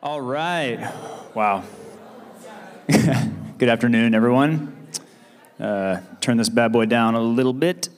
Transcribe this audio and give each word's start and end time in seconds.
All 0.00 0.20
right. 0.20 0.78
Wow. 1.34 1.64
Good 2.86 3.68
afternoon, 3.68 4.14
everyone. 4.14 4.86
Uh, 5.58 6.02
turn 6.20 6.36
this 6.36 6.48
bad 6.48 6.70
boy 6.70 6.86
down 6.86 7.16
a 7.16 7.20
little 7.20 7.52
bit. 7.52 7.88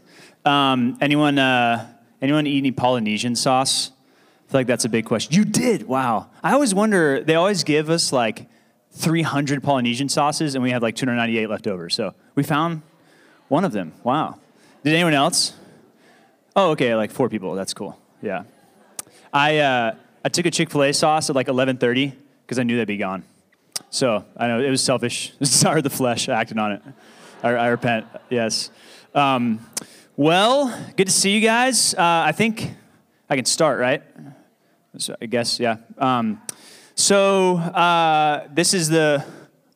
Um, 0.47 0.97
anyone, 1.03 1.39
uh, 1.39 1.93
anyone 2.23 2.47
eat 2.47 2.57
any 2.57 2.71
Polynesian 2.71 3.37
sauce? 3.37 3.91
I 3.91 4.51
feel 4.51 4.61
like 4.61 4.67
that's 4.67 4.87
a 4.87 4.89
big 4.89 5.05
question. 5.05 5.35
You 5.35 5.45
did? 5.45 5.87
Wow. 5.87 6.31
I 6.43 6.55
always 6.55 6.75
wonder, 6.75 7.23
they 7.23 7.35
always 7.35 7.65
give 7.65 7.91
us 7.91 8.15
like 8.15 8.49
300 8.93 9.63
Polynesian 9.63 10.09
sauces, 10.09 10.55
and 10.55 10.65
we 10.65 10.71
have 10.71 10.81
like 10.83 10.97
298 10.97 11.51
left 11.51 11.67
over. 11.67 11.91
So 11.91 12.15
we 12.35 12.43
found 12.43 12.81
one 13.49 13.67
of 13.67 13.73
them. 13.73 13.93
Wow. 14.05 14.39
Did 14.85 14.95
anyone 14.95 15.13
else? 15.13 15.53
Oh, 16.57 16.71
okay, 16.71 16.95
like 16.95 17.11
four 17.11 17.29
people. 17.29 17.55
That's 17.55 17.75
cool. 17.75 17.99
Yeah. 18.23 18.45
I, 19.35 19.59
uh, 19.59 19.95
I 20.25 20.29
took 20.29 20.47
a 20.47 20.51
Chick 20.51 20.71
fil 20.71 20.83
A 20.83 20.93
sauce 20.93 21.31
at 21.31 21.37
like 21.37 21.47
1130 21.47 22.13
because 22.43 22.59
I 22.59 22.63
knew 22.63 22.77
they'd 22.77 22.87
be 22.87 22.97
gone. 22.97 23.25
So 23.89 24.25
I 24.37 24.49
know 24.49 24.61
it 24.61 24.71
was 24.71 24.83
selfish. 24.83 25.33
Sorry, 25.43 25.79
of 25.79 25.85
the 25.85 25.91
flesh. 25.91 26.29
I 26.29 26.41
acted 26.41 26.59
on 26.59 26.73
it. 26.73 26.83
I, 27.43 27.51
I 27.51 27.67
repent. 27.69 28.07
Yes. 28.29 28.71
Um, 29.15 29.67
well, 30.17 30.69
good 30.97 31.07
to 31.07 31.13
see 31.13 31.31
you 31.31 31.41
guys. 31.41 31.95
Uh, 31.95 32.25
I 32.27 32.33
think 32.33 32.71
I 33.29 33.37
can 33.37 33.47
start, 33.47 33.81
right? 33.81 34.03
So 34.99 35.17
I 35.21 35.27
guess, 35.27 35.59
yeah. 35.59 35.77
Um, 35.97 36.43
so 36.95 37.57
uh, 37.57 38.49
this 38.53 38.75
is 38.75 38.89
the 38.89 39.25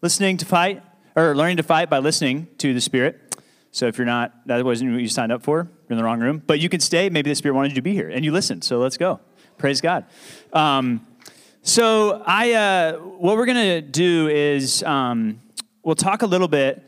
listening 0.02 0.36
to 0.38 0.44
fight, 0.44 0.82
or 1.16 1.34
learning 1.34 1.56
to 1.56 1.62
fight 1.62 1.88
by 1.88 1.98
listening 1.98 2.48
to 2.58 2.74
the 2.74 2.80
Spirit. 2.80 3.20
So 3.70 3.86
if 3.86 3.96
you're 3.96 4.06
not, 4.06 4.32
that 4.46 4.62
wasn't 4.64 4.92
what 4.92 5.00
you 5.00 5.08
signed 5.08 5.32
up 5.32 5.42
for, 5.42 5.68
you're 5.88 5.94
in 5.94 5.96
the 5.96 6.04
wrong 6.04 6.20
room. 6.20 6.42
But 6.46 6.60
you 6.60 6.68
can 6.68 6.80
stay. 6.80 7.08
Maybe 7.08 7.30
the 7.30 7.34
Spirit 7.34 7.54
wanted 7.54 7.70
you 7.70 7.76
to 7.76 7.82
be 7.82 7.94
here, 7.94 8.10
and 8.10 8.24
you 8.24 8.32
listened. 8.32 8.64
So 8.64 8.78
let's 8.78 8.98
go. 8.98 9.20
Praise 9.58 9.80
God. 9.80 10.04
Um, 10.52 11.06
so 11.62 12.22
I, 12.26 12.52
uh, 12.52 12.92
what 12.98 13.36
we're 13.36 13.46
gonna 13.46 13.80
do 13.80 14.28
is 14.28 14.82
um, 14.82 15.40
we'll 15.82 15.94
talk 15.94 16.22
a 16.22 16.26
little 16.26 16.48
bit 16.48 16.82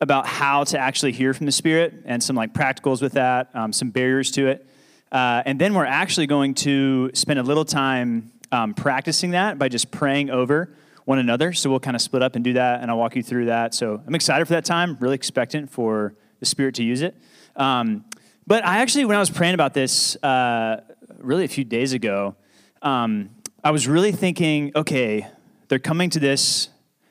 about 0.00 0.26
how 0.26 0.64
to 0.64 0.78
actually 0.78 1.12
hear 1.12 1.32
from 1.32 1.46
the 1.46 1.52
Spirit 1.52 1.94
and 2.04 2.22
some 2.22 2.34
like 2.36 2.52
practicals 2.52 3.00
with 3.00 3.12
that, 3.12 3.50
um, 3.54 3.72
some 3.72 3.90
barriers 3.90 4.30
to 4.32 4.48
it. 4.48 4.66
Uh, 5.12 5.42
and 5.46 5.60
then 5.60 5.74
we're 5.74 5.84
actually 5.84 6.26
going 6.26 6.54
to 6.54 7.10
spend 7.14 7.38
a 7.38 7.42
little 7.42 7.64
time 7.64 8.32
um, 8.50 8.74
practicing 8.74 9.30
that 9.30 9.58
by 9.58 9.68
just 9.68 9.90
praying 9.90 10.30
over 10.30 10.70
one 11.04 11.18
another. 11.18 11.52
So 11.52 11.70
we'll 11.70 11.80
kind 11.80 11.94
of 11.94 12.02
split 12.02 12.22
up 12.22 12.34
and 12.34 12.44
do 12.44 12.54
that, 12.54 12.82
and 12.82 12.90
I'll 12.90 12.98
walk 12.98 13.14
you 13.14 13.22
through 13.22 13.46
that. 13.46 13.74
So 13.74 14.02
I'm 14.06 14.14
excited 14.14 14.46
for 14.46 14.54
that 14.54 14.64
time, 14.64 14.96
really 15.00 15.14
expectant 15.14 15.70
for 15.70 16.14
the 16.40 16.46
Spirit 16.46 16.74
to 16.76 16.82
use 16.82 17.02
it. 17.02 17.14
Um, 17.54 18.04
but 18.46 18.64
I 18.64 18.78
actually, 18.78 19.04
when 19.04 19.16
I 19.16 19.20
was 19.20 19.30
praying 19.30 19.54
about 19.54 19.74
this 19.74 20.16
uh, 20.22 20.82
really 21.18 21.44
a 21.44 21.48
few 21.48 21.64
days 21.64 21.92
ago, 21.92 22.36
um, 22.82 23.30
I 23.64 23.70
was 23.70 23.88
really 23.88 24.12
thinking, 24.12 24.72
okay, 24.76 25.26
they're 25.68 25.78
coming 25.78 26.10
to 26.10 26.20
this 26.20 26.68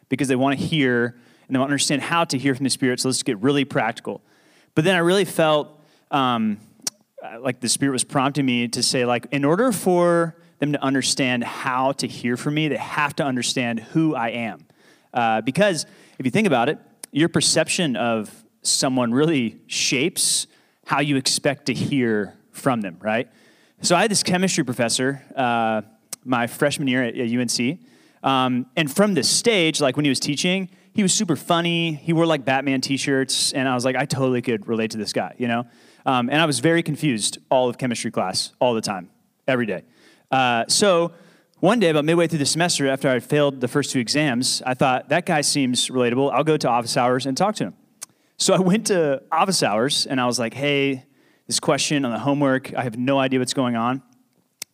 because 0.09 0.27
they 0.27 0.35
want 0.35 0.57
to 0.57 0.65
hear 0.65 1.15
and 1.47 1.55
they 1.55 1.59
want 1.59 1.69
to 1.69 1.73
understand 1.73 2.01
how 2.01 2.23
to 2.25 2.37
hear 2.37 2.55
from 2.55 2.63
the 2.63 2.69
Spirit. 2.69 2.99
So 2.99 3.09
let's 3.09 3.23
get 3.23 3.37
really 3.39 3.65
practical. 3.65 4.21
But 4.73 4.83
then 4.83 4.95
I 4.95 4.99
really 4.99 5.25
felt 5.25 5.79
um, 6.11 6.57
like 7.39 7.59
the 7.59 7.69
Spirit 7.69 7.91
was 7.91 8.03
prompting 8.03 8.45
me 8.45 8.67
to 8.69 8.81
say, 8.81 9.05
like, 9.05 9.27
in 9.31 9.45
order 9.45 9.71
for 9.71 10.35
them 10.59 10.71
to 10.71 10.81
understand 10.81 11.43
how 11.43 11.91
to 11.93 12.07
hear 12.07 12.37
from 12.37 12.53
me, 12.53 12.67
they 12.67 12.77
have 12.77 13.15
to 13.17 13.23
understand 13.23 13.79
who 13.79 14.15
I 14.15 14.29
am. 14.29 14.65
Uh, 15.13 15.41
because 15.41 15.85
if 16.17 16.25
you 16.25 16.31
think 16.31 16.47
about 16.47 16.69
it, 16.69 16.79
your 17.11 17.29
perception 17.29 17.95
of 17.95 18.43
someone 18.61 19.13
really 19.13 19.59
shapes 19.67 20.47
how 20.85 20.99
you 20.99 21.15
expect 21.17 21.67
to 21.67 21.73
hear 21.73 22.33
from 22.51 22.81
them, 22.81 22.97
right? 23.01 23.29
So 23.81 23.95
I 23.95 24.01
had 24.01 24.11
this 24.11 24.23
chemistry 24.23 24.63
professor 24.63 25.21
uh, 25.35 25.81
my 26.23 26.47
freshman 26.47 26.87
year 26.87 27.03
at, 27.03 27.15
at 27.15 27.29
UNC. 27.29 27.79
Um, 28.23 28.65
and 28.75 28.91
from 28.91 29.13
the 29.13 29.23
stage, 29.23 29.79
like 29.79 29.95
when 29.95 30.05
he 30.05 30.09
was 30.09 30.19
teaching, 30.19 30.69
he 30.93 31.03
was 31.03 31.13
super 31.13 31.35
funny. 31.35 31.93
He 31.93 32.13
wore 32.13 32.25
like 32.25 32.43
Batman 32.45 32.81
t-shirts, 32.81 33.51
and 33.53 33.67
I 33.67 33.75
was 33.75 33.85
like, 33.85 33.95
I 33.95 34.05
totally 34.05 34.41
could 34.41 34.67
relate 34.67 34.91
to 34.91 34.97
this 34.97 35.13
guy, 35.13 35.35
you 35.37 35.47
know. 35.47 35.67
Um, 36.05 36.29
and 36.29 36.41
I 36.41 36.45
was 36.45 36.59
very 36.59 36.81
confused 36.81 37.37
all 37.51 37.69
of 37.69 37.77
chemistry 37.77 38.11
class, 38.11 38.53
all 38.59 38.73
the 38.73 38.81
time, 38.81 39.09
every 39.47 39.65
day. 39.65 39.83
Uh, 40.31 40.65
so 40.67 41.11
one 41.59 41.79
day, 41.79 41.89
about 41.89 42.05
midway 42.05 42.27
through 42.27 42.39
the 42.39 42.45
semester, 42.45 42.87
after 42.87 43.09
I 43.09 43.19
failed 43.19 43.61
the 43.61 43.67
first 43.67 43.91
two 43.91 43.99
exams, 43.99 44.61
I 44.65 44.73
thought 44.73 45.09
that 45.09 45.25
guy 45.25 45.41
seems 45.41 45.89
relatable. 45.89 46.31
I'll 46.31 46.43
go 46.43 46.57
to 46.57 46.69
office 46.69 46.97
hours 46.97 47.25
and 47.25 47.37
talk 47.37 47.55
to 47.55 47.65
him. 47.65 47.73
So 48.37 48.53
I 48.53 48.59
went 48.59 48.87
to 48.87 49.21
office 49.31 49.63
hours, 49.63 50.05
and 50.05 50.19
I 50.19 50.25
was 50.25 50.39
like, 50.39 50.53
Hey, 50.53 51.05
this 51.47 51.59
question 51.59 52.05
on 52.05 52.11
the 52.11 52.19
homework, 52.19 52.73
I 52.73 52.83
have 52.83 52.97
no 52.97 53.19
idea 53.19 53.39
what's 53.39 53.53
going 53.53 53.75
on. 53.75 54.01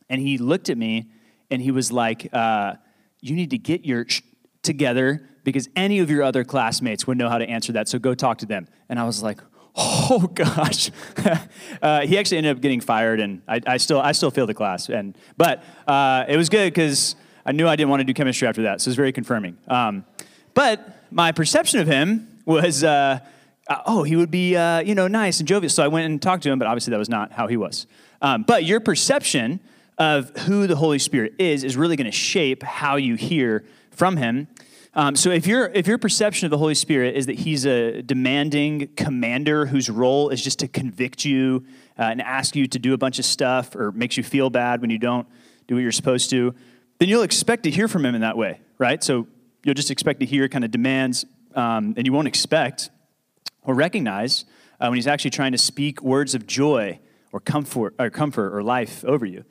And 0.10 0.22
he 0.22 0.38
looked 0.38 0.70
at 0.70 0.78
me, 0.78 1.10
and 1.50 1.62
he 1.62 1.72
was 1.72 1.92
like, 1.92 2.30
uh, 2.34 2.76
"You 3.22 3.36
need 3.36 3.50
to 3.52 3.58
get 3.58 3.86
your." 3.86 4.06
Sh- 4.08 4.22
together 4.64 5.28
because 5.44 5.70
any 5.76 6.00
of 6.00 6.10
your 6.10 6.24
other 6.24 6.44
classmates 6.44 7.08
would 7.08 7.18
know 7.18 7.30
how 7.30 7.38
to 7.38 7.50
answer 7.50 7.74
that. 7.74 7.88
So 7.88 8.00
go 8.00 8.14
talk 8.14 8.40
to 8.40 8.46
them. 8.46 8.68
And 8.90 9.00
I 9.00 9.04
was 9.04 9.24
like, 9.24 9.40
oh 9.76 10.30
gosh. 10.34 10.92
uh, 11.82 12.02
he 12.02 12.18
actually 12.18 12.38
ended 12.38 12.56
up 12.56 12.62
getting 12.62 12.82
fired, 12.82 13.20
and 13.20 13.42
I, 13.48 13.62
I, 13.66 13.78
still 13.78 14.00
I 14.00 14.12
still 14.12 14.32
failed 14.32 14.50
the 14.50 14.54
class. 14.54 14.90
And 14.90 15.18
but 15.38 15.64
uh, 15.88 16.26
it 16.28 16.38
was 16.38 16.50
good 16.50 16.74
because 16.74 17.16
I 17.46 17.52
knew 17.52 17.68
I 17.68 17.76
didn't 17.76 17.90
want 17.90 18.02
to 18.02 18.06
do 18.06 18.14
chemistry 18.14 18.48
after 18.48 18.64
that. 18.64 18.82
So 18.82 18.90
it 18.90 18.92
was 18.92 18.96
very 18.96 19.12
confirming. 19.12 19.58
Um, 19.68 20.06
but 20.54 21.06
my 21.12 21.32
perception 21.32 21.80
of 21.80 21.88
him 21.88 22.40
was. 22.46 22.84
Uh, 22.84 23.20
uh 23.72 23.82
oh, 23.86 24.04
he 24.04 24.16
would 24.16 24.32
be, 24.32 24.56
uh, 24.56 24.80
you 24.80 24.96
know, 24.96 25.08
nice 25.08 25.40
and 25.40 25.48
jovial. 25.48 25.70
So 25.70 25.84
I 25.84 25.88
went 25.88 26.06
and 26.06 26.22
talked 26.22 26.44
to 26.44 26.52
him, 26.52 26.60
but 26.60 26.68
obviously 26.68 26.92
that 26.92 26.98
was 26.98 27.10
not 27.10 27.32
how 27.32 27.48
he 27.48 27.56
was. 27.56 27.88
Um, 28.22 28.44
but 28.44 28.66
your 28.66 28.80
perception 28.80 29.62
of 29.98 30.36
who 30.40 30.68
the 30.68 30.76
Holy 30.76 31.00
Spirit 31.00 31.36
is 31.40 31.64
is 31.64 31.78
really 31.78 31.96
going 31.96 32.06
to 32.06 32.12
shape 32.12 32.64
how 32.64 32.98
you 32.98 33.16
hear 33.16 33.64
from 33.92 34.18
him. 34.18 34.48
Um, 34.94 35.16
so 35.16 35.30
if 35.30 35.48
your 35.48 35.68
if 35.74 35.88
your 35.88 35.98
perception 35.98 36.46
of 36.46 36.52
the 36.52 36.58
Holy 36.58 36.76
Spirit 36.76 37.16
is 37.16 37.28
that 37.28 37.40
he's 37.40 37.66
a 37.66 38.02
demanding 38.02 38.90
commander 38.98 39.66
whose 39.66 39.90
role 39.90 40.30
is 40.30 40.44
just 40.44 40.60
to 40.60 40.68
convict 40.68 41.24
you 41.24 41.64
uh, 41.98 42.04
and 42.04 42.22
ask 42.22 42.58
you 42.58 42.68
to 42.68 42.80
do 42.80 42.94
a 42.94 42.98
bunch 42.98 43.20
of 43.20 43.26
stuff 43.26 43.74
or 43.76 43.94
makes 43.94 44.18
you 44.18 44.24
feel 44.24 44.50
bad 44.50 44.82
when 44.82 44.90
you 44.90 44.98
don't 44.98 45.28
do 45.68 45.76
what 45.76 45.82
you're 45.82 45.94
supposed 45.94 46.30
to, 46.32 46.54
then 46.98 47.08
you'll 47.08 47.24
expect 47.24 47.64
to 47.64 47.70
hear 47.70 47.88
from 47.88 48.06
him 48.06 48.16
in 48.16 48.22
that 48.22 48.36
way, 48.36 48.60
right? 48.80 49.02
So 49.02 49.28
you'll 49.64 49.76
just 49.76 49.92
expect 49.92 50.20
to 50.20 50.26
hear 50.26 50.50
kind 50.50 50.66
of 50.66 50.72
demands, 50.72 51.26
um, 51.56 51.94
and 51.96 52.06
you 52.06 52.12
won't 52.12 52.28
expect 52.28 52.90
or 53.64 53.74
recognize 53.74 54.46
uh, 54.80 54.88
when 54.88 54.96
he's 54.96 55.08
actually 55.08 55.32
trying 55.32 55.52
to 55.52 55.58
speak 55.58 56.02
words 56.02 56.36
of 56.36 56.48
joy 56.48 57.00
or 57.32 57.40
comfort 57.40 57.96
or 58.00 58.10
comfort 58.10 58.56
or 58.56 58.64
life 58.64 59.06
over 59.06 59.26
you. 59.26 59.44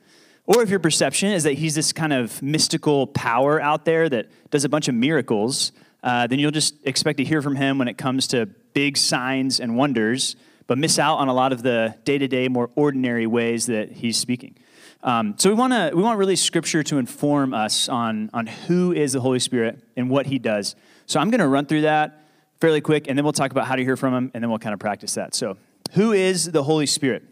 Or 0.45 0.61
if 0.61 0.69
your 0.69 0.79
perception 0.79 1.31
is 1.31 1.43
that 1.43 1.53
he's 1.53 1.75
this 1.75 1.93
kind 1.93 2.13
of 2.13 2.41
mystical 2.41 3.07
power 3.07 3.61
out 3.61 3.85
there 3.85 4.09
that 4.09 4.27
does 4.49 4.65
a 4.65 4.69
bunch 4.69 4.87
of 4.87 4.95
miracles, 4.95 5.71
uh, 6.03 6.27
then 6.27 6.39
you'll 6.39 6.51
just 6.51 6.75
expect 6.85 7.17
to 7.17 7.23
hear 7.23 7.41
from 7.41 7.55
him 7.55 7.77
when 7.77 7.87
it 7.87 7.97
comes 7.97 8.27
to 8.27 8.47
big 8.73 8.97
signs 8.97 9.59
and 9.59 9.77
wonders, 9.77 10.35
but 10.67 10.77
miss 10.77 10.97
out 10.97 11.17
on 11.17 11.27
a 11.27 11.33
lot 11.33 11.53
of 11.53 11.63
the 11.63 11.95
day 12.05 12.17
to 12.17 12.27
day, 12.27 12.47
more 12.47 12.69
ordinary 12.75 13.27
ways 13.27 13.67
that 13.67 13.91
he's 13.91 14.17
speaking. 14.17 14.55
Um, 15.03 15.35
so 15.37 15.49
we 15.49 15.55
want 15.55 15.73
to 15.73 15.91
we 15.95 16.03
want 16.03 16.19
really 16.19 16.35
Scripture 16.35 16.83
to 16.83 16.97
inform 16.99 17.53
us 17.53 17.89
on 17.89 18.29
on 18.33 18.45
who 18.45 18.91
is 18.91 19.13
the 19.13 19.21
Holy 19.21 19.39
Spirit 19.39 19.79
and 19.95 20.09
what 20.11 20.27
He 20.27 20.37
does. 20.37 20.75
So 21.07 21.19
I'm 21.19 21.31
going 21.31 21.39
to 21.39 21.47
run 21.47 21.65
through 21.65 21.81
that 21.81 22.20
fairly 22.61 22.79
quick, 22.79 23.07
and 23.09 23.17
then 23.17 23.25
we'll 23.25 23.33
talk 23.33 23.51
about 23.51 23.65
how 23.65 23.75
to 23.75 23.83
hear 23.83 23.97
from 23.97 24.13
Him, 24.13 24.31
and 24.33 24.43
then 24.43 24.49
we'll 24.49 24.59
kind 24.59 24.73
of 24.73 24.79
practice 24.79 25.15
that. 25.15 25.33
So, 25.33 25.57
who 25.93 26.13
is 26.13 26.51
the 26.51 26.63
Holy 26.63 26.85
Spirit? 26.85 27.23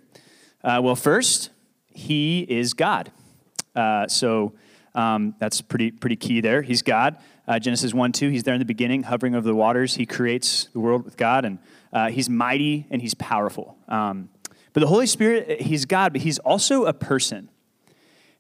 Uh, 0.64 0.82
well, 0.84 0.96
first, 0.96 1.52
he 1.94 2.42
is 2.42 2.74
God. 2.74 3.12
Uh, 3.76 4.08
so 4.08 4.54
um, 4.96 5.36
that's 5.40 5.62
pretty, 5.62 5.92
pretty 5.92 6.16
key 6.16 6.42
there. 6.42 6.62
He's 6.62 6.82
God. 6.82 7.18
Uh, 7.48 7.60
Genesis 7.60 7.94
1 7.94 8.12
2, 8.12 8.30
he's 8.30 8.44
there 8.44 8.56
in 8.56 8.60
the 8.60 8.66
beginning, 8.66 9.04
hovering 9.04 9.36
over 9.36 9.48
the 9.48 9.56
waters. 9.56 9.96
He 9.96 10.06
creates 10.06 10.66
the 10.74 10.80
world 10.80 11.06
with 11.06 11.16
God, 11.16 11.46
and 11.46 11.60
uh, 11.94 12.10
he's 12.10 12.30
mighty 12.30 12.88
and 12.90 13.02
he's 13.02 13.14
powerful. 13.14 13.78
Um, 13.88 14.30
but 14.74 14.82
the 14.82 14.88
Holy 14.88 15.08
Spirit, 15.08 15.62
he's 15.62 15.86
God, 15.86 16.12
but 16.12 16.22
he's 16.22 16.40
also 16.40 16.86
a 16.86 16.94
person. 16.94 17.50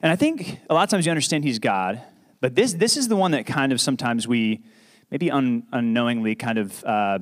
And 0.02 0.12
I 0.12 0.16
think 0.16 0.60
a 0.70 0.74
lot 0.74 0.84
of 0.84 0.90
times 0.90 1.06
you 1.06 1.12
understand 1.12 1.44
he's 1.44 1.60
God, 1.60 2.02
but 2.42 2.56
this, 2.56 2.74
this 2.74 2.98
is 2.98 3.08
the 3.08 3.16
one 3.16 3.32
that 3.32 3.46
kind 3.46 3.72
of 3.72 3.80
sometimes 3.82 4.28
we 4.28 4.62
maybe 5.12 5.32
un, 5.32 5.64
unknowingly 5.72 6.36
kind 6.36 6.58
of 6.58 6.84
uh, 6.84 7.20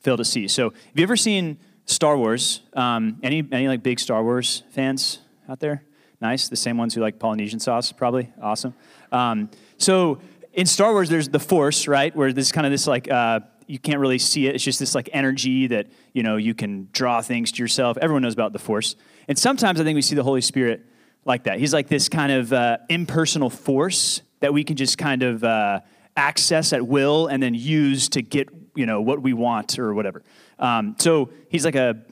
fail 0.00 0.16
to 0.16 0.24
see. 0.24 0.48
So, 0.48 0.70
have 0.70 0.96
you 0.96 1.02
ever 1.02 1.16
seen 1.16 1.58
Star 1.86 2.16
Wars? 2.16 2.62
Um, 2.74 3.18
any, 3.22 3.46
any 3.52 3.68
like 3.68 3.82
big 3.82 4.00
Star 4.00 4.22
Wars 4.22 4.62
fans? 4.70 5.20
out 5.50 5.58
there? 5.58 5.82
Nice. 6.20 6.48
The 6.48 6.56
same 6.56 6.78
ones 6.78 6.94
who 6.94 7.00
like 7.00 7.18
Polynesian 7.18 7.58
sauce, 7.58 7.92
probably. 7.92 8.32
Awesome. 8.40 8.74
Um, 9.10 9.50
so 9.78 10.20
in 10.52 10.66
Star 10.66 10.92
Wars, 10.92 11.08
there's 11.08 11.28
the 11.28 11.40
Force, 11.40 11.88
right? 11.88 12.14
Where 12.14 12.32
there's 12.32 12.52
kind 12.52 12.66
of 12.66 12.70
this 12.70 12.86
like, 12.86 13.10
uh, 13.10 13.40
you 13.66 13.78
can't 13.78 13.98
really 13.98 14.18
see 14.18 14.46
it. 14.46 14.54
It's 14.54 14.64
just 14.64 14.78
this 14.78 14.94
like 14.94 15.08
energy 15.12 15.66
that, 15.68 15.88
you 16.12 16.22
know, 16.22 16.36
you 16.36 16.54
can 16.54 16.88
draw 16.92 17.20
things 17.20 17.52
to 17.52 17.62
yourself. 17.62 17.96
Everyone 18.00 18.22
knows 18.22 18.34
about 18.34 18.52
the 18.52 18.58
Force. 18.58 18.96
And 19.28 19.38
sometimes 19.38 19.80
I 19.80 19.84
think 19.84 19.96
we 19.96 20.02
see 20.02 20.14
the 20.14 20.22
Holy 20.22 20.40
Spirit 20.40 20.86
like 21.24 21.44
that. 21.44 21.58
He's 21.58 21.72
like 21.72 21.88
this 21.88 22.08
kind 22.08 22.32
of 22.32 22.52
uh, 22.52 22.78
impersonal 22.88 23.50
force 23.50 24.22
that 24.40 24.52
we 24.52 24.64
can 24.64 24.76
just 24.76 24.98
kind 24.98 25.22
of 25.22 25.44
uh, 25.44 25.80
access 26.20 26.74
at 26.74 26.86
will 26.86 27.26
and 27.28 27.42
then 27.42 27.54
use 27.54 28.10
to 28.10 28.20
get, 28.20 28.48
you 28.74 28.84
know, 28.84 29.00
what 29.00 29.22
we 29.22 29.32
want 29.32 29.78
or 29.78 29.94
whatever. 29.94 30.22
Um, 30.58 30.94
so 30.98 31.30
he's 31.48 31.64
like 31.64 31.76
a, 31.76 32.02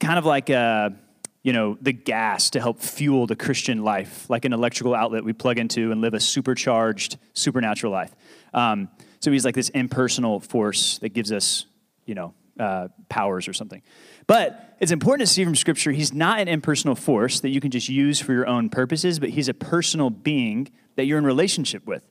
kind 0.00 0.18
of 0.18 0.24
like 0.24 0.48
a, 0.48 0.94
you 1.42 1.52
know, 1.52 1.76
the 1.80 1.92
gas 1.92 2.50
to 2.50 2.60
help 2.60 2.80
fuel 2.80 3.26
the 3.26 3.36
Christian 3.36 3.84
life, 3.84 4.30
like 4.30 4.46
an 4.46 4.54
electrical 4.54 4.94
outlet 4.94 5.22
we 5.22 5.34
plug 5.34 5.58
into 5.58 5.92
and 5.92 6.00
live 6.00 6.14
a 6.14 6.20
supercharged, 6.20 7.18
supernatural 7.34 7.92
life. 7.92 8.14
Um, 8.54 8.88
so 9.20 9.30
he's 9.30 9.44
like 9.44 9.54
this 9.54 9.68
impersonal 9.68 10.40
force 10.40 10.98
that 10.98 11.10
gives 11.10 11.30
us, 11.30 11.66
you 12.06 12.14
know, 12.14 12.32
uh, 12.58 12.88
powers 13.08 13.48
or 13.48 13.52
something. 13.52 13.82
But 14.26 14.76
it's 14.80 14.92
important 14.92 15.28
to 15.28 15.32
see 15.32 15.44
from 15.44 15.56
Scripture, 15.56 15.92
he's 15.92 16.12
not 16.12 16.38
an 16.38 16.48
impersonal 16.48 16.94
force 16.94 17.40
that 17.40 17.50
you 17.50 17.60
can 17.60 17.70
just 17.70 17.88
use 17.88 18.18
for 18.20 18.32
your 18.32 18.46
own 18.46 18.70
purposes, 18.70 19.18
but 19.18 19.30
he's 19.30 19.48
a 19.48 19.54
personal 19.54 20.10
being 20.10 20.70
that 20.96 21.04
you're 21.04 21.18
in 21.18 21.26
relationship 21.26 21.86
with. 21.86 22.06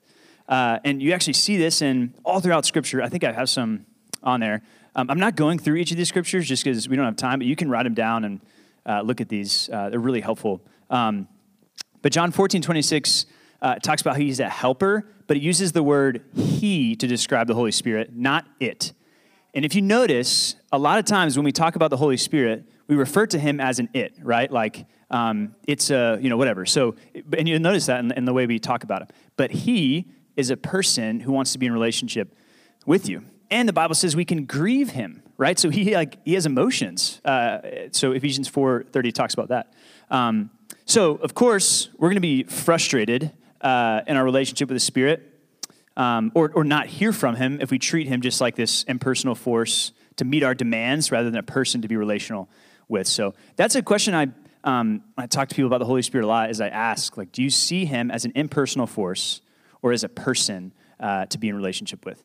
Uh, 0.48 0.80
and 0.84 1.02
you 1.02 1.14
actually 1.14 1.34
see 1.34 1.58
this 1.58 1.82
in 1.82 2.14
all 2.24 2.40
throughout 2.40 2.66
Scripture. 2.66 3.02
I 3.02 3.10
think 3.10 3.24
I 3.24 3.32
have 3.32 3.50
some 3.50 3.86
on 4.24 4.40
there. 4.40 4.62
Um, 4.96 5.10
I'm 5.10 5.20
not 5.20 5.36
going 5.36 5.58
through 5.58 5.76
each 5.76 5.92
of 5.92 5.98
these 5.98 6.10
scriptures 6.10 6.48
just 6.48 6.64
because 6.64 6.90
we 6.90 6.96
don't 6.98 7.06
have 7.06 7.16
time, 7.16 7.40
but 7.40 7.48
you 7.48 7.56
can 7.56 7.70
write 7.70 7.84
them 7.84 7.94
down 7.94 8.26
and 8.26 8.42
uh, 8.86 9.02
look 9.02 9.22
at 9.22 9.30
these. 9.30 9.70
Uh, 9.72 9.90
they're 9.90 10.00
really 10.00 10.22
helpful. 10.22 10.62
Um, 10.90 11.28
but 12.02 12.12
John 12.12 12.32
14, 12.32 12.62
26 12.62 13.26
uh, 13.62 13.76
talks 13.76 14.02
about 14.02 14.16
how 14.16 14.20
he's 14.20 14.40
a 14.40 14.50
helper, 14.50 15.08
but 15.28 15.38
it 15.38 15.44
uses 15.44 15.72
the 15.72 15.84
word 15.84 16.24
he 16.36 16.96
to 16.98 17.08
describe 17.08 17.48
the 17.48 17.54
Holy 17.54 17.72
Spirit, 17.72 18.14
not 18.16 18.46
it. 18.60 18.92
And 19.54 19.64
if 19.64 19.76
you 19.76 19.82
notice, 19.82 20.56
a 20.72 20.78
lot 20.78 21.00
of 21.00 21.06
times 21.06 21.38
when 21.38 21.46
we 21.46 21.52
talk 21.52 21.76
about 21.76 21.90
the 21.90 21.98
Holy 21.98 22.18
Spirit, 22.18 22.66
we 22.88 22.96
refer 22.96 23.26
to 23.28 23.40
him 23.40 23.60
as 23.60 23.80
an 23.80 23.90
it, 23.94 24.14
right? 24.22 24.52
Like 24.52 24.86
um, 25.10 25.56
it's 25.68 25.90
a, 25.90 26.18
you 26.22 26.30
know, 26.30 26.38
whatever. 26.38 26.66
So, 26.66 26.96
and 27.38 27.48
you 27.48 27.60
notice 27.60 27.86
that 27.86 28.00
in, 28.00 28.12
in 28.12 28.26
the 28.26 28.34
way 28.34 28.46
we 28.46 28.60
talk 28.60 28.84
about 28.84 29.04
him. 29.04 29.08
But 29.38 29.52
he 29.52 30.08
is 30.36 30.50
a 30.50 30.58
person 30.58 31.20
who 31.20 31.32
wants 31.32 31.52
to 31.54 31.60
be 31.60 31.66
in 31.66 31.74
relationship 31.74 32.36
with 32.86 33.08
you. 33.10 33.24
And 33.50 33.68
the 33.68 33.74
Bible 33.74 33.96
says 33.96 34.16
we 34.16 34.26
can 34.26 34.46
grieve 34.46 34.92
him, 34.92 35.24
right? 35.38 35.60
So 35.60 35.70
he 35.70 35.94
like 35.94 36.20
he 36.24 36.36
has 36.36 36.46
emotions. 36.46 37.20
Uh, 37.26 37.60
so 37.92 38.14
Ephesians 38.14 38.48
four 38.48 38.86
thirty 38.92 39.12
talks 39.12 39.34
about 39.34 39.50
that. 39.50 39.74
Um, 40.10 40.50
so 40.86 41.16
of 41.16 41.34
course 41.34 41.90
we're 41.98 42.08
going 42.08 42.16
to 42.16 42.22
be 42.22 42.44
frustrated 42.44 43.32
uh, 43.60 44.02
in 44.08 44.16
our 44.16 44.24
relationship 44.24 44.70
with 44.70 44.76
the 44.76 44.80
Spirit, 44.80 45.22
um, 45.98 46.32
or 46.34 46.52
or 46.56 46.64
not 46.64 46.88
hear 46.88 47.12
from 47.12 47.36
Him 47.36 47.60
if 47.60 47.72
we 47.72 47.78
treat 47.78 48.08
Him 48.08 48.22
just 48.22 48.40
like 48.40 48.56
this 48.56 48.84
impersonal 48.84 49.36
force 49.36 49.92
to 50.16 50.26
meet 50.26 50.44
our 50.44 50.56
demands 50.56 51.12
rather 51.12 51.30
than 51.30 51.40
a 51.40 51.44
person 51.44 51.82
to 51.82 51.88
be 51.88 51.98
relational 51.98 52.50
with. 52.88 53.08
So 53.08 53.34
that's 53.58 53.76
a 53.76 53.82
question 53.82 54.16
I 54.16 54.28
um, 54.64 55.04
I 55.18 55.28
talk 55.28 55.50
to 55.50 55.56
people 55.56 55.68
about 55.68 55.80
the 55.80 55.86
Holy 55.86 56.04
Spirit 56.04 56.24
a 56.24 56.28
lot. 56.28 56.50
Is 56.50 56.62
I 56.62 56.70
ask 56.70 57.18
like, 57.18 57.34
do 57.34 57.44
you 57.44 57.50
see 57.50 57.84
Him 57.84 58.10
as 58.12 58.24
an 58.24 58.32
impersonal 58.34 58.88
force 58.88 59.42
or 59.82 59.92
as 59.92 60.04
a 60.04 60.10
person 60.10 60.74
uh, 61.00 61.26
to 61.28 61.38
be 61.38 61.50
in 61.50 61.56
relationship 61.56 62.06
with? 62.06 62.24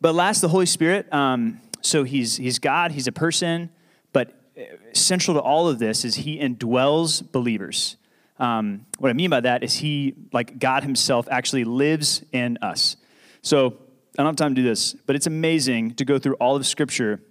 But 0.00 0.14
last, 0.14 0.40
the 0.40 0.48
Holy 0.48 0.66
Spirit. 0.66 1.12
Um, 1.12 1.60
so 1.82 2.04
he's, 2.04 2.36
he's 2.36 2.58
God, 2.58 2.92
he's 2.92 3.06
a 3.06 3.12
person, 3.12 3.70
but 4.12 4.34
uh, 4.58 4.62
central 4.92 5.36
to 5.36 5.40
all 5.40 5.68
of 5.68 5.78
this 5.78 6.04
is 6.04 6.14
he 6.16 6.38
indwells 6.38 7.30
believers. 7.30 7.96
Um, 8.38 8.86
what 8.98 9.10
I 9.10 9.12
mean 9.12 9.30
by 9.30 9.40
that 9.40 9.62
is 9.62 9.74
he, 9.74 10.14
like 10.32 10.58
God 10.58 10.82
himself, 10.82 11.28
actually 11.30 11.64
lives 11.64 12.24
in 12.32 12.58
us. 12.62 12.96
So 13.42 13.66
I 14.18 14.22
don't 14.22 14.26
have 14.26 14.36
time 14.36 14.54
to 14.54 14.62
do 14.62 14.66
this, 14.66 14.94
but 14.94 15.14
it's 15.16 15.26
amazing 15.26 15.94
to 15.94 16.04
go 16.04 16.18
through 16.18 16.34
all 16.34 16.56
of 16.56 16.66
Scripture 16.66 17.22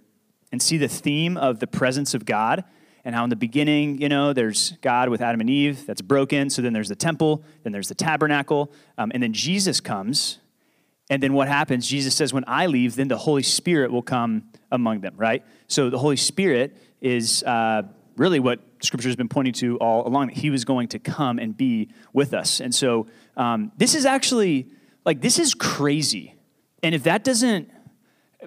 and 0.52 0.62
see 0.62 0.78
the 0.78 0.88
theme 0.88 1.36
of 1.36 1.60
the 1.60 1.66
presence 1.66 2.14
of 2.14 2.24
God 2.24 2.64
and 3.04 3.14
how 3.14 3.24
in 3.24 3.30
the 3.30 3.36
beginning, 3.36 4.00
you 4.00 4.08
know, 4.08 4.32
there's 4.32 4.72
God 4.82 5.08
with 5.08 5.20
Adam 5.20 5.40
and 5.40 5.50
Eve 5.50 5.86
that's 5.86 6.02
broken. 6.02 6.50
So 6.50 6.62
then 6.62 6.72
there's 6.72 6.88
the 6.88 6.96
temple, 6.96 7.42
then 7.62 7.72
there's 7.72 7.88
the 7.88 7.94
tabernacle, 7.94 8.72
um, 8.98 9.10
and 9.14 9.22
then 9.22 9.32
Jesus 9.32 9.80
comes 9.80 10.38
and 11.10 11.20
then 11.20 11.32
what 11.32 11.48
happens? 11.48 11.88
Jesus 11.88 12.14
says, 12.14 12.32
When 12.32 12.44
I 12.46 12.66
leave, 12.66 12.94
then 12.94 13.08
the 13.08 13.18
Holy 13.18 13.42
Spirit 13.42 13.90
will 13.90 14.00
come 14.00 14.44
among 14.70 15.00
them, 15.00 15.14
right? 15.16 15.44
So 15.66 15.90
the 15.90 15.98
Holy 15.98 16.16
Spirit 16.16 16.76
is 17.00 17.42
uh, 17.42 17.82
really 18.16 18.38
what 18.38 18.60
Scripture 18.80 19.08
has 19.08 19.16
been 19.16 19.28
pointing 19.28 19.52
to 19.54 19.76
all 19.78 20.06
along 20.06 20.28
that 20.28 20.36
He 20.36 20.50
was 20.50 20.64
going 20.64 20.86
to 20.88 21.00
come 21.00 21.40
and 21.40 21.54
be 21.54 21.90
with 22.12 22.32
us. 22.32 22.60
And 22.60 22.72
so 22.72 23.08
um, 23.36 23.72
this 23.76 23.96
is 23.96 24.06
actually, 24.06 24.68
like, 25.04 25.20
this 25.20 25.40
is 25.40 25.52
crazy. 25.52 26.36
And 26.80 26.94
if 26.94 27.02
that 27.02 27.24
doesn't 27.24 27.68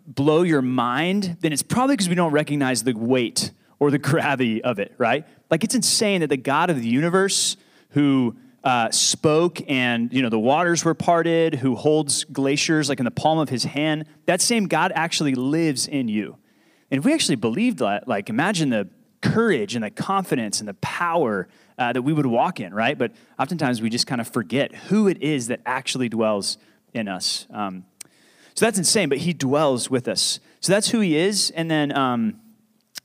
blow 0.07 0.43
your 0.43 0.61
mind, 0.61 1.37
then 1.41 1.51
it's 1.51 1.61
probably 1.61 1.97
because 1.97 2.09
we 2.09 2.15
don't 2.15 2.31
recognize 2.31 2.83
the 2.83 2.93
weight 2.93 3.51
or 3.79 3.91
the 3.91 3.97
gravity 3.99 4.63
of 4.63 4.79
it, 4.79 4.93
right? 4.97 5.25
Like, 5.49 5.63
it's 5.63 5.75
insane 5.75 6.21
that 6.21 6.27
the 6.27 6.37
God 6.37 6.69
of 6.69 6.81
the 6.81 6.87
universe, 6.87 7.57
who 7.93 8.35
uh, 8.63 8.89
spoke 8.91 9.59
and 9.69 10.13
you 10.13 10.21
know 10.21 10.29
the 10.29 10.39
waters 10.39 10.85
were 10.85 10.93
parted 10.93 11.55
who 11.55 11.75
holds 11.75 12.23
glaciers 12.25 12.87
like 12.87 12.99
in 12.99 13.05
the 13.05 13.11
palm 13.11 13.37
of 13.37 13.49
his 13.49 13.63
hand 13.65 14.05
that 14.25 14.39
same 14.39 14.67
god 14.67 14.91
actually 14.95 15.35
lives 15.35 15.87
in 15.87 16.07
you. 16.07 16.37
And 16.89 16.99
if 16.99 17.05
we 17.05 17.13
actually 17.13 17.35
believed 17.35 17.79
that 17.79 18.07
like 18.07 18.29
imagine 18.29 18.69
the 18.69 18.87
courage 19.21 19.75
and 19.75 19.83
the 19.83 19.89
confidence 19.89 20.59
and 20.59 20.67
the 20.67 20.73
power 20.75 21.47
uh, 21.77 21.91
that 21.91 22.01
we 22.01 22.13
would 22.13 22.25
walk 22.25 22.59
in 22.59 22.73
right? 22.73 22.97
But 22.97 23.11
oftentimes 23.37 23.81
we 23.81 23.89
just 23.89 24.07
kind 24.07 24.21
of 24.21 24.27
forget 24.27 24.73
who 24.73 25.07
it 25.07 25.21
is 25.21 25.47
that 25.47 25.59
actually 25.65 26.07
dwells 26.07 26.57
in 26.93 27.07
us. 27.07 27.47
Um, 27.51 27.85
so 28.53 28.65
that's 28.65 28.77
insane 28.77 29.09
but 29.09 29.19
he 29.19 29.33
dwells 29.33 29.89
with 29.89 30.07
us. 30.07 30.39
So 30.61 30.71
that's 30.71 30.89
who 30.89 31.01
he 31.01 31.17
is. 31.17 31.51
And 31.51 31.69
then 31.69 31.95
um, 31.97 32.39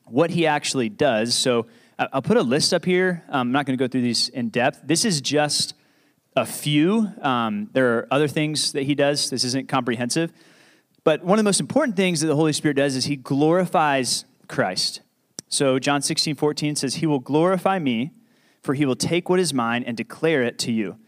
what 0.04 0.30
he 0.30 0.46
actually 0.46 0.88
does 0.88 1.34
so 1.34 1.66
I'll 1.98 2.22
put 2.22 2.36
a 2.36 2.42
list 2.42 2.72
up 2.72 2.84
here. 2.84 3.24
I'm 3.28 3.50
not 3.50 3.66
going 3.66 3.76
to 3.76 3.82
go 3.82 3.88
through 3.88 4.02
these 4.02 4.28
in 4.28 4.50
depth. 4.50 4.82
This 4.84 5.04
is 5.04 5.20
just 5.20 5.74
a 6.36 6.46
few. 6.46 7.10
Um, 7.20 7.70
there 7.72 7.98
are 7.98 8.08
other 8.12 8.28
things 8.28 8.70
that 8.72 8.84
he 8.84 8.94
does. 8.94 9.30
This 9.30 9.42
isn't 9.42 9.68
comprehensive. 9.68 10.32
But 11.02 11.24
one 11.24 11.38
of 11.38 11.44
the 11.44 11.48
most 11.48 11.58
important 11.58 11.96
things 11.96 12.20
that 12.20 12.28
the 12.28 12.36
Holy 12.36 12.52
Spirit 12.52 12.76
does 12.76 12.94
is 12.94 13.06
he 13.06 13.16
glorifies 13.16 14.24
Christ. 14.46 15.00
So 15.48 15.80
John 15.80 16.00
16, 16.00 16.36
14 16.36 16.76
says, 16.76 16.96
He 16.96 17.06
will 17.06 17.18
glorify 17.18 17.80
me, 17.80 18.12
for 18.62 18.74
he 18.74 18.86
will 18.86 18.96
take 18.96 19.28
what 19.28 19.40
is 19.40 19.52
mine 19.52 19.82
and 19.82 19.96
declare 19.96 20.42
it 20.42 20.56
to 20.60 20.72
you. 20.72 20.98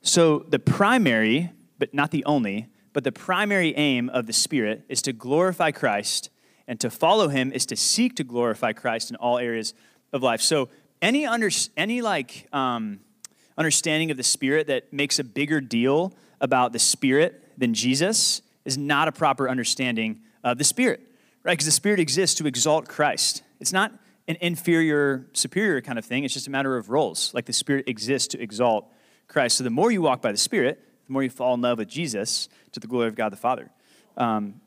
So 0.00 0.46
the 0.48 0.58
primary, 0.58 1.50
but 1.78 1.92
not 1.92 2.10
the 2.10 2.24
only, 2.24 2.68
but 2.94 3.04
the 3.04 3.12
primary 3.12 3.74
aim 3.76 4.08
of 4.08 4.26
the 4.26 4.32
Spirit 4.32 4.84
is 4.88 5.02
to 5.02 5.12
glorify 5.12 5.72
Christ, 5.72 6.30
and 6.68 6.78
to 6.78 6.90
follow 6.90 7.28
him 7.28 7.50
is 7.50 7.66
to 7.66 7.76
seek 7.76 8.14
to 8.16 8.24
glorify 8.24 8.72
Christ 8.72 9.10
in 9.10 9.16
all 9.16 9.38
areas 9.38 9.74
of 10.12 10.22
life. 10.22 10.42
So 10.42 10.68
any 11.00 11.26
under, 11.26 11.50
any 11.76 12.02
like 12.02 12.46
um, 12.52 13.00
understanding 13.56 14.10
of 14.10 14.18
the 14.18 14.22
Spirit 14.22 14.66
that 14.66 14.92
makes 14.92 15.18
a 15.18 15.24
bigger 15.24 15.60
deal 15.60 16.12
about 16.40 16.72
the 16.72 16.78
Spirit 16.78 17.58
than 17.58 17.72
Jesus 17.72 18.42
is 18.66 18.76
not 18.76 19.08
a 19.08 19.12
proper 19.12 19.48
understanding 19.48 20.20
of 20.44 20.58
the 20.58 20.64
Spirit, 20.64 21.00
right? 21.42 21.54
Because 21.54 21.66
the 21.66 21.72
Spirit 21.72 22.00
exists 22.00 22.36
to 22.36 22.46
exalt 22.46 22.86
Christ. 22.86 23.42
It's 23.60 23.72
not 23.72 23.92
an 24.28 24.36
inferior, 24.42 25.26
superior 25.32 25.80
kind 25.80 25.98
of 25.98 26.04
thing. 26.04 26.22
It's 26.24 26.34
just 26.34 26.46
a 26.46 26.50
matter 26.50 26.76
of 26.76 26.90
roles. 26.90 27.32
Like 27.32 27.46
the 27.46 27.52
Spirit 27.54 27.88
exists 27.88 28.28
to 28.28 28.42
exalt 28.42 28.92
Christ. 29.26 29.56
So 29.56 29.64
the 29.64 29.70
more 29.70 29.90
you 29.90 30.02
walk 30.02 30.20
by 30.20 30.32
the 30.32 30.38
Spirit, 30.38 30.84
the 31.06 31.12
more 31.14 31.22
you 31.22 31.30
fall 31.30 31.54
in 31.54 31.62
love 31.62 31.78
with 31.78 31.88
Jesus 31.88 32.50
to 32.72 32.80
the 32.80 32.86
glory 32.86 33.08
of 33.08 33.14
God 33.14 33.32
the 33.32 33.36
Father. 33.36 33.70
Um, 34.18 34.60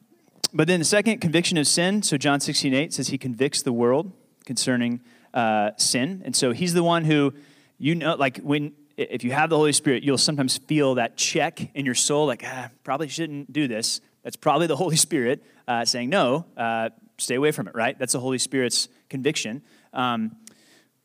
but 0.54 0.68
then 0.68 0.80
the 0.80 0.86
second, 0.86 1.20
conviction 1.20 1.58
of 1.58 1.68
sin. 1.68 2.04
So 2.04 2.18
John 2.18 2.40
16, 2.40 2.74
8 2.74 2.94
says 2.94 3.08
he 3.08 3.18
convicts 3.18 3.62
the 3.62 3.72
world 3.72 4.12
concerning 4.46 5.02
uh, 5.34 5.72
sin. 5.78 6.22
And 6.26 6.36
so 6.36 6.52
he's 6.52 6.74
the 6.74 6.84
one 6.84 7.06
who, 7.06 7.34
you 7.78 7.96
know, 7.96 8.16
like 8.16 8.38
when, 8.40 8.74
if 8.98 9.24
you 9.24 9.32
have 9.32 9.50
the 9.50 9.56
Holy 9.56 9.72
Spirit, 9.72 10.04
you'll 10.04 10.18
sometimes 10.18 10.58
feel 10.58 10.96
that 10.96 11.16
check 11.18 11.74
in 11.74 11.86
your 11.86 11.96
soul, 11.96 12.26
like, 12.26 12.44
ah, 12.46 12.70
probably 12.84 13.08
shouldn't 13.08 13.54
do 13.54 13.68
this. 13.68 14.02
That's 14.24 14.36
probably 14.36 14.68
the 14.68 14.76
Holy 14.84 14.98
Spirit 14.98 15.44
uh, 15.68 15.86
saying, 15.86 16.10
no, 16.10 16.46
uh, 16.58 16.90
stay 17.18 17.36
away 17.36 17.52
from 17.52 17.68
it, 17.68 17.76
right? 17.76 17.98
That's 17.98 18.14
the 18.14 18.20
Holy 18.20 18.38
Spirit's 18.38 18.90
conviction. 19.10 19.62
Um, 19.94 20.36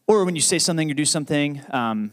or 0.08 0.24
when 0.24 0.34
you 0.34 0.42
say 0.42 0.58
something 0.58 0.90
or 0.90 0.94
do 0.94 1.04
something, 1.04 1.62
um, 1.70 2.12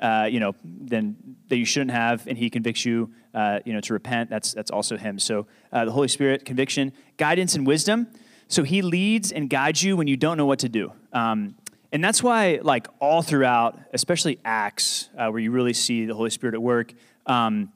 uh, 0.00 0.28
you 0.30 0.40
know, 0.40 0.54
then 0.64 1.16
that 1.48 1.56
you 1.56 1.64
shouldn't 1.64 1.90
have, 1.90 2.26
and 2.26 2.36
He 2.36 2.50
convicts 2.50 2.84
you, 2.84 3.12
uh, 3.38 3.60
you 3.64 3.72
know, 3.72 3.80
to 3.80 3.92
repent. 3.92 4.28
That's 4.28 4.52
that's 4.52 4.70
also 4.70 4.96
Him. 4.96 5.18
So 5.20 5.46
uh, 5.72 5.84
the 5.84 5.92
Holy 5.92 6.08
Spirit, 6.08 6.44
conviction, 6.44 6.92
guidance, 7.16 7.54
and 7.54 7.64
wisdom. 7.64 8.08
So 8.48 8.64
he 8.64 8.82
leads 8.82 9.30
and 9.30 9.48
guides 9.48 9.82
you 9.82 9.96
when 9.96 10.08
you 10.08 10.16
don't 10.16 10.36
know 10.36 10.46
what 10.46 10.58
to 10.60 10.68
do. 10.68 10.92
Um, 11.12 11.54
and 11.92 12.02
that's 12.02 12.22
why, 12.22 12.58
like, 12.62 12.88
all 12.98 13.22
throughout, 13.22 13.78
especially 13.94 14.40
Acts, 14.44 15.08
uh, 15.16 15.28
where 15.28 15.40
you 15.40 15.50
really 15.50 15.72
see 15.72 16.04
the 16.06 16.14
Holy 16.14 16.30
Spirit 16.30 16.54
at 16.54 16.62
work, 16.62 16.92
um, 17.26 17.72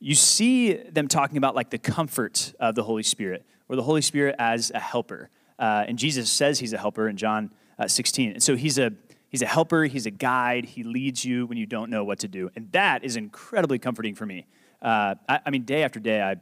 you 0.00 0.14
see 0.14 0.74
them 0.74 1.08
talking 1.08 1.36
about, 1.36 1.54
like, 1.54 1.70
the 1.70 1.78
comfort 1.78 2.54
of 2.58 2.74
the 2.74 2.82
Holy 2.82 3.02
Spirit, 3.02 3.44
or 3.68 3.76
the 3.76 3.82
Holy 3.82 4.02
Spirit 4.02 4.34
as 4.38 4.72
a 4.74 4.80
helper. 4.80 5.28
Uh, 5.58 5.84
and 5.86 5.98
Jesus 5.98 6.30
says 6.30 6.58
he's 6.58 6.72
a 6.72 6.78
helper 6.78 7.08
in 7.08 7.16
John 7.16 7.52
uh, 7.78 7.86
16. 7.86 8.32
And 8.32 8.42
so 8.42 8.56
he's 8.56 8.78
a, 8.78 8.92
he's 9.28 9.42
a 9.42 9.46
helper, 9.46 9.84
he's 9.84 10.06
a 10.06 10.10
guide, 10.10 10.64
he 10.64 10.82
leads 10.82 11.24
you 11.24 11.46
when 11.46 11.58
you 11.58 11.66
don't 11.66 11.90
know 11.90 12.02
what 12.02 12.20
to 12.20 12.28
do. 12.28 12.50
And 12.56 12.70
that 12.72 13.04
is 13.04 13.16
incredibly 13.16 13.78
comforting 13.78 14.14
for 14.14 14.26
me. 14.26 14.46
Uh, 14.82 15.14
I, 15.28 15.40
I 15.46 15.50
mean, 15.50 15.62
day 15.62 15.84
after 15.84 16.00
day, 16.00 16.20
I 16.20 16.36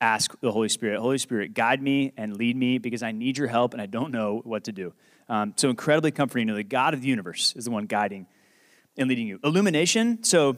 ask 0.00 0.34
the 0.40 0.50
Holy 0.50 0.68
Spirit, 0.68 1.00
Holy 1.00 1.18
Spirit, 1.18 1.54
guide 1.54 1.82
me 1.82 2.12
and 2.16 2.36
lead 2.36 2.56
me 2.56 2.78
because 2.78 3.02
I 3.02 3.12
need 3.12 3.38
your 3.38 3.48
help 3.48 3.74
and 3.74 3.82
I 3.82 3.86
don't 3.86 4.10
know 4.10 4.40
what 4.44 4.64
to 4.64 4.72
do. 4.72 4.94
Um, 5.28 5.54
so 5.56 5.70
incredibly 5.70 6.10
comforting. 6.10 6.48
You 6.48 6.52
know, 6.52 6.56
the 6.56 6.64
God 6.64 6.94
of 6.94 7.02
the 7.02 7.08
universe 7.08 7.54
is 7.56 7.66
the 7.66 7.70
one 7.70 7.86
guiding 7.86 8.26
and 8.96 9.08
leading 9.08 9.26
you. 9.26 9.38
Illumination. 9.44 10.24
So 10.24 10.56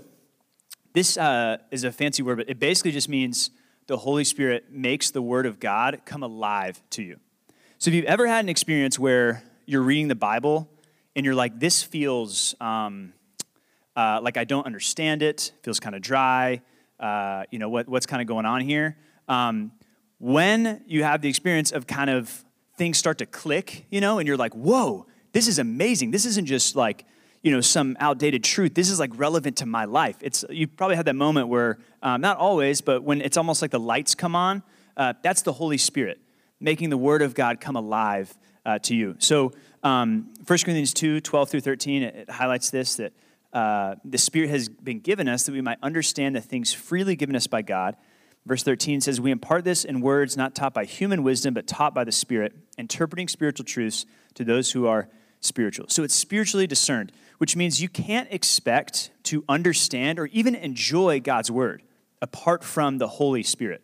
this 0.92 1.16
uh, 1.18 1.58
is 1.70 1.84
a 1.84 1.92
fancy 1.92 2.22
word, 2.22 2.38
but 2.38 2.48
it 2.48 2.58
basically 2.58 2.92
just 2.92 3.08
means 3.08 3.50
the 3.86 3.96
Holy 3.98 4.24
Spirit 4.24 4.72
makes 4.72 5.10
the 5.10 5.22
Word 5.22 5.46
of 5.46 5.60
God 5.60 6.00
come 6.04 6.22
alive 6.22 6.82
to 6.90 7.02
you. 7.02 7.20
So 7.78 7.90
if 7.90 7.94
you've 7.94 8.06
ever 8.06 8.26
had 8.26 8.44
an 8.44 8.48
experience 8.48 8.98
where 8.98 9.42
you're 9.66 9.82
reading 9.82 10.08
the 10.08 10.16
Bible 10.16 10.68
and 11.14 11.24
you're 11.24 11.34
like, 11.34 11.60
this 11.60 11.82
feels 11.82 12.54
um, 12.60 13.12
uh, 13.94 14.20
like 14.22 14.36
I 14.36 14.44
don't 14.44 14.66
understand 14.66 15.22
it, 15.22 15.52
feels 15.62 15.78
kind 15.78 15.94
of 15.94 16.02
dry, 16.02 16.62
uh, 17.00 17.44
you 17.50 17.58
know, 17.58 17.68
what, 17.68 17.88
what's 17.88 18.06
kind 18.06 18.22
of 18.22 18.28
going 18.28 18.46
on 18.46 18.60
here. 18.60 18.96
Um, 19.28 19.72
when 20.18 20.82
you 20.86 21.02
have 21.02 21.20
the 21.20 21.28
experience 21.28 21.72
of 21.72 21.86
kind 21.86 22.10
of 22.10 22.44
things 22.76 22.98
start 22.98 23.18
to 23.18 23.26
click, 23.26 23.86
you 23.90 24.00
know, 24.00 24.18
and 24.18 24.26
you're 24.26 24.36
like, 24.36 24.54
whoa, 24.54 25.06
this 25.32 25.48
is 25.48 25.58
amazing. 25.58 26.10
This 26.10 26.24
isn't 26.24 26.46
just 26.46 26.76
like, 26.76 27.04
you 27.42 27.52
know, 27.52 27.60
some 27.60 27.96
outdated 28.00 28.42
truth. 28.42 28.74
This 28.74 28.90
is 28.90 28.98
like 28.98 29.10
relevant 29.14 29.58
to 29.58 29.66
my 29.66 29.84
life. 29.84 30.16
It's 30.20 30.44
you 30.48 30.66
probably 30.66 30.96
had 30.96 31.06
that 31.06 31.16
moment 31.16 31.48
where, 31.48 31.78
um, 32.02 32.20
not 32.20 32.38
always, 32.38 32.80
but 32.80 33.02
when 33.02 33.20
it's 33.20 33.36
almost 33.36 33.62
like 33.62 33.70
the 33.70 33.80
lights 33.80 34.14
come 34.14 34.34
on. 34.34 34.62
Uh, 34.96 35.12
that's 35.22 35.42
the 35.42 35.52
Holy 35.52 35.76
Spirit 35.76 36.18
making 36.58 36.88
the 36.88 36.96
Word 36.96 37.20
of 37.20 37.34
God 37.34 37.60
come 37.60 37.76
alive 37.76 38.34
uh, 38.64 38.78
to 38.80 38.96
you. 38.96 39.14
So, 39.18 39.52
um, 39.82 40.32
1 40.46 40.46
Corinthians 40.46 40.94
2 40.94 41.20
12 41.20 41.50
through 41.50 41.60
13, 41.60 42.02
it, 42.02 42.16
it 42.16 42.30
highlights 42.30 42.70
this 42.70 42.96
that 42.96 43.12
uh, 43.56 43.94
the 44.04 44.18
Spirit 44.18 44.50
has 44.50 44.68
been 44.68 45.00
given 45.00 45.28
us 45.28 45.44
that 45.46 45.52
we 45.52 45.62
might 45.62 45.78
understand 45.82 46.36
the 46.36 46.42
things 46.42 46.74
freely 46.74 47.16
given 47.16 47.34
us 47.34 47.46
by 47.46 47.62
God. 47.62 47.96
Verse 48.44 48.62
13 48.62 49.00
says, 49.00 49.18
We 49.18 49.30
impart 49.30 49.64
this 49.64 49.82
in 49.82 50.02
words 50.02 50.36
not 50.36 50.54
taught 50.54 50.74
by 50.74 50.84
human 50.84 51.22
wisdom, 51.22 51.54
but 51.54 51.66
taught 51.66 51.94
by 51.94 52.04
the 52.04 52.12
Spirit, 52.12 52.54
interpreting 52.76 53.28
spiritual 53.28 53.64
truths 53.64 54.04
to 54.34 54.44
those 54.44 54.72
who 54.72 54.86
are 54.86 55.08
spiritual. 55.40 55.86
So 55.88 56.02
it's 56.02 56.14
spiritually 56.14 56.66
discerned, 56.66 57.12
which 57.38 57.56
means 57.56 57.80
you 57.80 57.88
can't 57.88 58.28
expect 58.30 59.10
to 59.22 59.42
understand 59.48 60.18
or 60.18 60.26
even 60.26 60.54
enjoy 60.54 61.20
God's 61.20 61.50
word 61.50 61.82
apart 62.20 62.62
from 62.62 62.98
the 62.98 63.08
Holy 63.08 63.42
Spirit. 63.42 63.82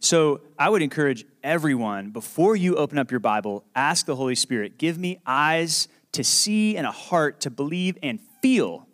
So 0.00 0.40
I 0.58 0.68
would 0.68 0.82
encourage 0.82 1.24
everyone, 1.44 2.10
before 2.10 2.56
you 2.56 2.74
open 2.74 2.98
up 2.98 3.12
your 3.12 3.20
Bible, 3.20 3.64
ask 3.76 4.06
the 4.06 4.16
Holy 4.16 4.34
Spirit, 4.34 4.76
give 4.76 4.98
me 4.98 5.20
eyes 5.24 5.86
to 6.10 6.24
see 6.24 6.76
and 6.76 6.84
a 6.84 6.90
heart 6.90 7.40
to 7.42 7.50
believe 7.50 7.96
and 8.02 8.18
feel, 8.42 8.88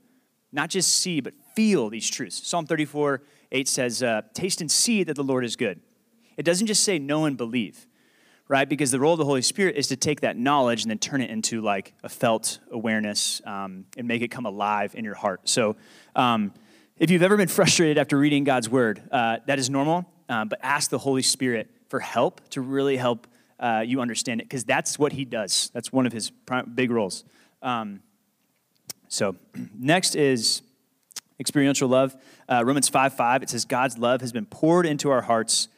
not 0.53 0.71
just 0.71 0.99
see, 0.99 1.21
but 1.21 1.35
feel 1.55 1.89
these 1.91 2.09
truths. 2.09 2.47
Psalm 2.47 2.67
34 2.67 3.23
8 3.53 3.69
says, 3.69 4.03
uh, 4.03 4.23
Taste 4.33 4.61
and 4.61 4.71
see 4.71 5.03
that 5.03 5.17
the 5.17 5.25
Lord 5.25 5.45
is 5.45 5.57
good. 5.57 5.81
It 6.37 6.45
doesn't 6.45 6.67
just 6.67 6.85
say 6.85 6.99
know 6.99 7.25
and 7.25 7.37
believe, 7.37 7.87
right? 8.49 8.69
Because 8.69 8.91
the 8.91 9.01
role 9.01 9.13
of 9.13 9.19
the 9.19 9.25
Holy 9.25 9.43
Spirit 9.43 9.77
is 9.77 9.89
to 9.89 9.97
take 9.97 10.21
that 10.21 10.37
knowledge 10.37 10.83
and 10.83 10.91
then 10.91 10.99
turn 10.99 11.21
it 11.21 11.31
into 11.31 11.61
like 11.61 11.93
a 12.03 12.09
felt 12.09 12.61
awareness 12.71 13.43
um, 13.45 13.85
and 13.97 14.07
make 14.07 14.23
it 14.23 14.29
come 14.29 14.47
alive 14.47 14.95
in 14.95 15.05
your 15.05 15.15
heart. 15.15 15.49
So, 15.49 15.77
um, 16.15 16.53
if 16.97 17.11
you've 17.11 17.23
ever 17.23 17.37
been 17.37 17.49
frustrated 17.61 17.99
after 17.99 18.17
reading 18.17 18.45
God's 18.45 18.69
word, 18.69 19.03
uh, 19.11 19.39
that 19.47 19.59
is 19.59 19.71
normal, 19.71 20.07
um, 20.29 20.49
but 20.49 20.61
ask 20.63 20.91
the 20.91 20.99
Holy 20.99 21.23
Spirit 21.23 21.71
for 21.89 21.99
help 21.99 22.41
to 22.51 22.61
really 22.61 22.97
help 22.97 23.27
uh, 23.59 23.83
you 23.85 24.01
understand 24.01 24.41
it, 24.41 24.45
because 24.45 24.65
that's 24.65 24.99
what 24.99 25.13
He 25.13 25.25
does. 25.25 25.71
That's 25.75 25.93
one 25.93 26.07
of 26.07 26.13
His 26.13 26.31
big 26.75 26.91
roles. 26.91 27.25
Um, 27.63 28.01
so, 29.11 29.37
next 29.79 30.15
is 30.15 30.63
experiential 31.39 31.89
love. 31.89 32.17
Uh, 32.49 32.63
Romans 32.65 32.89
5 32.89 33.13
5, 33.13 33.43
it 33.43 33.51
says, 33.51 33.67
God's 33.67 33.99
love 33.99 34.23
has 34.23 34.33
been 34.33 34.47
poured 34.47 34.87
into 34.87 35.11
our 35.11 35.23
hearts 35.23 35.69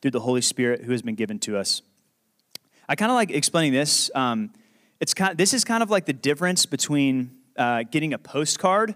through 0.00 0.12
the 0.12 0.20
Holy 0.20 0.42
Spirit 0.42 0.82
who 0.82 0.92
has 0.92 1.02
been 1.02 1.14
given 1.14 1.38
to 1.40 1.56
us. 1.56 1.82
I 2.88 2.94
kind 2.94 3.10
of 3.10 3.16
like 3.16 3.30
explaining 3.30 3.72
this. 3.72 4.10
Um, 4.14 4.50
it's 5.00 5.14
kind 5.14 5.36
this 5.36 5.54
is 5.54 5.64
kind 5.64 5.82
of 5.82 5.90
like 5.90 6.04
the 6.04 6.12
difference 6.12 6.66
between 6.66 7.30
uh, 7.56 7.84
getting 7.90 8.12
a 8.12 8.18
postcard 8.18 8.94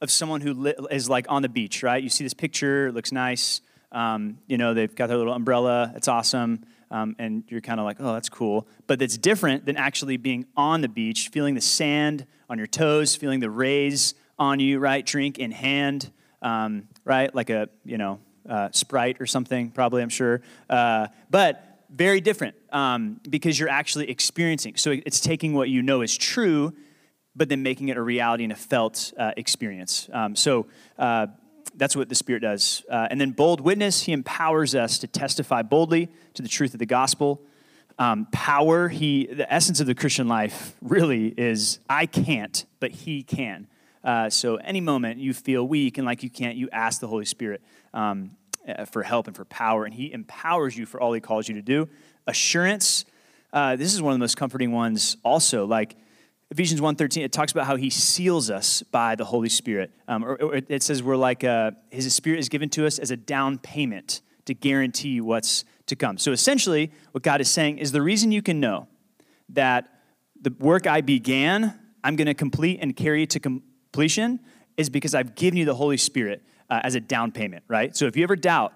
of 0.00 0.10
someone 0.10 0.40
who 0.40 0.54
li- 0.54 0.74
is 0.90 1.08
like 1.08 1.26
on 1.28 1.42
the 1.42 1.48
beach, 1.48 1.82
right? 1.82 2.02
You 2.02 2.08
see 2.08 2.24
this 2.24 2.34
picture, 2.34 2.88
it 2.88 2.94
looks 2.94 3.10
nice. 3.10 3.60
Um, 3.94 4.38
you 4.46 4.58
know, 4.58 4.74
they've 4.74 4.94
got 4.94 5.06
their 5.06 5.16
little 5.16 5.32
umbrella, 5.32 5.92
it's 5.96 6.08
awesome. 6.08 6.64
Um, 6.90 7.16
and 7.18 7.44
you're 7.48 7.60
kind 7.60 7.80
of 7.80 7.84
like, 7.84 7.96
oh, 8.00 8.12
that's 8.12 8.28
cool. 8.28 8.68
But 8.86 9.00
it's 9.00 9.16
different 9.16 9.64
than 9.64 9.76
actually 9.76 10.16
being 10.16 10.46
on 10.56 10.80
the 10.80 10.88
beach, 10.88 11.28
feeling 11.32 11.54
the 11.54 11.60
sand 11.60 12.26
on 12.48 12.58
your 12.58 12.66
toes, 12.66 13.16
feeling 13.16 13.40
the 13.40 13.50
rays 13.50 14.14
on 14.38 14.60
you, 14.60 14.78
right? 14.78 15.04
Drink 15.04 15.38
in 15.38 15.50
hand, 15.50 16.12
um, 16.42 16.88
right? 17.04 17.34
Like 17.34 17.50
a, 17.50 17.68
you 17.84 17.98
know, 17.98 18.20
uh, 18.48 18.68
Sprite 18.72 19.20
or 19.20 19.26
something, 19.26 19.70
probably, 19.70 20.02
I'm 20.02 20.08
sure. 20.08 20.42
Uh, 20.68 21.08
but 21.30 21.74
very 21.90 22.20
different 22.20 22.56
um, 22.72 23.20
because 23.28 23.58
you're 23.58 23.68
actually 23.68 24.10
experiencing. 24.10 24.76
So 24.76 24.90
it's 24.90 25.20
taking 25.20 25.54
what 25.54 25.68
you 25.68 25.82
know 25.82 26.02
is 26.02 26.16
true, 26.16 26.74
but 27.36 27.48
then 27.48 27.62
making 27.62 27.88
it 27.88 27.96
a 27.96 28.02
reality 28.02 28.44
and 28.44 28.52
a 28.52 28.56
felt 28.56 29.12
uh, 29.18 29.32
experience. 29.36 30.08
Um, 30.12 30.36
so 30.36 30.66
uh, 30.98 31.28
that's 31.76 31.96
what 31.96 32.08
the 32.08 32.14
Spirit 32.14 32.40
does. 32.40 32.84
Uh, 32.90 33.08
and 33.10 33.20
then 33.20 33.30
bold 33.32 33.60
witness, 33.60 34.02
He 34.02 34.12
empowers 34.12 34.74
us 34.74 34.98
to 34.98 35.06
testify 35.06 35.62
boldly 35.62 36.08
to 36.34 36.42
the 36.42 36.48
truth 36.48 36.74
of 36.74 36.78
the 36.78 36.86
gospel. 36.86 37.42
Um, 37.98 38.26
power, 38.32 38.88
he, 38.88 39.26
the 39.26 39.52
essence 39.52 39.78
of 39.78 39.86
the 39.86 39.94
Christian 39.94 40.26
life 40.26 40.74
really 40.82 41.28
is 41.28 41.78
I 41.88 42.06
can't, 42.06 42.64
but 42.80 42.90
He 42.90 43.22
can. 43.22 43.68
Uh, 44.02 44.28
so 44.28 44.56
any 44.56 44.80
moment 44.80 45.18
you 45.18 45.32
feel 45.32 45.66
weak 45.66 45.96
and 45.96 46.06
like 46.06 46.22
you 46.22 46.30
can't, 46.30 46.56
you 46.56 46.68
ask 46.72 47.00
the 47.00 47.06
Holy 47.06 47.24
Spirit 47.24 47.62
um, 47.94 48.32
uh, 48.68 48.84
for 48.84 49.02
help 49.02 49.26
and 49.28 49.36
for 49.36 49.44
power, 49.44 49.84
and 49.84 49.94
He 49.94 50.12
empowers 50.12 50.76
you 50.76 50.86
for 50.86 51.00
all 51.00 51.12
He 51.12 51.20
calls 51.20 51.48
you 51.48 51.54
to 51.54 51.62
do. 51.62 51.88
Assurance, 52.26 53.04
uh, 53.52 53.76
this 53.76 53.94
is 53.94 54.02
one 54.02 54.12
of 54.12 54.18
the 54.18 54.22
most 54.22 54.36
comforting 54.36 54.72
ones 54.72 55.16
also. 55.22 55.64
Like 55.64 55.96
Ephesians 56.50 56.80
1.13, 56.80 57.24
it 57.24 57.32
talks 57.32 57.52
about 57.52 57.66
how 57.66 57.76
He 57.76 57.90
seals 57.90 58.50
us 58.50 58.82
by 58.82 59.14
the 59.14 59.24
Holy 59.24 59.48
Spirit. 59.48 59.90
Um, 60.06 60.24
or, 60.24 60.40
or, 60.42 60.54
it 60.54 60.82
says 60.82 61.02
we're 61.02 61.16
like, 61.16 61.42
uh, 61.44 61.72
His 61.90 62.12
Spirit 62.14 62.38
is 62.38 62.48
given 62.48 62.68
to 62.70 62.86
us 62.86 62.98
as 62.98 63.10
a 63.10 63.16
down 63.16 63.58
payment 63.58 64.20
to 64.44 64.54
guarantee 64.54 65.20
what's 65.20 65.64
to 65.86 65.96
come. 65.96 66.18
So 66.18 66.32
essentially, 66.32 66.92
what 67.12 67.22
God 67.22 67.40
is 67.40 67.50
saying 67.50 67.78
is 67.78 67.92
the 67.92 68.02
reason 68.02 68.30
you 68.32 68.42
can 68.42 68.60
know 68.60 68.88
that 69.50 69.88
the 70.40 70.54
work 70.58 70.86
I 70.86 71.00
began, 71.00 71.78
I'm 72.02 72.16
going 72.16 72.26
to 72.26 72.34
complete 72.34 72.78
and 72.80 72.94
carry 72.94 73.26
to 73.26 73.40
completion 73.40 73.70
completion 73.94 74.40
is 74.76 74.90
because 74.90 75.14
I've 75.14 75.36
given 75.36 75.56
you 75.56 75.64
the 75.64 75.74
Holy 75.74 75.96
Spirit 75.96 76.42
uh, 76.68 76.80
as 76.82 76.96
a 76.96 77.00
down 77.00 77.30
payment, 77.30 77.62
right? 77.68 77.96
So 77.96 78.06
if 78.06 78.16
you 78.16 78.24
ever 78.24 78.34
doubt 78.34 78.72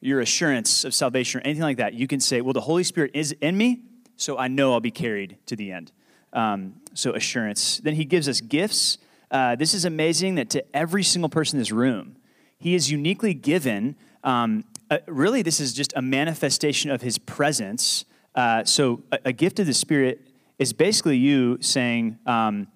your 0.00 0.20
assurance 0.20 0.84
of 0.84 0.94
salvation 0.94 1.40
or 1.40 1.44
anything 1.44 1.62
like 1.62 1.76
that, 1.76 1.92
you 1.92 2.06
can 2.06 2.20
say, 2.20 2.40
well, 2.40 2.54
the 2.54 2.62
Holy 2.62 2.82
Spirit 2.82 3.10
is 3.12 3.32
in 3.42 3.58
me, 3.58 3.82
so 4.16 4.38
I 4.38 4.48
know 4.48 4.72
I'll 4.72 4.80
be 4.80 4.90
carried 4.90 5.36
to 5.46 5.56
the 5.56 5.70
end. 5.70 5.92
Um, 6.32 6.74
so 6.94 7.12
assurance. 7.12 7.78
Then 7.78 7.94
he 7.94 8.04
gives 8.04 8.28
us 8.28 8.40
gifts. 8.40 8.98
Uh, 9.30 9.56
this 9.56 9.74
is 9.74 9.84
amazing 9.84 10.34
that 10.36 10.50
to 10.50 10.64
every 10.76 11.02
single 11.02 11.28
person 11.28 11.56
in 11.56 11.60
this 11.60 11.72
room, 11.72 12.16
he 12.58 12.74
is 12.74 12.90
uniquely 12.90 13.34
given. 13.34 13.96
Um, 14.24 14.64
really, 15.06 15.42
this 15.42 15.60
is 15.60 15.72
just 15.72 15.92
a 15.96 16.02
manifestation 16.02 16.90
of 16.90 17.02
his 17.02 17.18
presence. 17.18 18.04
Uh, 18.34 18.64
so 18.64 19.02
a, 19.10 19.18
a, 19.26 19.32
gift 19.32 19.58
of 19.58 19.66
the 19.66 19.74
Spirit 19.74 20.26
is 20.58 20.72
basically 20.72 21.16
you 21.16 21.58
saying, 21.60 22.18
um, 22.26 22.68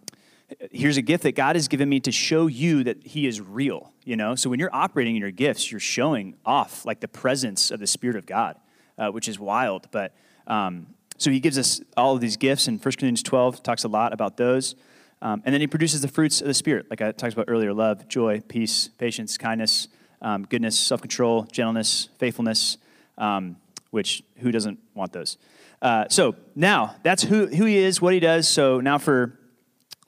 here's 0.71 0.97
a 0.97 1.03
gift 1.03 1.23
that 1.25 1.35
God 1.35 1.57
has 1.57 1.69
given 1.69 1.89
me 1.89 2.01
to 2.01 2.13
show 2.13 2.47
you 2.47 2.85
that 2.85 3.05
He 3.05 3.27
is 3.27 3.41
real, 3.41 3.93
you 4.05 4.17
know? 4.17 4.35
So 4.35 4.51
when 4.51 4.61
you're 4.61 4.75
operating 4.75 5.17
in 5.17 5.23
your 5.23 5.31
gifts, 5.31 5.71
you're 5.71 5.81
showing 5.81 6.35
off 6.45 6.85
like 6.85 7.01
the 7.01 7.09
presence 7.09 7.71
of 7.71 7.81
the 7.81 7.87
Spirit 7.87 8.17
of 8.17 8.27
God, 8.27 8.57
uh, 8.99 9.09
which 9.09 9.29
is 9.29 9.39
wild. 9.39 9.89
But 9.91 10.15
um, 10.47 10.89
so 11.19 11.31
He 11.31 11.41
gives 11.41 11.59
us 11.59 11.81
all 11.97 12.15
of 12.15 12.21
these 12.21 12.37
gifts, 12.37 12.69
and 12.69 12.79
1 12.79 12.83
Corinthians 12.83 13.23
12 13.23 13.63
talks 13.63 13.85
a 13.85 13.89
lot 13.89 14.13
about 14.13 14.37
those. 14.37 14.75
Um, 15.23 15.43
and 15.45 15.53
then 15.53 15.61
He 15.61 15.67
produces 15.67 16.01
the 16.01 16.09
fruits 16.09 16.41
of 16.41 16.47
the 16.47 16.55
Spirit, 16.55 16.87
like 16.91 17.01
I 17.01 17.13
talked 17.13 17.33
about 17.33 17.47
earlier 17.49 17.73
love, 17.73 18.09
joy, 18.09 18.41
peace, 18.49 18.89
patience, 18.99 19.37
kindness, 19.39 19.89
um, 20.23 20.45
goodness, 20.45 20.79
self 20.79 21.01
control, 21.01 21.45
gentleness, 21.45 22.09
faithfulness, 22.19 22.79
um, 23.19 23.57
which 23.91 24.23
who 24.39 24.51
doesn't 24.51 24.79
want 24.95 25.13
those? 25.13 25.39
Uh, 25.83 26.07
so 26.09 26.35
now 26.55 26.97
that's 27.03 27.23
who, 27.23 27.47
who 27.47 27.65
he 27.65 27.77
is, 27.77 28.01
what 28.01 28.15
he 28.15 28.21
does. 28.21 28.49
So 28.49 28.81
now 28.81 28.99
for 28.99 29.39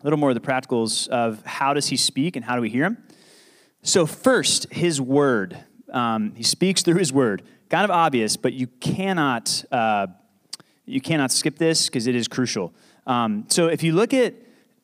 a 0.00 0.04
little 0.04 0.18
more 0.18 0.30
of 0.30 0.34
the 0.34 0.40
practicals 0.40 1.08
of 1.08 1.44
how 1.44 1.74
does 1.74 1.88
he 1.88 1.96
speak 1.96 2.36
and 2.36 2.44
how 2.44 2.54
do 2.54 2.62
we 2.62 2.70
hear 2.70 2.84
him. 2.84 2.98
So 3.82 4.06
first, 4.06 4.72
his 4.72 5.00
word. 5.00 5.58
Um, 5.92 6.34
he 6.34 6.42
speaks 6.42 6.82
through 6.82 6.98
his 6.98 7.12
word. 7.12 7.42
Kind 7.68 7.84
of 7.84 7.90
obvious, 7.90 8.36
but 8.36 8.52
you 8.52 8.66
cannot 8.66 9.64
uh, 9.70 10.08
you 10.88 11.00
cannot 11.00 11.30
skip 11.30 11.58
this 11.58 11.86
because 11.86 12.06
it 12.06 12.14
is 12.14 12.28
crucial. 12.28 12.72
Um, 13.06 13.44
so 13.48 13.68
if 13.68 13.82
you 13.82 13.92
look 13.92 14.12
at 14.12 14.34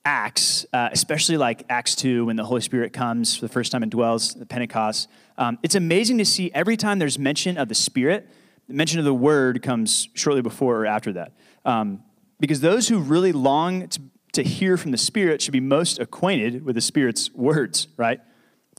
Acts, 0.04 0.66
uh, 0.72 0.90
especially 0.92 1.36
like 1.36 1.64
Acts 1.68 1.94
2, 1.96 2.26
when 2.26 2.36
the 2.36 2.44
Holy 2.44 2.60
Spirit 2.60 2.92
comes 2.92 3.36
for 3.36 3.42
the 3.42 3.52
first 3.52 3.72
time 3.72 3.82
and 3.82 3.90
dwells 3.90 4.38
at 4.40 4.48
Pentecost, 4.48 5.08
um, 5.38 5.58
it's 5.62 5.74
amazing 5.74 6.18
to 6.18 6.24
see 6.24 6.50
every 6.54 6.76
time 6.76 6.98
there's 6.98 7.18
mention 7.18 7.56
of 7.56 7.68
the 7.68 7.74
Spirit, 7.74 8.28
the 8.68 8.74
mention 8.74 8.98
of 8.98 9.04
the 9.04 9.14
Word 9.14 9.62
comes 9.62 10.08
shortly 10.14 10.42
before 10.42 10.78
or 10.78 10.86
after 10.86 11.12
that. 11.14 11.32
Um, 11.64 12.02
because 12.38 12.60
those 12.60 12.88
who 12.88 12.98
really 12.98 13.32
long 13.32 13.88
to 13.88 14.00
to 14.34 14.42
hear 14.42 14.76
from 14.76 14.90
the 14.90 14.98
Spirit 14.98 15.40
should 15.40 15.52
be 15.52 15.60
most 15.60 15.98
acquainted 15.98 16.64
with 16.64 16.74
the 16.74 16.80
Spirit's 16.80 17.32
words, 17.34 17.88
right? 17.96 18.20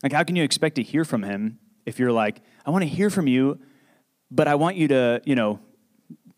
Like, 0.04 0.12
how 0.12 0.24
can 0.24 0.36
you 0.36 0.44
expect 0.44 0.76
to 0.76 0.84
hear 0.84 1.04
from 1.04 1.24
Him 1.24 1.60
if 1.86 1.98
you're 1.98 2.12
like, 2.12 2.42
I 2.66 2.72
want 2.72 2.84
to 2.84 2.90
hear 2.90 3.10
from 3.10 3.28
you, 3.28 3.60
but 4.30 4.48
I 4.48 4.56
want 4.56 4.76
you 4.76 4.88
to, 4.90 5.22
you 5.26 5.36
know, 5.36 5.60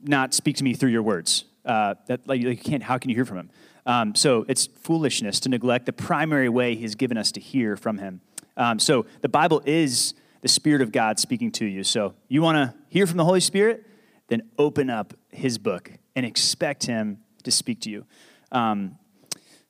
not 0.08 0.34
speak 0.34 0.58
to 0.58 0.64
me 0.64 0.74
through 0.74 0.92
your 0.92 1.04
words? 1.04 1.46
Uh, 1.66 1.96
that 2.08 2.28
like 2.28 2.42
you 2.42 2.56
can't. 2.56 2.84
How 2.84 2.98
can 2.98 3.10
you 3.10 3.16
hear 3.16 3.26
from 3.26 3.38
Him? 3.38 3.50
Um, 3.86 4.16
so 4.16 4.46
it's 4.48 4.68
foolishness 4.68 5.40
to 5.42 5.50
neglect 5.50 5.86
the 5.86 5.94
primary 5.94 6.50
way 6.50 6.76
He's 6.76 6.96
given 6.96 7.18
us 7.18 7.32
to 7.34 7.40
hear 7.40 7.76
from 7.76 7.98
Him. 7.98 8.22
Um, 8.56 8.80
so 8.80 9.06
the 9.22 9.30
Bible 9.30 9.62
is 9.66 10.14
the 10.42 10.48
Spirit 10.48 10.82
of 10.82 10.92
God 10.92 11.20
speaking 11.20 11.52
to 11.54 11.66
you. 11.66 11.84
So 11.84 12.14
you 12.28 12.42
want 12.42 12.58
to 12.58 12.78
hear 12.90 13.08
from 13.08 13.18
the 13.18 13.26
Holy 13.26 13.40
Spirit, 13.40 13.86
then 14.28 14.44
open 14.58 14.90
up 14.90 15.14
His 15.30 15.58
book 15.58 15.92
and 16.16 16.26
expect 16.26 16.86
Him 16.86 17.20
to 17.44 17.52
speak 17.52 17.82
to 17.82 17.90
you. 17.90 18.06
Um, 18.52 18.98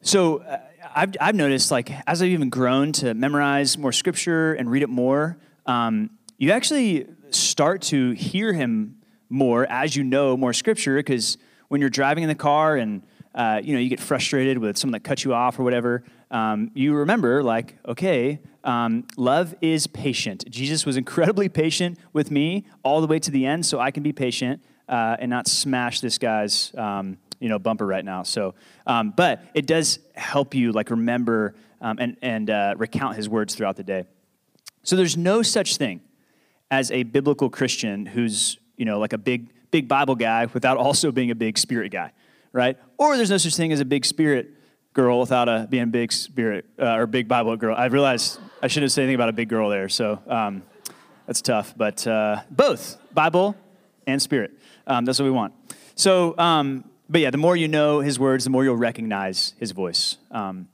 so 0.02 0.38
uh, 0.38 0.60
I've, 0.96 1.14
I've 1.20 1.36
noticed, 1.36 1.72
like, 1.72 1.92
as 2.08 2.22
I've 2.22 2.30
even 2.30 2.50
grown 2.50 2.92
to 2.94 3.14
memorize 3.14 3.78
more 3.78 3.92
scripture 3.92 4.54
and 4.54 4.70
read 4.70 4.84
it 4.84 4.90
more, 4.90 5.38
um, 5.66 6.12
you 6.38 6.52
actually 6.52 7.08
start 7.32 7.82
to 7.82 8.12
hear 8.12 8.54
him 8.54 8.97
more 9.30 9.66
as 9.70 9.96
you 9.96 10.04
know 10.04 10.38
more 10.38 10.54
scripture 10.54 10.98
because 10.98 11.38
when 11.68 11.82
you're 11.82 11.90
driving 11.90 12.24
in 12.24 12.30
the 12.30 12.36
car 12.36 12.76
and 12.76 13.02
uh, 13.36 13.62
you 13.64 13.74
know 13.74 13.80
you 13.80 13.90
get 13.90 14.00
frustrated 14.00 14.58
with 14.58 14.78
someone 14.78 14.94
that 14.94 15.04
cuts 15.04 15.24
you 15.24 15.34
off 15.34 15.60
or 15.60 15.64
whatever 15.64 16.04
um, 16.32 16.72
you 16.74 16.94
remember 16.94 17.44
like 17.44 17.78
okay 17.88 18.40
um, 18.64 19.06
love 19.16 19.56
is 19.62 19.88
patient. 19.88 20.44
Jesus 20.50 20.86
was 20.86 20.98
incredibly 20.98 21.48
patient 21.48 21.98
with 22.12 22.32
me 22.32 22.66
all 22.84 23.00
the 23.00 23.08
way 23.08 23.20
to 23.20 23.32
the 23.32 23.46
end 23.46 23.66
so 23.66 23.80
i 23.80 23.92
can 23.92 24.04
be 24.04 24.14
patient 24.14 24.62
uh, 24.90 25.18
and 25.20 25.30
not 25.30 25.48
smash 25.48 26.00
this 26.00 26.18
guy's 26.18 26.74
um, 26.76 27.18
you 27.40 27.50
know 27.50 27.60
bumper 27.60 27.86
right 27.86 28.06
now. 28.06 28.24
So 28.24 28.56
um, 28.86 29.14
but 29.16 29.44
it 29.54 29.68
does 29.68 30.00
help 30.16 30.56
you 30.56 30.72
like 30.72 30.90
remember 30.90 31.56
um, 31.82 31.98
and, 32.00 32.18
and 32.22 32.50
uh, 32.50 32.74
recount 32.78 33.16
his 33.16 33.30
words 33.30 33.56
throughout 33.56 33.76
the 33.76 33.84
day. 33.84 34.06
So 34.84 34.96
there's 34.96 35.18
no 35.18 35.42
such 35.42 35.78
thing 35.78 36.02
as 36.72 36.92
a 36.92 37.04
biblical 37.04 37.50
Christian 37.50 38.06
who's, 38.06 38.58
you 38.78 38.86
know, 38.86 39.00
like 39.00 39.14
a 39.14 39.18
big, 39.18 39.50
big 39.72 39.88
Bible 39.88 40.16
guy 40.16 40.46
without 40.54 40.78
also 40.78 41.12
being 41.12 41.32
a 41.32 41.36
big 41.36 41.58
spirit 41.58 41.92
guy, 41.92 42.12
right? 42.54 42.78
Or 42.98 43.18
there's 43.18 43.30
no 43.30 43.38
such 43.38 43.56
thing 43.56 43.72
as 43.72 43.80
a 43.80 43.86
big 43.86 44.06
spirit 44.06 44.52
girl 44.94 45.20
without 45.20 45.50
a, 45.50 45.68
being 45.70 45.84
a 45.84 45.88
big 45.88 46.12
spirit 46.12 46.66
uh, 46.80 46.96
or 46.96 47.08
big 47.08 47.28
Bible 47.28 47.56
girl. 47.58 47.76
I 47.78 47.86
realized 47.86 48.40
I 48.62 48.68
shouldn't 48.68 48.92
say 48.92 49.04
anything 49.04 49.16
about 49.16 49.30
a 49.30 49.34
big 49.34 49.50
girl 49.50 49.70
there, 49.70 49.90
so 49.90 50.20
um, 50.28 50.64
that's 51.26 51.42
tough. 51.42 51.74
But 51.76 52.06
uh, 52.08 52.42
both 52.50 52.98
Bible 53.14 53.56
and 54.08 54.22
spirit. 54.22 54.52
Um, 54.88 55.06
that's 55.06 55.20
what 55.20 55.26
we 55.26 55.32
want. 55.32 55.54
So, 55.96 56.38
um, 56.38 56.86
but 57.10 57.22
yeah, 57.22 57.30
the 57.30 57.38
more 57.38 57.56
you 57.56 57.68
know 57.68 58.00
his 58.00 58.20
words, 58.20 58.46
the 58.46 58.50
more 58.50 58.64
you'll 58.64 58.76
recognize 58.76 59.54
his 59.60 59.72
voice. 59.72 60.18
Um, 60.32 60.68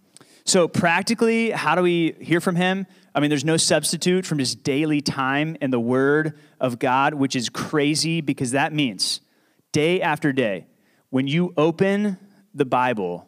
so, 0.45 0.67
practically, 0.67 1.51
how 1.51 1.75
do 1.75 1.81
we 1.81 2.15
hear 2.19 2.41
from 2.41 2.55
him? 2.55 2.86
I 3.15 3.20
mean, 3.20 3.29
there's 3.29 3.46
no 3.46 3.58
substitute 3.58 4.25
from 4.25 4.39
just 4.39 4.63
daily 4.63 5.01
time 5.01 5.55
in 5.62 5.72
the 5.72 5.79
Word 5.79 6.38
of 6.60 6.79
God, 6.79 7.13
which 7.13 7.36
is 7.36 7.50
crazy 7.50 8.22
because 8.22 8.51
that 8.51 8.74
means 8.74 9.22
day 9.72 10.01
after 10.01 10.34
day, 10.34 10.65
when 11.10 11.27
you 11.27 11.53
open 11.58 12.17
the 12.55 12.65
Bible, 12.65 13.27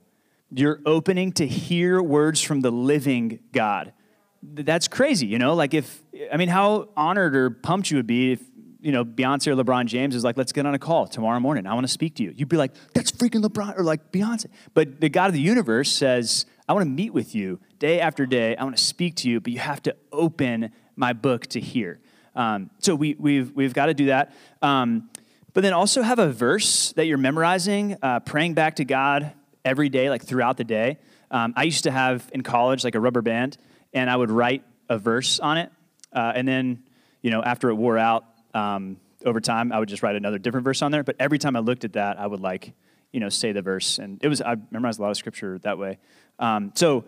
you're 0.51 0.79
opening 0.85 1.31
to 1.33 1.45
hear 1.45 2.01
words 2.01 2.41
from 2.41 2.61
the 2.61 2.71
living 2.71 3.39
God. 3.51 3.93
That's 4.41 4.87
crazy, 4.87 5.27
you 5.27 5.37
know? 5.37 5.53
Like, 5.53 5.73
if, 5.73 6.03
I 6.31 6.37
mean, 6.37 6.49
how 6.49 6.89
honored 6.95 7.35
or 7.35 7.49
pumped 7.51 7.91
you 7.91 7.97
would 7.97 8.07
be 8.07 8.33
if, 8.33 8.41
you 8.79 8.91
know, 8.91 9.03
Beyonce 9.03 9.47
or 9.47 9.55
LeBron 9.55 9.87
James 9.87 10.15
is 10.15 10.23
like, 10.23 10.37
let's 10.37 10.51
get 10.51 10.65
on 10.65 10.75
a 10.75 10.79
call 10.79 11.07
tomorrow 11.07 11.39
morning. 11.39 11.65
I 11.65 11.73
want 11.73 11.85
to 11.85 11.91
speak 11.91 12.15
to 12.15 12.23
you. 12.23 12.33
You'd 12.35 12.49
be 12.49 12.57
like, 12.57 12.71
that's 12.93 13.11
freaking 13.11 13.43
LeBron 13.43 13.77
or 13.77 13.83
like 13.83 14.11
Beyonce. 14.11 14.45
But 14.75 15.01
the 15.01 15.09
God 15.09 15.27
of 15.27 15.33
the 15.33 15.41
universe 15.41 15.91
says, 15.91 16.45
I 16.67 16.73
want 16.73 16.83
to 16.83 16.89
meet 16.89 17.11
with 17.11 17.33
you 17.33 17.59
day 17.79 17.99
after 17.99 18.25
day. 18.25 18.55
I 18.55 18.63
want 18.63 18.77
to 18.77 18.83
speak 18.83 19.15
to 19.17 19.29
you, 19.29 19.39
but 19.39 19.51
you 19.53 19.59
have 19.59 19.81
to 19.83 19.95
open 20.11 20.71
my 20.95 21.13
book 21.13 21.47
to 21.47 21.59
hear. 21.59 21.99
Um, 22.35 22.69
so 22.79 22.95
we, 22.95 23.15
we've, 23.17 23.51
we've 23.55 23.73
got 23.73 23.87
to 23.87 23.93
do 23.93 24.07
that. 24.07 24.33
Um, 24.61 25.09
but 25.53 25.61
then 25.61 25.73
also 25.73 26.01
have 26.01 26.19
a 26.19 26.31
verse 26.31 26.91
that 26.93 27.05
you're 27.05 27.17
memorizing, 27.17 27.97
uh, 28.01 28.19
praying 28.19 28.55
back 28.55 28.75
to 28.75 28.85
God 28.85 29.31
every 29.63 29.89
day, 29.89 30.09
like 30.09 30.23
throughout 30.23 30.57
the 30.57 30.63
day. 30.63 30.97
Um, 31.31 31.53
I 31.55 31.63
used 31.63 31.83
to 31.85 31.91
have 31.91 32.29
in 32.33 32.43
college 32.43 32.83
like 32.83 32.95
a 32.95 32.99
rubber 32.99 33.21
band, 33.21 33.57
and 33.93 34.09
I 34.09 34.15
would 34.15 34.29
write 34.29 34.63
a 34.89 34.97
verse 34.97 35.39
on 35.39 35.57
it. 35.57 35.71
Uh, 36.11 36.33
and 36.35 36.47
then, 36.47 36.83
you 37.21 37.31
know, 37.31 37.41
after 37.41 37.69
it 37.69 37.75
wore 37.75 37.97
out 37.97 38.25
um, 38.53 38.97
over 39.25 39.39
time, 39.39 39.71
I 39.71 39.79
would 39.79 39.89
just 39.89 40.03
write 40.03 40.15
another 40.15 40.37
different 40.37 40.65
verse 40.65 40.81
on 40.81 40.91
there. 40.91 41.03
But 41.03 41.15
every 41.19 41.39
time 41.39 41.55
I 41.55 41.59
looked 41.59 41.83
at 41.83 41.93
that, 41.93 42.19
I 42.19 42.27
would 42.27 42.41
like, 42.41 42.73
you 43.11 43.19
know, 43.19 43.29
say 43.29 43.53
the 43.53 43.61
verse. 43.61 43.97
And 43.97 44.21
it 44.23 44.27
was, 44.27 44.41
I 44.41 44.57
memorized 44.71 44.99
a 44.99 45.01
lot 45.01 45.11
of 45.11 45.17
scripture 45.17 45.57
that 45.59 45.77
way. 45.77 45.99
Um, 46.37 46.73
so 46.75 47.05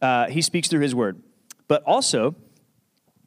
uh, 0.00 0.26
he 0.28 0.42
speaks 0.42 0.68
through 0.68 0.80
his 0.80 0.94
word, 0.94 1.22
but 1.68 1.82
also 1.84 2.34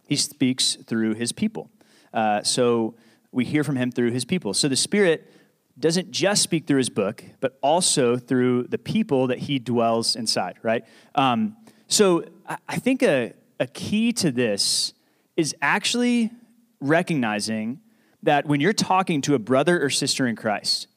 he 0.08 0.16
speaks 0.16 0.76
through 0.76 1.16
his 1.16 1.32
people. 1.32 1.70
Uh, 2.14 2.44
so 2.44 2.96
we 3.32 3.46
hear 3.46 3.64
from 3.64 3.76
him 3.76 3.92
through 3.92 4.12
his 4.12 4.26
people. 4.26 4.54
So 4.54 4.68
the 4.68 4.76
Spirit 4.76 5.32
doesn't 5.80 6.12
just 6.12 6.44
speak 6.44 6.68
through 6.68 6.78
his 6.78 6.90
book, 6.90 7.24
but 7.40 7.58
also 7.62 8.18
through 8.18 8.64
the 8.64 8.78
people 8.78 9.28
that 9.28 9.40
he 9.40 9.58
dwells 9.58 10.16
inside, 10.16 10.58
right? 10.62 10.86
Um, 11.16 11.58
so 11.88 12.26
I 12.68 12.78
think 12.78 13.02
a, 13.02 13.34
a 13.60 13.68
key 13.68 14.14
to 14.14 14.32
this 14.32 14.94
is 15.36 15.56
actually 15.62 16.32
recognizing 16.80 17.80
that 18.22 18.46
when 18.46 18.62
you're 18.62 18.74
talking 18.74 19.22
to 19.22 19.36
a 19.36 19.40
brother 19.40 19.84
or 19.84 19.90
sister 19.90 20.28
in 20.28 20.36
Christ, 20.36 20.88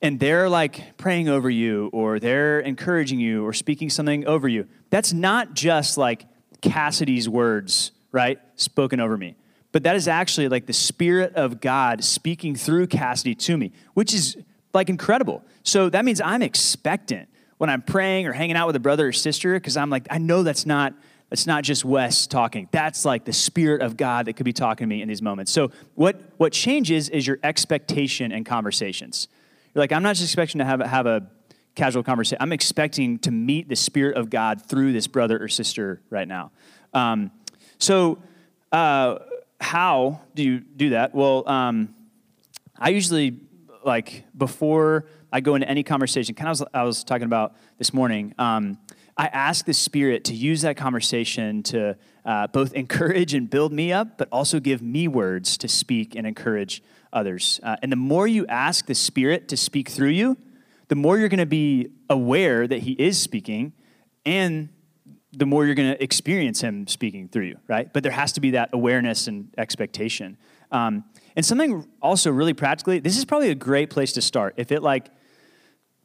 and 0.00 0.18
they're 0.18 0.48
like 0.48 0.96
praying 0.96 1.28
over 1.28 1.48
you 1.48 1.88
or 1.92 2.18
they're 2.18 2.60
encouraging 2.60 3.20
you 3.20 3.46
or 3.46 3.52
speaking 3.52 3.88
something 3.88 4.26
over 4.26 4.48
you, 4.48 4.66
that's 4.92 5.14
not 5.14 5.54
just 5.54 5.96
like 5.96 6.26
Cassidy's 6.60 7.26
words, 7.26 7.92
right? 8.12 8.38
Spoken 8.56 9.00
over 9.00 9.16
me. 9.16 9.36
But 9.72 9.84
that 9.84 9.96
is 9.96 10.06
actually 10.06 10.48
like 10.48 10.66
the 10.66 10.74
Spirit 10.74 11.34
of 11.34 11.62
God 11.62 12.04
speaking 12.04 12.54
through 12.54 12.88
Cassidy 12.88 13.34
to 13.36 13.56
me, 13.56 13.72
which 13.94 14.12
is 14.12 14.36
like 14.74 14.90
incredible. 14.90 15.42
So 15.62 15.88
that 15.88 16.04
means 16.04 16.20
I'm 16.20 16.42
expectant 16.42 17.30
when 17.56 17.70
I'm 17.70 17.80
praying 17.80 18.26
or 18.26 18.32
hanging 18.32 18.54
out 18.54 18.66
with 18.66 18.76
a 18.76 18.80
brother 18.80 19.08
or 19.08 19.12
sister, 19.12 19.54
because 19.54 19.78
I'm 19.78 19.88
like, 19.88 20.06
I 20.10 20.18
know 20.18 20.42
that's 20.42 20.66
not 20.66 20.92
that's 21.30 21.46
not 21.46 21.64
just 21.64 21.86
Wes 21.86 22.26
talking. 22.26 22.68
That's 22.70 23.06
like 23.06 23.24
the 23.24 23.32
Spirit 23.32 23.80
of 23.80 23.96
God 23.96 24.26
that 24.26 24.34
could 24.34 24.44
be 24.44 24.52
talking 24.52 24.86
to 24.86 24.94
me 24.94 25.00
in 25.00 25.08
these 25.08 25.22
moments. 25.22 25.52
So 25.52 25.70
what 25.94 26.20
what 26.36 26.52
changes 26.52 27.08
is 27.08 27.26
your 27.26 27.38
expectation 27.42 28.30
and 28.30 28.44
conversations. 28.44 29.28
You're 29.74 29.80
like, 29.80 29.92
I'm 29.92 30.02
not 30.02 30.16
just 30.16 30.24
expecting 30.24 30.58
to 30.58 30.66
have, 30.66 30.80
have 30.80 31.06
a 31.06 31.26
casual 31.74 32.02
conversation. 32.02 32.38
I'm 32.40 32.52
expecting 32.52 33.18
to 33.20 33.30
meet 33.30 33.68
the 33.68 33.76
Spirit 33.76 34.16
of 34.16 34.30
God 34.30 34.62
through 34.62 34.92
this 34.92 35.06
brother 35.06 35.42
or 35.42 35.48
sister 35.48 36.00
right 36.10 36.28
now. 36.28 36.50
Um, 36.92 37.30
so, 37.78 38.18
uh, 38.70 39.18
how 39.60 40.20
do 40.34 40.42
you 40.42 40.60
do 40.60 40.90
that? 40.90 41.14
Well, 41.14 41.48
um, 41.48 41.94
I 42.78 42.90
usually, 42.90 43.38
like, 43.84 44.24
before 44.36 45.06
I 45.32 45.40
go 45.40 45.54
into 45.54 45.68
any 45.68 45.82
conversation, 45.82 46.34
kind 46.34 46.50
of 46.50 46.66
I 46.74 46.82
was 46.82 47.04
talking 47.04 47.26
about 47.26 47.54
this 47.78 47.94
morning, 47.94 48.34
um, 48.38 48.78
I 49.16 49.26
ask 49.26 49.64
the 49.64 49.74
Spirit 49.74 50.24
to 50.24 50.34
use 50.34 50.62
that 50.62 50.76
conversation 50.76 51.62
to 51.64 51.96
uh, 52.24 52.46
both 52.48 52.72
encourage 52.74 53.34
and 53.34 53.48
build 53.48 53.72
me 53.72 53.92
up, 53.92 54.18
but 54.18 54.28
also 54.32 54.58
give 54.60 54.82
me 54.82 55.08
words 55.08 55.56
to 55.58 55.68
speak 55.68 56.14
and 56.14 56.26
encourage 56.26 56.82
others. 57.12 57.60
Uh, 57.62 57.76
and 57.82 57.92
the 57.92 57.96
more 57.96 58.26
you 58.26 58.46
ask 58.46 58.86
the 58.86 58.94
Spirit 58.94 59.48
to 59.48 59.56
speak 59.56 59.88
through 59.88 60.08
you, 60.08 60.36
the 60.92 60.96
more 60.96 61.16
you're 61.16 61.30
going 61.30 61.38
to 61.38 61.46
be 61.46 61.88
aware 62.10 62.66
that 62.66 62.80
He 62.80 62.92
is 62.92 63.18
speaking, 63.18 63.72
and 64.26 64.68
the 65.32 65.46
more 65.46 65.64
you're 65.64 65.74
going 65.74 65.90
to 65.90 66.02
experience 66.04 66.60
Him 66.60 66.86
speaking 66.86 67.28
through 67.28 67.46
you, 67.46 67.56
right? 67.66 67.90
But 67.90 68.02
there 68.02 68.12
has 68.12 68.32
to 68.32 68.42
be 68.42 68.50
that 68.50 68.68
awareness 68.74 69.26
and 69.26 69.48
expectation. 69.56 70.36
Um, 70.70 71.04
and 71.34 71.46
something 71.46 71.88
also 72.02 72.30
really 72.30 72.52
practically, 72.52 72.98
this 72.98 73.16
is 73.16 73.24
probably 73.24 73.48
a 73.48 73.54
great 73.54 73.88
place 73.88 74.12
to 74.12 74.20
start. 74.20 74.52
If 74.58 74.70
it 74.70 74.82
like, 74.82 75.08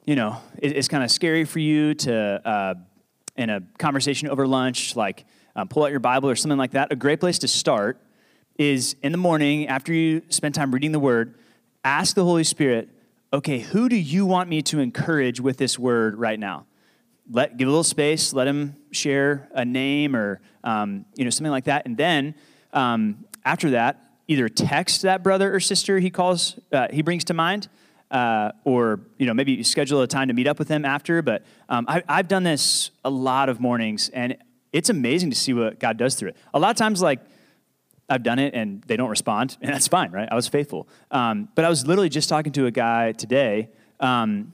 you 0.06 0.15
know, 0.15 0.38
it, 0.58 0.71
it's 0.71 0.88
kind 0.88 1.04
of 1.04 1.12
scary 1.12 1.43
for 1.43 1.60
you 1.60 1.93
to, 1.95 2.47
uh, 2.47 2.76
in 3.36 3.50
a 3.50 3.60
conversation 3.78 4.30
over 4.30 4.47
lunch, 4.47 4.95
like 4.95 5.26
um, 5.58 5.67
pull 5.67 5.84
out 5.84 5.91
your 5.91 6.00
Bible 6.00 6.30
or 6.30 6.38
something 6.38 6.58
like 6.58 6.71
that, 6.71 6.93
a 6.93 6.95
great 6.95 7.19
place 7.19 7.39
to 7.39 7.50
start 7.50 8.02
is 8.58 8.95
in 9.04 9.12
the 9.12 9.17
morning, 9.17 9.67
after 9.67 9.91
you 9.91 10.21
spend 10.30 10.56
time 10.56 10.73
reading 10.73 10.93
the 10.93 11.00
word, 11.00 11.36
ask 11.84 12.15
the 12.15 12.23
Holy 12.23 12.45
Spirit, 12.45 12.88
okay, 13.33 13.59
who 13.59 13.89
do 13.89 13.95
you 13.95 14.25
want 14.25 14.49
me 14.49 14.61
to 14.63 14.79
encourage 14.79 15.39
with 15.39 15.57
this 15.57 15.77
word 15.77 16.17
right 16.17 16.39
now? 16.39 16.65
Let, 17.29 17.57
give 17.57 17.67
a 17.67 17.71
little 17.71 17.83
space, 17.83 18.31
let 18.31 18.47
him 18.47 18.75
share 18.91 19.49
a 19.53 19.65
name 19.65 20.15
or 20.15 20.39
um, 20.63 21.05
you 21.15 21.23
know, 21.23 21.29
something 21.29 21.51
like 21.51 21.65
that. 21.65 21.85
And 21.85 21.97
then 21.97 22.35
um, 22.73 23.25
after 23.43 23.71
that, 23.71 24.03
either 24.27 24.49
text 24.49 25.01
that 25.01 25.23
brother 25.23 25.53
or 25.53 25.59
sister 25.59 25.99
he 25.99 26.09
calls, 26.09 26.59
uh, 26.71 26.87
he 26.91 27.01
brings 27.01 27.23
to 27.25 27.33
mind, 27.33 27.67
uh, 28.11 28.51
or 28.63 29.01
you 29.17 29.25
know 29.25 29.33
maybe 29.33 29.63
schedule 29.63 30.01
a 30.01 30.07
time 30.07 30.27
to 30.27 30.33
meet 30.33 30.47
up 30.47 30.59
with 30.59 30.67
them 30.67 30.85
after. 30.85 31.21
But 31.21 31.43
um, 31.69 31.85
I, 31.87 32.03
have 32.07 32.27
done 32.27 32.43
this 32.43 32.91
a 33.03 33.09
lot 33.09 33.49
of 33.49 33.59
mornings, 33.59 34.09
and 34.09 34.37
it's 34.71 34.89
amazing 34.89 35.29
to 35.29 35.35
see 35.35 35.53
what 35.53 35.79
God 35.79 35.97
does 35.97 36.15
through 36.15 36.29
it. 36.29 36.37
A 36.53 36.59
lot 36.59 36.71
of 36.71 36.77
times, 36.77 37.01
like 37.01 37.19
I've 38.10 38.24
done 38.24 38.39
it 38.39 38.54
and 38.54 38.82
they 38.84 38.96
don't 38.96 39.10
respond, 39.10 39.58
and 39.62 39.74
that's 39.74 39.88
fine, 39.88 40.12
right? 40.12 40.28
I 40.32 40.36
was 40.36 40.48
faithful. 40.48 40.88
Um, 41.12 41.50
but 41.56 41.65
I 41.65 41.70
was 41.70 41.86
literally 41.86 42.10
just 42.10 42.30
talking 42.30 42.52
to 42.54 42.65
a 42.65 42.72
guy 42.72 43.12
today 43.12 43.70
um, 44.00 44.54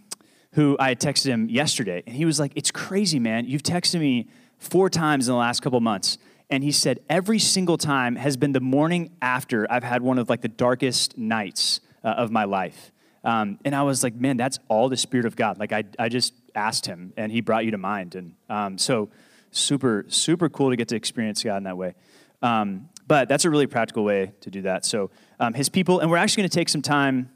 who 0.53 0.75
I 0.79 0.89
had 0.89 0.99
texted 0.99 1.27
him 1.27 1.49
yesterday, 1.49 2.03
and 2.05 2.15
he 2.15 2.25
was 2.25 2.39
like, 2.39 2.53
It's 2.55 2.71
crazy, 2.71 3.19
man. 3.19 3.45
You've 3.45 3.63
texted 3.63 3.99
me 3.99 4.27
four 4.57 4.89
times 4.89 5.27
in 5.27 5.33
the 5.33 5.37
last 5.37 5.61
couple 5.61 5.79
months. 5.81 6.17
And 6.49 6.63
he 6.63 6.71
said, 6.71 6.99
Every 7.09 7.39
single 7.39 7.77
time 7.77 8.15
has 8.15 8.37
been 8.37 8.51
the 8.51 8.61
morning 8.61 9.11
after 9.21 9.71
I've 9.71 9.83
had 9.83 10.01
one 10.01 10.19
of 10.19 10.29
like 10.29 10.41
the 10.41 10.47
darkest 10.47 11.17
nights 11.17 11.79
uh, 12.03 12.09
of 12.09 12.31
my 12.31 12.43
life. 12.43 12.91
Um, 13.23 13.59
and 13.63 13.75
I 13.75 13.83
was 13.83 14.03
like, 14.03 14.15
Man, 14.15 14.37
that's 14.37 14.59
all 14.67 14.89
the 14.89 14.97
Spirit 14.97 15.25
of 15.25 15.35
God. 15.35 15.59
Like, 15.59 15.71
I, 15.71 15.83
I 15.99 16.09
just 16.09 16.33
asked 16.55 16.85
him, 16.85 17.13
and 17.17 17.31
he 17.31 17.41
brought 17.41 17.65
you 17.65 17.71
to 17.71 17.77
mind. 17.77 18.15
And 18.15 18.35
um, 18.49 18.77
so, 18.77 19.09
super, 19.51 20.05
super 20.07 20.49
cool 20.49 20.71
to 20.71 20.75
get 20.75 20.87
to 20.89 20.95
experience 20.95 21.43
God 21.43 21.57
in 21.57 21.63
that 21.63 21.77
way. 21.77 21.95
Um, 22.41 22.89
but 23.07 23.27
that's 23.27 23.45
a 23.45 23.49
really 23.49 23.67
practical 23.67 24.03
way 24.03 24.33
to 24.41 24.49
do 24.49 24.61
that. 24.63 24.85
So 24.85 25.11
um, 25.39 25.53
his 25.53 25.69
people, 25.69 25.99
and 25.99 26.09
we're 26.09 26.17
actually 26.17 26.41
going 26.41 26.49
to 26.49 26.55
take 26.55 26.69
some 26.69 26.81
time 26.81 27.29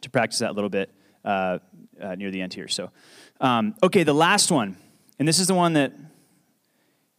to 0.00 0.10
practice 0.10 0.38
that 0.38 0.50
a 0.50 0.52
little 0.52 0.70
bit 0.70 0.90
uh, 1.24 1.58
uh, 2.00 2.14
near 2.14 2.30
the 2.30 2.40
end 2.40 2.54
here. 2.54 2.68
So 2.68 2.90
Um, 3.40 3.74
okay, 3.82 4.02
the 4.02 4.14
last 4.14 4.50
one, 4.50 4.76
and 5.18 5.28
this 5.28 5.38
is 5.38 5.46
the 5.46 5.54
one 5.54 5.74
that 5.74 5.92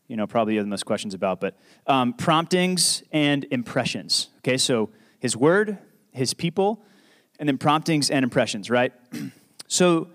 you 0.08 0.16
know 0.16 0.26
probably 0.26 0.54
you 0.54 0.60
have 0.60 0.66
the 0.66 0.70
most 0.70 0.86
questions 0.86 1.14
about, 1.14 1.40
but 1.40 1.56
um, 1.86 2.14
promptings 2.14 3.04
and 3.12 3.46
impressions. 3.52 4.30
Okay, 4.40 4.58
so 4.58 4.90
His 5.20 5.38
Word, 5.38 5.78
His 6.12 6.34
people, 6.34 6.84
and 7.40 7.48
then 7.48 7.58
promptings 7.58 8.10
and 8.10 8.24
impressions. 8.24 8.70
Right. 8.70 8.94
so 9.68 10.08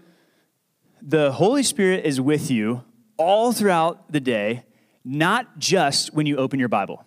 the 1.00 1.32
Holy 1.32 1.62
Spirit 1.62 2.04
is 2.04 2.20
with 2.20 2.50
you 2.50 2.82
all 3.16 3.52
throughout 3.52 4.10
the 4.10 4.20
day, 4.20 4.64
not 5.04 5.58
just 5.58 6.12
when 6.14 6.26
you 6.26 6.36
open 6.36 6.58
your 6.58 6.68
Bible. 6.68 7.04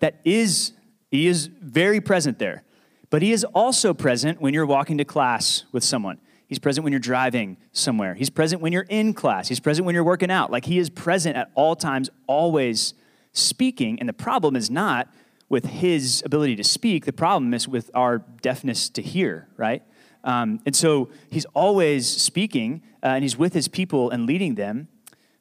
That 0.00 0.20
is, 0.24 0.72
He 1.10 1.26
is 1.26 1.46
very 1.46 2.00
present 2.00 2.38
there. 2.38 2.62
But 3.10 3.22
He 3.22 3.32
is 3.32 3.44
also 3.54 3.94
present 3.94 4.40
when 4.40 4.54
you're 4.54 4.66
walking 4.66 4.98
to 4.98 5.04
class 5.04 5.64
with 5.72 5.84
someone. 5.84 6.18
He's 6.48 6.58
present 6.58 6.84
when 6.84 6.92
you're 6.92 7.00
driving 7.00 7.56
somewhere. 7.72 8.14
He's 8.14 8.30
present 8.30 8.62
when 8.62 8.72
you're 8.72 8.86
in 8.88 9.14
class. 9.14 9.48
He's 9.48 9.58
present 9.58 9.84
when 9.84 9.94
you're 9.94 10.04
working 10.04 10.30
out. 10.30 10.50
Like 10.50 10.64
He 10.64 10.78
is 10.78 10.90
present 10.90 11.36
at 11.36 11.50
all 11.54 11.74
times, 11.74 12.08
always 12.26 12.94
speaking. 13.32 13.98
And 13.98 14.08
the 14.08 14.12
problem 14.12 14.54
is 14.54 14.70
not 14.70 15.12
with 15.48 15.64
His 15.66 16.22
ability 16.24 16.56
to 16.56 16.64
speak, 16.64 17.04
the 17.04 17.12
problem 17.12 17.54
is 17.54 17.68
with 17.68 17.90
our 17.94 18.18
deafness 18.42 18.88
to 18.90 19.02
hear, 19.02 19.48
right? 19.56 19.82
Um, 20.24 20.60
and 20.66 20.74
so 20.74 21.10
He's 21.30 21.44
always 21.46 22.06
speaking, 22.06 22.82
uh, 23.02 23.08
and 23.08 23.22
He's 23.24 23.36
with 23.36 23.52
His 23.52 23.68
people 23.68 24.10
and 24.10 24.26
leading 24.26 24.54
them. 24.54 24.88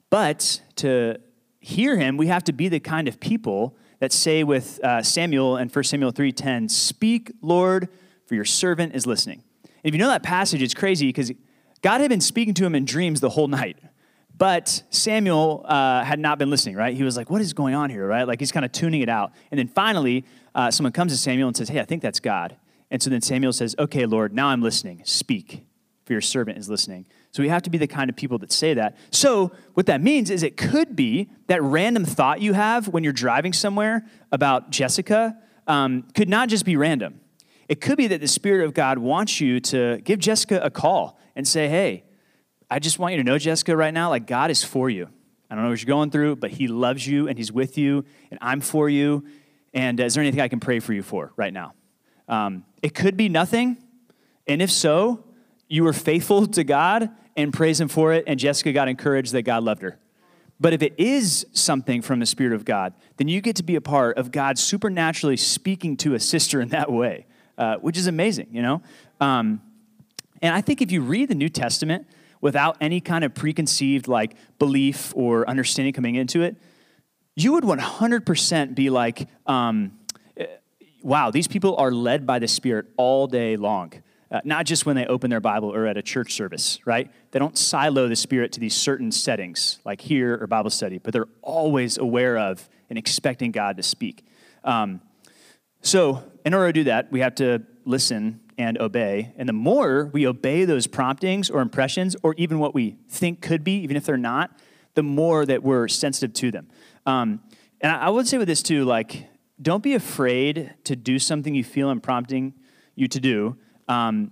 But 0.10 0.62
to 0.78 1.18
hear 1.60 1.98
Him, 1.98 2.18
we 2.18 2.28
have 2.28 2.44
to 2.46 2.54
be 2.54 2.68
the 2.68 2.80
kind 2.80 3.08
of 3.08 3.20
people 3.20 3.76
that 4.00 4.12
say 4.12 4.44
with 4.44 4.80
uh, 4.84 5.02
Samuel 5.02 5.58
and 5.58 5.74
1 5.74 5.84
Samuel 5.84 6.12
3:10, 6.12 6.70
"Speak, 6.70 7.32
Lord, 7.42 7.90
for 8.26 8.36
your 8.36 8.46
servant 8.46 8.96
is 8.96 9.06
listening." 9.06 9.44
And 9.64 9.74
if 9.84 9.94
you 9.94 10.00
know 10.00 10.10
that 10.10 10.24
passage, 10.24 10.62
it's 10.62 10.74
crazy 10.74 11.08
because 11.08 11.32
God 11.82 12.02
had 12.02 12.10
been 12.10 12.22
speaking 12.22 12.54
to 12.56 12.66
him 12.66 12.74
in 12.74 12.86
dreams 12.86 13.22
the 13.22 13.30
whole 13.30 13.48
night. 13.48 13.78
But 14.38 14.84
Samuel 14.90 15.66
uh, 15.66 16.04
had 16.04 16.20
not 16.20 16.40
been 16.40 16.50
listening, 16.50 16.76
right? 16.76 16.96
He 16.96 17.04
was 17.04 17.16
like, 17.16 17.30
What 17.30 17.42
is 17.42 17.54
going 17.54 17.74
on 17.76 17.90
here, 17.90 18.06
right? 18.06 18.28
Like 18.28 18.40
he's 18.40 18.52
kind 18.52 18.66
of 18.66 18.72
tuning 18.72 19.02
it 19.02 19.10
out. 19.10 19.32
And 19.52 19.58
then 19.58 19.68
finally, 19.68 20.26
uh, 20.54 20.72
someone 20.72 20.92
comes 20.92 21.12
to 21.12 21.18
Samuel 21.18 21.48
and 21.48 21.56
says, 21.56 21.70
Hey, 21.70 21.80
I 21.80 21.86
think 21.86 22.02
that's 22.02 22.20
God. 22.20 22.58
And 22.92 23.02
so 23.02 23.10
then 23.10 23.22
Samuel 23.22 23.54
says, 23.54 23.76
Okay, 23.80 24.06
Lord, 24.06 24.34
now 24.34 24.48
I'm 24.48 24.62
listening. 24.62 25.02
Speak, 25.06 25.64
for 26.06 26.14
your 26.14 26.22
servant 26.22 26.58
is 26.58 26.70
listening. 26.70 27.06
So 27.32 27.42
we 27.42 27.50
have 27.50 27.64
to 27.64 27.70
be 27.70 27.78
the 27.78 27.88
kind 27.88 28.10
of 28.10 28.16
people 28.16 28.38
that 28.40 28.52
say 28.52 28.76
that. 28.76 28.96
So 29.12 29.52
what 29.74 29.88
that 29.88 30.02
means 30.02 30.30
is 30.30 30.44
it 30.44 30.56
could 30.56 30.96
be 30.96 31.30
that 31.48 31.62
random 31.62 32.06
thought 32.06 32.42
you 32.42 32.54
have 32.54 32.88
when 32.88 33.04
you're 33.04 33.14
driving 33.14 33.54
somewhere 33.54 34.06
about 34.32 34.70
Jessica 34.70 35.38
um, 35.68 36.04
could 36.14 36.30
not 36.30 36.48
just 36.50 36.64
be 36.64 36.78
random. 36.78 37.20
It 37.68 37.82
could 37.82 37.98
be 37.98 38.08
that 38.08 38.22
the 38.22 38.28
Spirit 38.28 38.66
of 38.66 38.74
God 38.76 39.00
wants 39.00 39.42
you 39.42 39.60
to 39.62 40.00
give 40.04 40.20
Jessica 40.20 40.62
a 40.64 40.70
call 40.70 41.20
and 41.36 41.48
say, 41.48 41.68
Hey, 41.68 42.04
I 42.70 42.80
just 42.80 43.00
want 43.00 43.14
you 43.14 43.18
to 43.18 43.24
know, 43.24 43.38
Jessica, 43.38 43.76
right 43.76 43.94
now, 43.94 44.10
like 44.10 44.28
God 44.28 44.52
is 44.52 44.64
for 44.64 44.90
you. 44.90 45.10
I 45.50 45.56
don't 45.56 45.64
know 45.64 45.70
what 45.70 45.82
you're 45.82 45.88
going 45.88 46.12
through, 46.12 46.38
but 46.38 46.52
He 46.52 46.68
loves 46.68 47.06
you 47.06 47.28
and 47.28 47.38
He's 47.38 47.52
with 47.52 47.78
you, 47.78 48.06
and 48.30 48.40
I'm 48.42 48.62
for 48.62 48.90
you. 48.90 49.26
And 49.74 50.00
is 50.00 50.14
there 50.14 50.22
anything 50.22 50.42
I 50.42 50.48
can 50.48 50.60
pray 50.60 50.80
for 50.80 50.94
you 50.94 51.04
for 51.04 51.34
right 51.36 51.54
now? 51.54 51.74
Um, 52.28 52.66
it 52.82 52.94
could 52.94 53.18
be 53.18 53.30
nothing. 53.30 53.78
And 54.48 54.62
if 54.62 54.72
so, 54.72 55.24
you 55.68 55.84
were 55.84 55.94
faithful 55.94 56.48
to 56.48 56.64
God 56.64 57.10
and 57.36 57.54
praise 57.54 57.80
Him 57.80 57.88
for 57.88 58.14
it, 58.14 58.24
and 58.28 58.40
Jessica 58.40 58.72
got 58.72 58.88
encouraged 58.88 59.32
that 59.34 59.44
God 59.44 59.64
loved 59.64 59.82
her. 59.82 60.00
But 60.60 60.74
if 60.74 60.82
it 60.82 60.94
is 60.98 61.46
something 61.52 62.02
from 62.02 62.20
the 62.20 62.26
Spirit 62.26 62.54
of 62.54 62.64
God, 62.64 62.94
then 63.18 63.28
you 63.28 63.42
get 63.42 63.58
to 63.58 63.64
be 63.64 63.76
a 63.76 63.82
part 63.82 64.18
of 64.18 64.32
God 64.32 64.58
supernaturally 64.58 65.38
speaking 65.38 65.98
to 65.98 66.14
a 66.14 66.20
sister 66.20 66.62
in 66.62 66.70
that 66.70 66.92
way, 66.92 67.26
uh, 67.58 67.76
which 67.78 67.98
is 67.98 68.08
amazing, 68.08 68.48
you 68.52 68.62
know? 68.62 68.82
Um, 69.20 69.62
and 70.42 70.56
I 70.56 70.62
think 70.62 70.82
if 70.82 70.92
you 70.92 71.02
read 71.02 71.30
the 71.30 71.36
New 71.36 71.50
Testament 71.50 72.08
without 72.40 72.78
any 72.80 73.02
kind 73.02 73.26
of 73.26 73.34
preconceived 73.34 74.08
like 74.08 74.36
belief 74.60 75.14
or 75.16 75.48
understanding 75.50 75.94
coming 75.94 76.16
into 76.16 76.42
it, 76.42 76.56
you 77.36 77.52
would 77.52 77.66
100% 77.66 78.76
be 78.76 78.90
like, 78.90 79.28
um, 79.46 80.00
wow, 81.02 81.32
these 81.32 81.48
people 81.48 81.76
are 81.78 81.92
led 81.92 82.26
by 82.26 82.40
the 82.40 82.48
Spirit 82.48 82.86
all 82.96 83.28
day 83.28 83.58
long. 83.58 83.92
Uh, 84.36 84.42
not 84.44 84.66
just 84.66 84.86
when 84.86 84.98
they 84.98 85.06
open 85.06 85.30
their 85.30 85.40
Bible 85.40 85.74
or 85.74 85.86
at 85.86 85.96
a 85.96 86.02
church 86.02 86.34
service, 86.34 86.78
right? 86.84 87.10
They 87.32 87.40
don't 87.40 87.58
silo 87.58 88.10
the 88.10 88.18
Spirit 88.18 88.52
to 88.52 88.60
these 88.60 88.76
certain 88.76 89.10
settings, 89.10 89.80
like 89.86 90.02
here 90.02 90.38
or 90.42 90.46
Bible 90.46 90.72
study, 90.72 90.98
but 90.98 91.14
they're 91.14 91.30
always 91.42 91.98
aware 91.98 92.38
of 92.38 92.68
and 92.90 93.00
expecting 93.00 93.54
God 93.54 93.78
to 93.78 93.84
speak. 93.84 94.26
Um, 94.66 95.00
so, 95.80 96.22
in 96.46 96.54
order 96.54 96.68
to 96.68 96.74
do 96.74 96.84
that, 96.84 97.14
we 97.14 97.22
have 97.22 97.36
to 97.36 97.64
listen 97.86 98.42
and 98.58 98.78
obey. 98.78 99.32
And 99.38 99.48
the 99.48 99.54
more 99.54 100.10
we 100.12 100.28
obey 100.28 100.66
those 100.66 100.86
promptings 100.86 101.50
or 101.50 101.62
impressions, 101.62 102.18
or 102.22 102.36
even 102.38 102.60
what 102.60 102.76
we 102.76 102.98
think 103.08 103.42
could 103.42 103.64
be, 103.64 103.78
even 103.84 103.96
if 103.96 104.06
they're 104.06 104.18
not, 104.18 104.52
the 104.96 105.04
more 105.04 105.46
that 105.46 105.64
we're 105.64 105.88
sensitive 105.88 106.34
to 106.34 106.52
them. 106.52 106.68
Um, 107.06 107.40
and 107.80 107.90
I, 107.90 108.08
I 108.08 108.10
would 108.10 108.28
say 108.28 108.38
with 108.38 108.50
this 108.50 108.62
too, 108.62 108.84
like, 108.84 109.30
don't 109.62 109.82
be 109.82 109.94
afraid 109.94 110.74
to 110.84 110.98
do 110.98 111.20
something 111.20 111.56
you 111.56 111.64
feel 111.64 111.90
I'm 111.90 112.02
prompting 112.02 112.54
you 112.96 113.08
to 113.08 113.22
do 113.22 113.56
um, 113.88 114.32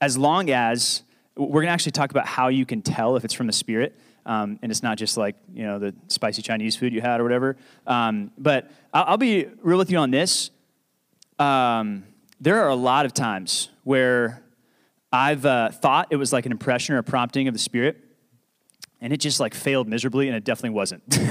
as 0.00 0.16
long 0.16 0.50
as 0.50 1.02
we're 1.36 1.62
going 1.62 1.66
to 1.66 1.72
actually 1.72 1.92
talk 1.92 2.10
about 2.10 2.26
how 2.26 2.48
you 2.48 2.66
can 2.66 2.82
tell 2.82 3.16
if 3.16 3.24
it's 3.24 3.34
from 3.34 3.46
the 3.46 3.52
Spirit. 3.52 3.96
Um, 4.26 4.58
and 4.60 4.70
it's 4.70 4.82
not 4.82 4.98
just 4.98 5.16
like 5.16 5.36
you 5.54 5.64
know 5.64 5.78
the 5.78 5.94
spicy 6.08 6.42
Chinese 6.42 6.76
food 6.76 6.92
you 6.92 7.00
had 7.00 7.20
or 7.20 7.22
whatever. 7.22 7.56
Um, 7.86 8.30
but 8.36 8.70
I'll, 8.92 9.04
I'll, 9.08 9.16
be 9.16 9.46
real 9.62 9.78
with 9.78 9.90
you 9.90 9.96
on 9.98 10.10
this. 10.10 10.50
Um, 11.38 12.04
there 12.38 12.62
are 12.62 12.68
a 12.68 12.74
lot 12.74 13.06
of 13.06 13.14
times 13.14 13.70
where 13.84 14.42
I've 15.10 15.46
uh, 15.46 15.70
thought 15.70 16.08
it 16.10 16.16
was 16.16 16.32
like 16.32 16.44
an 16.44 16.52
impression 16.52 16.94
or 16.94 16.98
a 16.98 17.02
prompting 17.02 17.48
of 17.48 17.54
the 17.54 17.58
Spirit, 17.58 18.04
and 19.00 19.14
it 19.14 19.16
just 19.16 19.40
like 19.40 19.54
failed 19.54 19.88
miserably, 19.88 20.28
and 20.28 20.36
it 20.36 20.44
definitely 20.44 20.76
wasn't. 20.76 21.02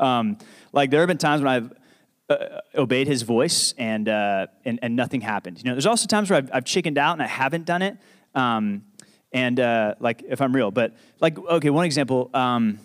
Um, 0.00 0.38
like 0.72 0.90
there 0.90 1.00
have 1.00 1.08
been 1.08 1.18
times 1.18 1.42
when 1.42 1.52
I've 1.52 1.72
uh, 2.30 2.60
obeyed 2.74 3.08
his 3.08 3.22
voice 3.22 3.74
and, 3.76 4.08
uh, 4.08 4.46
and, 4.64 4.78
and 4.82 4.96
nothing 4.96 5.20
happened. 5.20 5.58
You 5.58 5.64
know, 5.64 5.74
there's 5.74 5.86
also 5.86 6.06
times 6.06 6.30
where 6.30 6.38
I've, 6.38 6.50
I've 6.52 6.64
chickened 6.64 6.96
out 6.96 7.12
and 7.14 7.22
I 7.22 7.26
haven't 7.26 7.66
done 7.66 7.82
it. 7.82 7.96
Um, 8.34 8.84
and 9.32 9.58
uh, 9.60 9.94
like, 10.00 10.22
if 10.28 10.40
I'm 10.40 10.54
real, 10.54 10.70
but 10.70 10.94
like, 11.20 11.38
okay, 11.38 11.70
one 11.70 11.84
example, 11.84 12.30
um, 12.32 12.78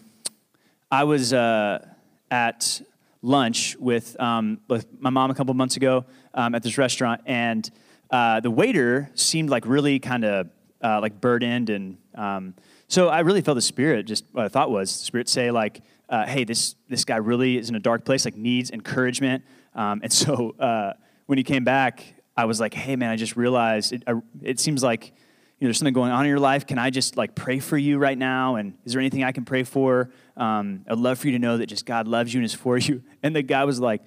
I 0.92 1.04
was 1.04 1.34
uh, 1.34 1.86
at 2.30 2.82
lunch 3.22 3.76
with, 3.78 4.20
um, 4.20 4.60
with 4.68 4.88
my 5.00 5.10
mom 5.10 5.32
a 5.32 5.36
couple 5.36 5.54
months 5.54 5.78
ago 5.78 6.06
um, 6.34 6.56
at 6.56 6.64
this 6.64 6.78
restaurant, 6.78 7.22
and 7.26 7.70
uh, 8.12 8.40
the 8.40 8.52
waiter 8.52 9.10
seemed 9.16 9.50
like 9.50 9.66
really 9.66 10.00
kind 10.00 10.26
of 10.26 10.50
uh, 10.84 11.00
like 11.02 11.20
burdened. 11.20 11.70
And 11.70 11.98
um, 12.14 12.54
so 12.88 13.10
I 13.10 13.22
really 13.22 13.42
felt 13.42 13.56
the 13.56 13.62
spirit, 13.62 14.06
just 14.06 14.26
what 14.32 14.46
I 14.46 14.48
thought 14.48 14.70
was 14.70 14.96
the 15.00 15.06
spirit 15.06 15.28
say, 15.30 15.50
like, 15.50 15.82
uh, 16.10 16.26
hey, 16.26 16.44
this, 16.44 16.76
this 16.90 17.06
guy 17.06 17.18
really 17.18 17.58
is 17.58 17.70
in 17.70 17.76
a 17.76 17.80
dark 17.80 18.06
place, 18.06 18.26
like 18.26 18.36
needs 18.36 18.72
encouragement. 18.72 19.44
Um, 19.74 20.02
and 20.04 20.12
so 20.22 20.56
uh, 20.60 20.94
when 21.26 21.38
he 21.38 21.44
came 21.44 21.64
back, 21.64 22.04
I 22.38 22.46
was 22.46 22.60
like, 22.60 22.74
hey, 22.74 22.96
man, 22.96 23.10
I 23.10 23.16
just 23.16 23.36
realized 23.36 23.94
it, 23.94 24.04
I, 24.08 24.14
it 24.42 24.60
seems 24.60 24.84
like 24.84 25.14
you 25.60 25.66
know, 25.66 25.70
there's 25.70 25.78
something 25.78 25.94
going 25.94 26.12
on 26.12 26.26
in 26.26 26.30
your 26.30 26.40
life. 26.40 26.68
Can 26.68 26.78
I 26.78 26.90
just 26.90 27.16
like 27.16 27.34
pray 27.34 27.60
for 27.60 27.78
you 27.78 27.98
right 27.98 28.18
now? 28.18 28.56
And 28.56 28.74
is 28.84 28.92
there 28.92 29.00
anything 29.00 29.24
I 29.24 29.32
can 29.32 29.46
pray 29.46 29.64
for? 29.64 30.10
Um, 30.36 30.84
I'd 30.90 30.98
love 30.98 31.18
for 31.18 31.28
you 31.28 31.34
to 31.34 31.40
know 31.40 31.58
that 31.58 31.68
just 31.68 31.86
God 31.86 32.10
loves 32.10 32.34
you 32.34 32.40
and 32.40 32.46
is 32.46 32.54
for 32.54 32.78
you. 32.78 33.04
And 33.24 33.36
the 33.36 33.42
guy 33.42 33.64
was 33.64 33.80
like, 33.80 34.04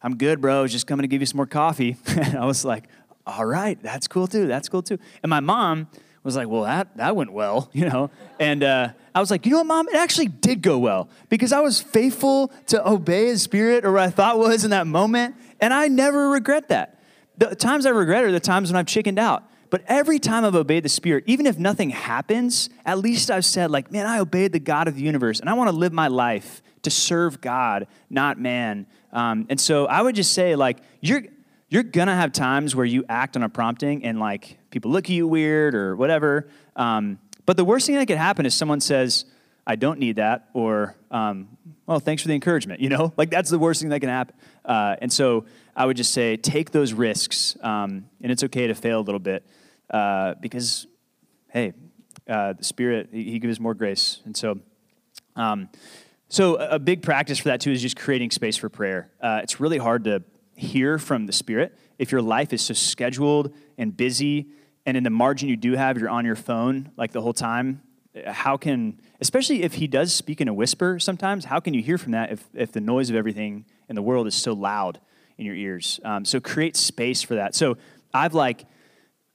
I'm 0.00 0.16
good, 0.16 0.40
bro. 0.40 0.60
I 0.60 0.62
was 0.62 0.72
just 0.72 0.86
coming 0.86 1.02
to 1.02 1.08
give 1.08 1.20
you 1.20 1.26
some 1.26 1.36
more 1.36 1.46
coffee. 1.46 1.96
and 2.06 2.36
I 2.36 2.46
was 2.46 2.64
like, 2.64 2.84
all 3.26 3.44
right, 3.44 3.82
that's 3.82 4.06
cool 4.06 4.26
too. 4.26 4.46
That's 4.46 4.68
cool 4.68 4.82
too. 4.82 4.98
And 5.22 5.30
my 5.30 5.40
mom 5.40 5.88
was 6.24 6.36
like, 6.36 6.48
well, 6.48 6.62
that, 6.62 6.96
that 6.96 7.14
went 7.14 7.32
well, 7.32 7.70
you 7.72 7.88
know? 7.88 8.10
And 8.40 8.62
uh, 8.62 8.88
I 9.14 9.20
was 9.20 9.30
like, 9.30 9.46
you 9.46 9.52
know 9.52 9.58
what, 9.58 9.66
mom? 9.66 9.88
It 9.88 9.96
actually 9.96 10.26
did 10.26 10.62
go 10.62 10.78
well 10.78 11.08
because 11.28 11.52
I 11.52 11.60
was 11.60 11.80
faithful 11.80 12.52
to 12.68 12.88
obey 12.88 13.26
his 13.26 13.42
spirit 13.42 13.84
or 13.84 13.92
what 13.92 14.02
I 14.02 14.10
thought 14.10 14.38
was 14.38 14.64
in 14.64 14.70
that 14.70 14.86
moment. 14.86 15.36
And 15.60 15.72
I 15.72 15.88
never 15.88 16.30
regret 16.30 16.68
that. 16.68 17.00
The 17.38 17.54
times 17.54 17.86
I 17.86 17.90
regret 17.90 18.24
are 18.24 18.32
the 18.32 18.40
times 18.40 18.70
when 18.70 18.76
I've 18.76 18.86
chickened 18.86 19.18
out. 19.18 19.44
But 19.70 19.82
every 19.88 20.20
time 20.20 20.44
I've 20.44 20.54
obeyed 20.54 20.84
the 20.84 20.88
Spirit, 20.88 21.24
even 21.26 21.46
if 21.46 21.58
nothing 21.58 21.90
happens, 21.90 22.70
at 22.86 22.98
least 22.98 23.28
I've 23.28 23.44
said, 23.44 23.72
like, 23.72 23.90
man, 23.90 24.06
I 24.06 24.20
obeyed 24.20 24.52
the 24.52 24.60
God 24.60 24.86
of 24.86 24.94
the 24.94 25.02
universe, 25.02 25.40
and 25.40 25.50
I 25.50 25.54
want 25.54 25.68
to 25.68 25.74
live 25.74 25.92
my 25.92 26.06
life 26.06 26.62
to 26.82 26.90
serve 26.90 27.40
God, 27.40 27.88
not 28.08 28.38
man. 28.38 28.86
Um, 29.12 29.46
and 29.50 29.60
so 29.60 29.86
I 29.86 30.00
would 30.00 30.14
just 30.14 30.32
say, 30.32 30.54
like, 30.54 30.78
you're 31.00 31.24
you're 31.70 31.82
gonna 31.82 32.14
have 32.14 32.30
times 32.30 32.76
where 32.76 32.86
you 32.86 33.04
act 33.08 33.36
on 33.36 33.42
a 33.42 33.48
prompting 33.48 34.04
and 34.04 34.20
like 34.20 34.58
people 34.74 34.90
look 34.90 35.04
at 35.04 35.10
you 35.10 35.28
weird 35.28 35.76
or 35.76 35.94
whatever. 35.94 36.48
Um, 36.74 37.20
but 37.46 37.56
the 37.56 37.64
worst 37.64 37.86
thing 37.86 37.94
that 37.94 38.06
could 38.06 38.18
happen 38.18 38.44
is 38.44 38.54
someone 38.54 38.80
says, 38.80 39.24
I 39.64 39.76
don't 39.76 40.00
need 40.00 40.16
that, 40.16 40.48
or, 40.52 40.96
um, 41.12 41.48
well, 41.86 42.00
thanks 42.00 42.22
for 42.22 42.28
the 42.28 42.34
encouragement, 42.34 42.80
you 42.82 42.88
know? 42.88 43.14
Like, 43.16 43.30
that's 43.30 43.48
the 43.48 43.58
worst 43.58 43.80
thing 43.80 43.90
that 43.90 44.00
can 44.00 44.08
happen. 44.08 44.34
Uh, 44.64 44.96
and 45.00 45.12
so 45.12 45.46
I 45.76 45.86
would 45.86 45.96
just 45.96 46.12
say, 46.12 46.36
take 46.36 46.72
those 46.72 46.92
risks, 46.92 47.56
um, 47.62 48.06
and 48.20 48.32
it's 48.32 48.42
okay 48.42 48.66
to 48.66 48.74
fail 48.74 48.98
a 48.98 49.02
little 49.02 49.20
bit 49.20 49.46
uh, 49.90 50.34
because, 50.40 50.88
hey, 51.50 51.72
uh, 52.28 52.54
the 52.54 52.64
Spirit, 52.64 53.10
He 53.12 53.38
gives 53.38 53.60
more 53.60 53.74
grace. 53.74 54.20
And 54.24 54.36
so, 54.36 54.58
um, 55.36 55.68
so 56.28 56.56
a 56.56 56.80
big 56.80 57.02
practice 57.02 57.38
for 57.38 57.44
that 57.44 57.60
too 57.60 57.70
is 57.70 57.80
just 57.80 57.96
creating 57.96 58.32
space 58.32 58.56
for 58.56 58.68
prayer. 58.68 59.12
Uh, 59.20 59.40
it's 59.42 59.60
really 59.60 59.78
hard 59.78 60.04
to 60.04 60.24
hear 60.56 60.98
from 60.98 61.26
the 61.26 61.32
Spirit 61.32 61.78
if 61.98 62.12
your 62.12 62.22
life 62.22 62.52
is 62.52 62.62
so 62.62 62.74
scheduled 62.74 63.54
and 63.78 63.96
busy, 63.96 64.48
and 64.86 64.96
in 64.96 65.02
the 65.02 65.10
margin 65.10 65.48
you 65.48 65.56
do 65.56 65.72
have, 65.72 65.98
you're 65.98 66.10
on 66.10 66.24
your 66.24 66.36
phone 66.36 66.90
like 66.96 67.12
the 67.12 67.20
whole 67.20 67.32
time. 67.32 67.82
how 68.26 68.56
can, 68.56 69.00
especially 69.20 69.62
if 69.62 69.74
he 69.74 69.86
does 69.86 70.14
speak 70.14 70.40
in 70.40 70.48
a 70.48 70.54
whisper 70.54 70.98
sometimes, 70.98 71.46
how 71.46 71.58
can 71.58 71.74
you 71.74 71.82
hear 71.82 71.98
from 71.98 72.12
that 72.12 72.30
if, 72.30 72.44
if 72.54 72.72
the 72.72 72.80
noise 72.80 73.10
of 73.10 73.16
everything 73.16 73.64
in 73.88 73.96
the 73.96 74.02
world 74.02 74.26
is 74.26 74.34
so 74.34 74.52
loud 74.52 75.00
in 75.36 75.46
your 75.46 75.56
ears? 75.56 75.98
Um, 76.04 76.24
so 76.24 76.40
create 76.40 76.76
space 76.76 77.22
for 77.22 77.36
that. 77.36 77.54
So 77.54 77.76
I've 78.12 78.34
like, 78.34 78.66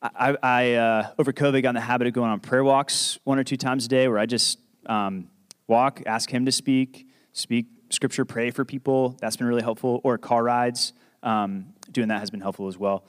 I, 0.01 0.37
I 0.41 0.73
uh, 0.75 1.11
over 1.19 1.33
COVID 1.33 1.61
got 1.61 1.69
in 1.69 1.75
the 1.75 1.81
habit 1.81 2.07
of 2.07 2.13
going 2.13 2.31
on 2.31 2.39
prayer 2.39 2.63
walks 2.63 3.19
one 3.25 3.37
or 3.37 3.43
two 3.43 3.57
times 3.57 3.85
a 3.85 3.89
day 3.89 4.07
where 4.07 4.17
I 4.17 4.25
just 4.25 4.59
um, 4.85 5.27
walk, 5.67 6.01
ask 6.05 6.29
him 6.29 6.45
to 6.45 6.51
speak, 6.51 7.07
speak 7.33 7.65
scripture, 7.89 8.23
pray 8.23 8.51
for 8.51 8.63
people. 8.63 9.17
That's 9.19 9.35
been 9.35 9.47
really 9.47 9.61
helpful. 9.61 9.99
Or 10.05 10.17
car 10.17 10.43
rides, 10.43 10.93
um, 11.21 11.73
doing 11.91 12.07
that 12.09 12.19
has 12.19 12.29
been 12.29 12.39
helpful 12.39 12.67
as 12.67 12.77
well. 12.77 13.03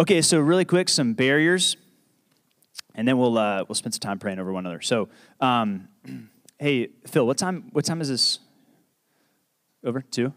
Okay, 0.00 0.22
so 0.22 0.40
really 0.40 0.64
quick, 0.64 0.88
some 0.88 1.12
barriers, 1.12 1.76
and 2.94 3.06
then 3.06 3.18
we'll 3.18 3.36
uh, 3.36 3.66
we'll 3.68 3.74
spend 3.74 3.92
some 3.92 4.00
time 4.00 4.18
praying 4.18 4.38
over 4.38 4.50
one 4.50 4.64
another. 4.64 4.80
So, 4.80 5.10
um, 5.42 5.88
hey, 6.58 6.88
Phil, 7.06 7.26
what 7.26 7.36
time 7.36 7.68
what 7.72 7.84
time 7.84 8.00
is 8.00 8.08
this? 8.08 8.38
Over 9.84 10.00
two. 10.00 10.32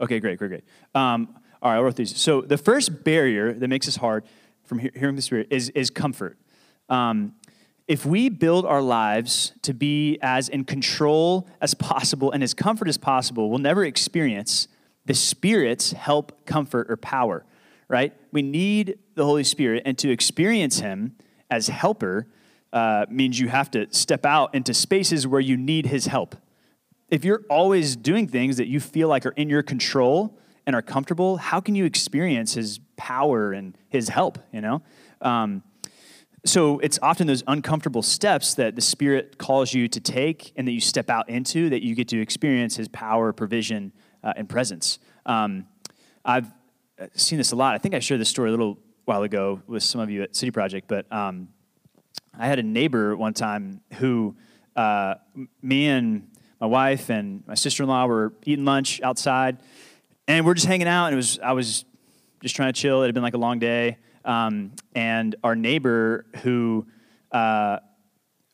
Okay, 0.00 0.20
great, 0.20 0.38
great, 0.38 0.50
great. 0.50 0.64
Um, 0.94 1.34
all 1.60 1.72
right, 1.72 1.78
I 1.78 1.80
wrote 1.80 1.96
these. 1.96 2.16
So 2.16 2.42
the 2.42 2.56
first 2.56 3.02
barrier 3.02 3.52
that 3.54 3.66
makes 3.66 3.88
us 3.88 3.96
hard 3.96 4.22
from 4.62 4.78
hearing 4.78 5.16
the 5.16 5.22
Spirit 5.22 5.48
is 5.50 5.70
is 5.70 5.90
comfort. 5.90 6.38
Um, 6.88 7.34
if 7.88 8.06
we 8.06 8.28
build 8.28 8.66
our 8.66 8.82
lives 8.82 9.52
to 9.62 9.74
be 9.74 10.16
as 10.22 10.48
in 10.48 10.62
control 10.62 11.48
as 11.60 11.74
possible 11.74 12.30
and 12.30 12.40
as 12.40 12.54
comfort 12.54 12.86
as 12.86 12.98
possible, 12.98 13.50
we'll 13.50 13.58
never 13.58 13.84
experience 13.84 14.68
the 15.06 15.14
Spirit's 15.14 15.90
help, 15.90 16.46
comfort, 16.46 16.88
or 16.88 16.96
power, 16.96 17.44
right? 17.88 18.14
We 18.32 18.42
need 18.42 18.98
the 19.14 19.24
Holy 19.24 19.44
Spirit, 19.44 19.82
and 19.84 19.98
to 19.98 20.10
experience 20.10 20.80
Him 20.80 21.16
as 21.50 21.68
helper 21.68 22.26
uh, 22.72 23.06
means 23.10 23.38
you 23.38 23.48
have 23.48 23.70
to 23.72 23.86
step 23.92 24.24
out 24.24 24.54
into 24.54 24.72
spaces 24.72 25.26
where 25.26 25.40
you 25.40 25.56
need 25.56 25.86
His 25.86 26.06
help. 26.06 26.36
If 27.08 27.24
you're 27.24 27.42
always 27.50 27.96
doing 27.96 28.28
things 28.28 28.56
that 28.58 28.68
you 28.68 28.78
feel 28.78 29.08
like 29.08 29.26
are 29.26 29.30
in 29.32 29.50
your 29.50 29.62
control 29.62 30.38
and 30.66 30.76
are 30.76 30.82
comfortable, 30.82 31.38
how 31.38 31.60
can 31.60 31.74
you 31.74 31.84
experience 31.84 32.54
His 32.54 32.78
power 32.96 33.52
and 33.52 33.76
His 33.88 34.08
help, 34.08 34.38
you 34.52 34.60
know? 34.60 34.82
Um, 35.20 35.62
so 36.44 36.78
it's 36.78 36.98
often 37.02 37.26
those 37.26 37.42
uncomfortable 37.46 38.02
steps 38.02 38.54
that 38.54 38.74
the 38.76 38.80
Spirit 38.80 39.36
calls 39.36 39.74
you 39.74 39.88
to 39.88 40.00
take 40.00 40.52
and 40.56 40.66
that 40.66 40.72
you 40.72 40.80
step 40.80 41.10
out 41.10 41.28
into 41.28 41.68
that 41.68 41.84
you 41.84 41.94
get 41.94 42.08
to 42.08 42.20
experience 42.20 42.76
His 42.76 42.88
power, 42.88 43.32
provision, 43.32 43.92
uh, 44.22 44.32
and 44.36 44.48
presence. 44.48 44.98
Um, 45.26 45.66
I've 46.24 46.50
seen 47.14 47.38
this 47.38 47.52
a 47.52 47.56
lot. 47.56 47.74
I 47.74 47.78
think 47.78 47.94
I 47.94 47.98
shared 47.98 48.20
this 48.20 48.28
story 48.28 48.48
a 48.48 48.52
little 48.52 48.78
while 49.04 49.22
ago 49.22 49.62
with 49.66 49.82
some 49.82 50.00
of 50.00 50.10
you 50.10 50.22
at 50.22 50.36
City 50.36 50.50
Project, 50.50 50.86
but 50.88 51.10
um, 51.12 51.48
I 52.38 52.46
had 52.46 52.58
a 52.58 52.62
neighbor 52.62 53.16
one 53.16 53.34
time 53.34 53.80
who 53.94 54.36
uh, 54.76 55.14
me 55.62 55.88
and 55.88 56.28
my 56.60 56.66
wife 56.66 57.10
and 57.10 57.42
my 57.46 57.54
sister-in-law 57.54 58.06
were 58.06 58.34
eating 58.44 58.64
lunch 58.64 59.00
outside, 59.02 59.58
and 60.28 60.44
we're 60.44 60.54
just 60.54 60.66
hanging 60.66 60.88
out. 60.88 61.06
And 61.06 61.14
it 61.14 61.16
was 61.16 61.38
I 61.38 61.52
was 61.52 61.84
just 62.42 62.56
trying 62.56 62.72
to 62.72 62.80
chill. 62.80 63.02
It 63.02 63.06
had 63.06 63.14
been 63.14 63.22
like 63.22 63.34
a 63.34 63.38
long 63.38 63.58
day. 63.58 63.98
Um, 64.24 64.72
and 64.94 65.34
our 65.42 65.56
neighbor, 65.56 66.26
who, 66.42 66.86
uh, 67.32 67.78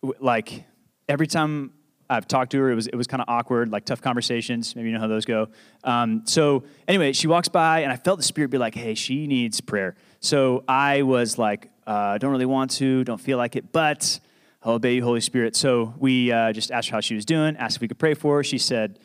w- 0.02 0.18
like, 0.24 0.64
every 1.08 1.26
time 1.26 1.72
I've 2.08 2.28
talked 2.28 2.52
to 2.52 2.58
her, 2.58 2.70
it 2.70 2.74
was, 2.74 2.86
it 2.86 2.94
was 2.94 3.06
kind 3.06 3.20
of 3.20 3.28
awkward, 3.28 3.70
like 3.70 3.84
tough 3.84 4.00
conversations. 4.00 4.76
Maybe 4.76 4.88
you 4.88 4.94
know 4.94 5.00
how 5.00 5.08
those 5.08 5.24
go. 5.24 5.48
Um, 5.84 6.22
so, 6.24 6.64
anyway, 6.86 7.12
she 7.12 7.26
walks 7.26 7.48
by, 7.48 7.80
and 7.80 7.92
I 7.92 7.96
felt 7.96 8.18
the 8.18 8.24
Spirit 8.24 8.50
be 8.50 8.58
like, 8.58 8.74
hey, 8.74 8.94
she 8.94 9.26
needs 9.26 9.60
prayer. 9.60 9.96
So 10.20 10.64
I 10.68 11.02
was 11.02 11.38
like, 11.38 11.70
uh, 11.86 12.18
don't 12.18 12.30
really 12.30 12.46
want 12.46 12.70
to, 12.72 13.04
don't 13.04 13.20
feel 13.20 13.38
like 13.38 13.56
it, 13.56 13.72
but 13.72 14.20
I'll 14.62 14.74
obey 14.74 14.94
you, 14.94 15.04
Holy 15.04 15.20
Spirit. 15.20 15.56
So 15.56 15.94
we 15.98 16.32
uh, 16.32 16.52
just 16.52 16.70
asked 16.70 16.88
her 16.88 16.96
how 16.96 17.00
she 17.00 17.14
was 17.14 17.24
doing, 17.24 17.56
asked 17.56 17.76
if 17.76 17.82
we 17.82 17.88
could 17.88 17.98
pray 17.98 18.14
for 18.14 18.36
her. 18.36 18.44
She 18.44 18.58
said, 18.58 18.98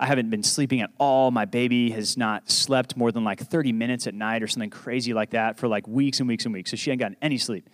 I 0.00 0.06
haven't 0.06 0.30
been 0.30 0.44
sleeping 0.44 0.80
at 0.80 0.90
all. 0.98 1.30
My 1.32 1.44
baby 1.44 1.90
has 1.90 2.16
not 2.16 2.50
slept 2.50 2.96
more 2.96 3.10
than 3.10 3.24
like 3.24 3.40
30 3.40 3.72
minutes 3.72 4.06
at 4.06 4.14
night 4.14 4.42
or 4.42 4.46
something 4.46 4.70
crazy 4.70 5.12
like 5.12 5.30
that 5.30 5.58
for 5.58 5.66
like 5.66 5.88
weeks 5.88 6.20
and 6.20 6.28
weeks 6.28 6.44
and 6.44 6.54
weeks. 6.54 6.70
So 6.70 6.76
she 6.76 6.90
hadn't 6.90 7.00
gotten 7.00 7.16
any 7.20 7.38
sleep. 7.38 7.68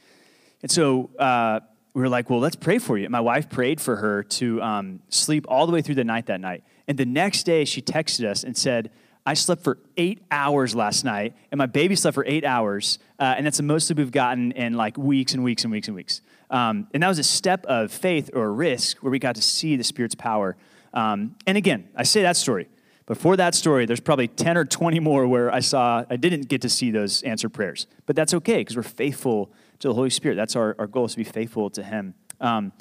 And 0.62 0.70
so 0.70 1.11
uh, 1.18 1.61
we 1.94 2.02
were 2.02 2.09
like, 2.09 2.28
well, 2.28 2.40
let's 2.40 2.57
pray 2.57 2.78
for 2.78 2.98
you. 2.98 3.04
And 3.04 3.12
My 3.12 3.20
wife 3.20 3.48
prayed 3.48 3.80
for 3.80 3.96
her 3.96 4.22
to 4.24 4.61
um, 4.61 5.00
sleep 5.09 5.46
all 5.48 5.66
the 5.66 5.72
way 5.72 5.80
through 5.80 5.94
the 5.94 6.04
night 6.04 6.26
that 6.26 6.40
night. 6.40 6.64
And 6.87 6.98
the 6.98 7.07
next 7.07 7.44
day, 7.44 7.64
she 7.64 7.80
texted 7.80 8.28
us 8.28 8.44
and 8.44 8.57
said, 8.57 8.90
I 9.24 9.35
slept 9.35 9.64
for 9.64 9.78
eight 9.96 10.22
hours 10.30 10.74
last 10.74 11.02
night, 11.04 11.35
and 11.50 11.59
my 11.59 11.64
baby 11.64 11.96
slept 11.96 12.14
for 12.14 12.26
eight 12.26 12.44
hours, 12.44 12.98
uh, 13.18 13.35
and 13.38 13.46
that's 13.46 13.57
the 13.57 13.62
most 13.62 13.87
sleep 13.87 13.96
we've 13.96 14.12
gotten 14.12 14.52
in 14.52 14.74
like 14.74 14.98
weeks 14.98 15.33
and 15.33 15.42
weeks 15.42 15.64
and 15.64 15.72
weeks 15.72 15.88
and 15.88 15.94
weeks. 15.94 16.20
Um, 16.50 16.88
and 16.92 17.02
that 17.02 17.09
was 17.09 17.18
a 17.18 17.24
step 17.24 17.64
of 17.64 17.90
faith 17.90 18.28
or 18.35 18.52
risk 18.52 18.98
where 18.98 19.11
we 19.11 19.18
got 19.18 19.37
to 19.37 19.42
see 19.42 19.76
the 19.76 19.85
Spirit's 19.85 20.14
power 20.14 20.57
um, 20.94 21.35
and 21.46 21.59
again, 21.59 21.88
I 21.96 22.04
say 22.04 22.22
that 22.22 22.37
story. 22.37 22.68
Before 23.07 23.37
that 23.37 23.54
story, 23.54 23.85
there's 23.85 24.00
probably 24.00 24.28
10 24.28 24.57
or 24.57 24.64
20 24.64 25.00
more 25.00 25.26
where 25.26 25.52
I 25.52 25.61
saw, 25.61 26.04
I 26.09 26.16
didn't 26.16 26.48
get 26.48 26.62
to 26.62 26.70
see 26.70 26.90
those 26.90 27.22
answered 27.24 27.50
prayers. 27.50 27.87
But 28.07 28.16
that's 28.16 28.33
okay 28.33 28.59
because 28.59 28.76
we're 28.76 28.83
faithful 28.85 29.50
to 29.85 29.88
the 29.88 29.94
Holy 29.94 30.09
Spirit. 30.09 30.37
That's 30.37 30.57
our, 30.57 30.75
our 30.79 30.87
goal 30.87 31.05
is 31.05 31.11
to 31.12 31.18
be 31.18 31.25
faithful 31.25 31.68
to 31.68 31.83
Him. 31.83 32.14
Um, 32.40 32.73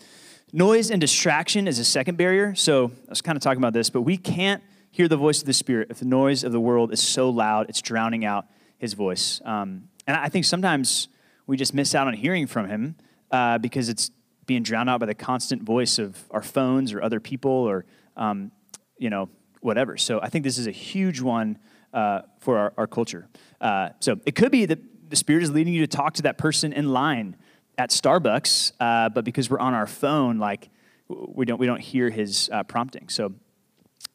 noise 0.53 0.89
and 0.89 1.01
distraction 1.01 1.67
is 1.67 1.77
a 1.77 1.83
second 1.83 2.17
barrier. 2.17 2.55
So 2.55 2.93
I 3.07 3.09
was 3.09 3.21
kind 3.21 3.35
of 3.35 3.41
talking 3.43 3.57
about 3.57 3.73
this, 3.73 3.89
but 3.89 4.03
we 4.03 4.15
can't 4.15 4.63
hear 4.89 5.09
the 5.09 5.17
voice 5.17 5.41
of 5.41 5.45
the 5.45 5.53
Spirit 5.53 5.89
if 5.91 5.99
the 5.99 6.05
noise 6.05 6.45
of 6.45 6.53
the 6.53 6.61
world 6.61 6.93
is 6.93 7.01
so 7.01 7.29
loud, 7.29 7.67
it's 7.67 7.81
drowning 7.81 8.23
out 8.23 8.45
His 8.77 8.93
voice. 8.93 9.41
Um, 9.43 9.89
and 10.07 10.15
I 10.15 10.29
think 10.29 10.45
sometimes 10.45 11.09
we 11.45 11.57
just 11.57 11.73
miss 11.73 11.93
out 11.93 12.07
on 12.07 12.13
hearing 12.13 12.47
from 12.47 12.69
Him 12.69 12.95
uh, 13.31 13.57
because 13.57 13.89
it's 13.89 14.09
being 14.45 14.63
drowned 14.63 14.89
out 14.89 15.01
by 15.01 15.05
the 15.05 15.13
constant 15.13 15.61
voice 15.61 15.99
of 15.99 16.17
our 16.31 16.41
phones 16.41 16.93
or 16.93 17.03
other 17.03 17.19
people 17.19 17.51
or 17.51 17.83
um, 18.15 18.49
you 18.97 19.09
know, 19.09 19.27
whatever. 19.59 19.97
So 19.97 20.21
I 20.21 20.29
think 20.29 20.45
this 20.45 20.57
is 20.57 20.67
a 20.67 20.71
huge 20.71 21.19
one 21.19 21.59
uh, 21.93 22.21
for 22.39 22.57
our, 22.57 22.73
our 22.77 22.87
culture. 22.87 23.27
Uh, 23.59 23.89
so 23.99 24.21
it 24.25 24.35
could 24.35 24.53
be 24.53 24.65
that 24.67 24.79
the 25.09 25.15
Spirit 25.15 25.43
is 25.43 25.51
leading 25.51 25.73
you 25.73 25.81
to 25.81 25.87
talk 25.87 26.13
to 26.15 26.23
that 26.23 26.37
person 26.37 26.73
in 26.73 26.91
line 26.91 27.35
at 27.77 27.89
Starbucks, 27.89 28.73
uh, 28.79 29.09
but 29.09 29.25
because 29.25 29.49
we're 29.49 29.59
on 29.59 29.73
our 29.73 29.87
phone, 29.87 30.37
like 30.37 30.69
we 31.07 31.45
don't 31.45 31.59
we 31.59 31.65
don't 31.65 31.81
hear 31.81 32.09
His 32.09 32.49
uh, 32.51 32.63
prompting. 32.63 33.09
So 33.09 33.33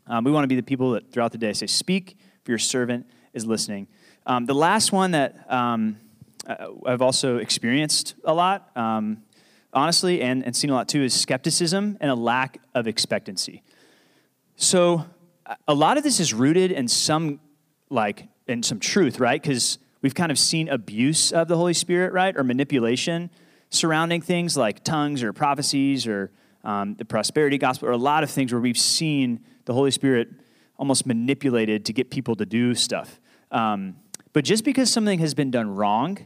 um, 0.07 0.25
we 0.25 0.33
want 0.33 0.45
to 0.45 0.49
be 0.49 0.57
the 0.57 0.63
people 0.63 0.93
that 0.93 1.13
throughout 1.13 1.33
the 1.33 1.39
day 1.39 1.53
say, 1.53 1.67
"Speak, 1.67 2.17
for 2.45 2.53
your 2.53 2.59
servant 2.59 3.07
is 3.33 3.47
listening." 3.47 3.89
Um, 4.27 4.47
the 4.47 4.55
last 4.55 4.93
one 4.93 5.13
that 5.13 5.51
um, 5.51 5.99
uh, 6.47 6.69
I've 6.87 7.03
also 7.03 7.39
experienced 7.39 8.15
a 8.25 8.35
lot, 8.35 8.71
um, 8.77 9.23
honestly, 9.73 10.23
and, 10.23 10.45
and 10.45 10.55
seen 10.55 10.71
a 10.71 10.75
lot 10.75 10.89
too, 10.89 11.03
is 11.03 11.15
skepticism 11.15 11.97
and 12.01 12.11
a 12.11 12.15
lack 12.15 12.61
of 12.75 12.87
expectancy. 12.87 13.63
So 14.57 15.07
a 15.67 15.75
lot 15.75 15.97
of 15.97 16.05
this 16.05 16.21
is 16.21 16.35
rooted 16.35 16.73
in 16.73 16.89
some 16.89 17.41
like 17.91 18.29
in 18.47 18.63
some 18.63 18.81
truth, 18.81 19.21
right? 19.21 19.41
Because 19.41 19.79
we've 20.03 20.15
kind 20.15 20.31
of 20.31 20.39
seen 20.39 20.69
abuse 20.69 21.33
of 21.33 21.49
the 21.49 21.57
Holy 21.57 21.75
Spirit, 21.75 22.13
right, 22.13 22.37
or 22.37 22.45
manipulation 22.45 23.31
surrounding 23.71 24.21
things 24.21 24.57
like 24.57 24.83
tongues 24.85 25.23
or 25.23 25.33
prophecies 25.33 26.07
or 26.07 26.31
um, 26.65 26.95
the 26.97 27.05
prosperity 27.05 27.59
gospel, 27.59 27.89
or 27.89 27.93
a 27.93 27.97
lot 27.97 28.23
of 28.23 28.31
things 28.31 28.53
where 28.53 28.61
we've 28.61 28.79
seen 28.79 29.41
the 29.65 29.75
Holy 29.75 29.91
Spirit 29.91 30.29
almost 30.77 31.07
manipulated 31.07 31.85
to 31.87 31.93
get 31.93 32.11
people 32.11 32.35
to 32.37 32.47
do 32.47 32.75
stuff. 32.75 33.21
Um, 33.51 33.97
but 34.33 34.45
just 34.45 34.65
because 34.65 34.91
something 34.91 35.19
has 35.21 35.35
been 35.35 35.51
done 35.51 35.75
wrong 35.75 36.19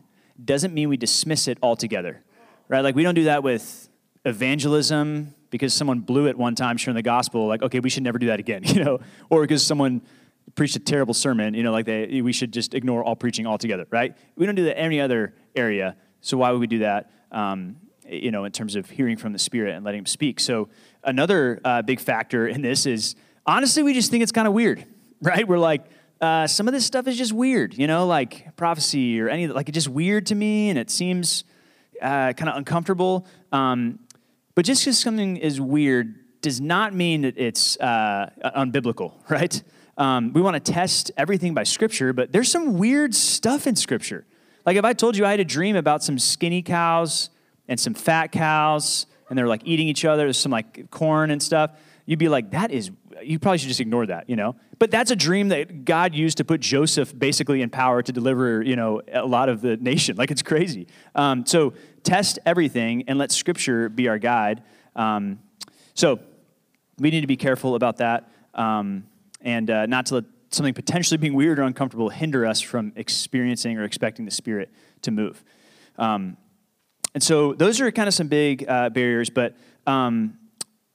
doesn't 0.43 0.75
mean 0.75 0.89
we 0.89 0.97
dismiss 0.97 1.49
it 1.49 1.59
altogether, 1.63 2.23
right? 2.69 2.81
Like 2.81 2.95
we 2.95 3.03
don't 3.03 3.15
do 3.15 3.25
that 3.25 3.43
with 3.43 3.89
evangelism 4.25 5.35
because 5.51 5.75
someone 5.75 6.01
blew 6.01 6.27
it 6.27 6.37
one 6.37 6.55
time 6.55 6.77
sharing 6.77 6.97
the 6.97 7.03
gospel, 7.03 7.47
like, 7.47 7.63
okay, 7.63 7.81
we 7.81 7.91
should 7.91 8.03
never 8.03 8.19
do 8.19 8.27
that 8.29 8.41
again, 8.41 8.63
you 8.65 8.83
know, 8.83 9.01
or 9.31 9.43
because 9.43 9.65
someone 9.65 10.03
preached 10.55 10.77
a 10.77 10.81
terrible 10.81 11.15
sermon, 11.15 11.55
you 11.55 11.63
know, 11.63 11.73
like 11.73 11.87
they, 11.87 12.21
we 12.21 12.33
should 12.33 12.53
just 12.53 12.75
ignore 12.75 13.03
all 13.03 13.17
preaching 13.17 13.47
altogether, 13.47 13.87
right? 13.91 14.17
We 14.37 14.47
don't 14.47 14.55
do 14.55 14.65
that 14.65 14.79
in 14.79 14.85
any 14.85 15.01
other 15.01 15.35
area, 15.57 15.97
so 16.21 16.37
why 16.37 16.51
would 16.51 16.61
we 16.61 16.67
do 16.67 16.81
that? 16.81 17.11
Um, 17.31 17.77
you 18.09 18.31
know, 18.31 18.45
in 18.45 18.53
terms 18.53 18.77
of 18.77 18.91
hearing 18.91 19.17
from 19.17 19.33
the 19.33 19.39
Spirit 19.39 19.75
and 19.75 19.85
letting 19.85 20.01
Him 20.01 20.07
speak. 20.07 20.41
So 20.41 20.69
another 21.03 21.61
uh, 21.65 21.83
big 21.83 22.01
factor 22.01 22.47
in 22.47 22.61
this 22.61 22.85
is 22.87 23.15
honestly, 23.47 23.83
we 23.83 23.95
just 23.95 24.11
think 24.11 24.23
it's 24.23 24.33
kind 24.33 24.47
of 24.47 24.53
weird, 24.53 24.85
right? 25.23 25.47
We're 25.47 25.59
like, 25.59 25.87
uh, 26.21 26.47
some 26.47 26.69
of 26.69 26.75
this 26.75 26.87
stuff 26.87 27.09
is 27.09 27.19
just 27.19 27.33
weird, 27.33 27.77
you 27.77 27.87
know, 27.87 28.07
like 28.07 28.57
prophecy 28.57 29.21
or 29.21 29.29
any 29.29 29.49
like 29.49 29.69
it's 29.69 29.75
just 29.75 29.89
weird 29.89 30.27
to 30.27 30.35
me, 30.35 30.69
and 30.69 30.79
it 30.79 30.91
seems 30.91 31.45
uh, 32.01 32.33
kind 32.35 32.49
of 32.49 32.57
uncomfortable. 32.57 33.27
Um, 33.51 33.99
but 34.55 34.65
just 34.65 34.83
because 34.85 34.99
something 34.99 35.37
is 35.37 35.61
weird 35.61 36.41
does 36.43 36.61
not 36.61 36.95
mean 36.95 37.23
that 37.23 37.39
it's 37.39 37.79
uh, 37.79 38.31
unbiblical, 38.57 39.15
right? 39.29 39.63
Um, 39.99 40.33
we 40.33 40.41
want 40.41 40.63
to 40.63 40.73
test 40.73 41.11
everything 41.17 41.55
by 41.55 41.65
Scripture, 41.65 42.13
but 42.13 42.33
there's 42.33 42.51
some 42.51 42.79
weird 42.79 43.15
stuff 43.15 43.67
in 43.67 43.77
Scripture. 43.77 44.25
Like 44.65 44.77
if 44.77 44.85
I 44.85 44.93
told 44.93 45.17
you 45.17 45.27
I 45.27 45.31
had 45.31 45.41
a 45.41 45.45
dream 45.45 45.77
about 45.77 46.03
some 46.03 46.19
skinny 46.19 46.63
cows 46.63 47.31
and 47.69 47.79
some 47.79 47.95
fat 47.95 48.29
cows, 48.29 49.07
and 49.29 49.39
they're 49.39 49.49
like 49.49 49.63
eating 49.65 49.89
each 49.89 50.05
other, 50.05 50.25
there's 50.25 50.39
some 50.39 50.53
like 50.53 50.91
corn 50.91 51.31
and 51.31 51.43
stuff, 51.43 51.73
you'd 52.07 52.19
be 52.19 52.29
like, 52.29 52.51
that 52.51 52.71
is, 52.71 52.91
you 53.23 53.39
probably 53.39 53.59
should 53.59 53.69
just 53.69 53.81
ignore 53.81 54.07
that, 54.07 54.29
you 54.29 54.37
know? 54.37 54.57
But 54.79 54.91
that's 54.91 55.11
a 55.11 55.17
dream 55.17 55.49
that 55.49 55.85
God 55.85 56.15
used 56.15 56.39
to 56.39 56.45
put 56.45 56.61
Joseph 56.61 57.17
basically 57.17 57.63
in 57.63 57.71
power 57.71 58.03
to 58.03 58.13
deliver, 58.13 58.63
you 58.63 58.77
know, 58.77 59.03
a 59.13 59.25
lot 59.25 59.49
of 59.49 59.61
the 59.61 59.77
nation. 59.77 60.17
Like 60.23 60.31
it's 60.31 60.43
crazy. 60.43 60.87
Um, 61.15 61.47
so 61.47 61.75
test 62.03 62.39
everything 62.45 63.05
and 63.09 63.19
let 63.19 63.33
Scripture 63.33 63.89
be 63.89 64.09
our 64.09 64.19
guide. 64.19 64.63
Um, 64.95 65.39
so 65.95 66.21
we 66.99 67.11
need 67.11 67.23
to 67.23 67.27
be 67.27 67.37
careful 67.37 67.75
about 67.75 67.99
that 67.99 68.31
um, 68.55 69.05
and 69.43 69.71
uh, 69.71 69.87
not 69.87 70.07
to 70.07 70.15
let 70.17 70.25
something 70.51 70.75
potentially 70.75 71.19
being 71.19 71.35
weird 71.35 71.59
or 71.59 71.63
uncomfortable 71.63 72.11
hinder 72.11 72.47
us 72.47 72.61
from 72.61 72.93
experiencing 72.97 73.79
or 73.79 73.85
expecting 73.85 74.25
the 74.25 74.31
Spirit 74.31 74.71
to 75.03 75.11
move. 75.11 75.43
Um, 75.99 76.37
and 77.15 77.23
so 77.23 77.55
those 77.55 77.81
are 77.81 77.91
kind 77.91 78.09
of 78.09 78.15
some 78.15 78.29
big 78.29 78.65
uh, 78.69 78.91
barriers, 78.91 79.31
but 79.31 79.57
um, 79.87 80.39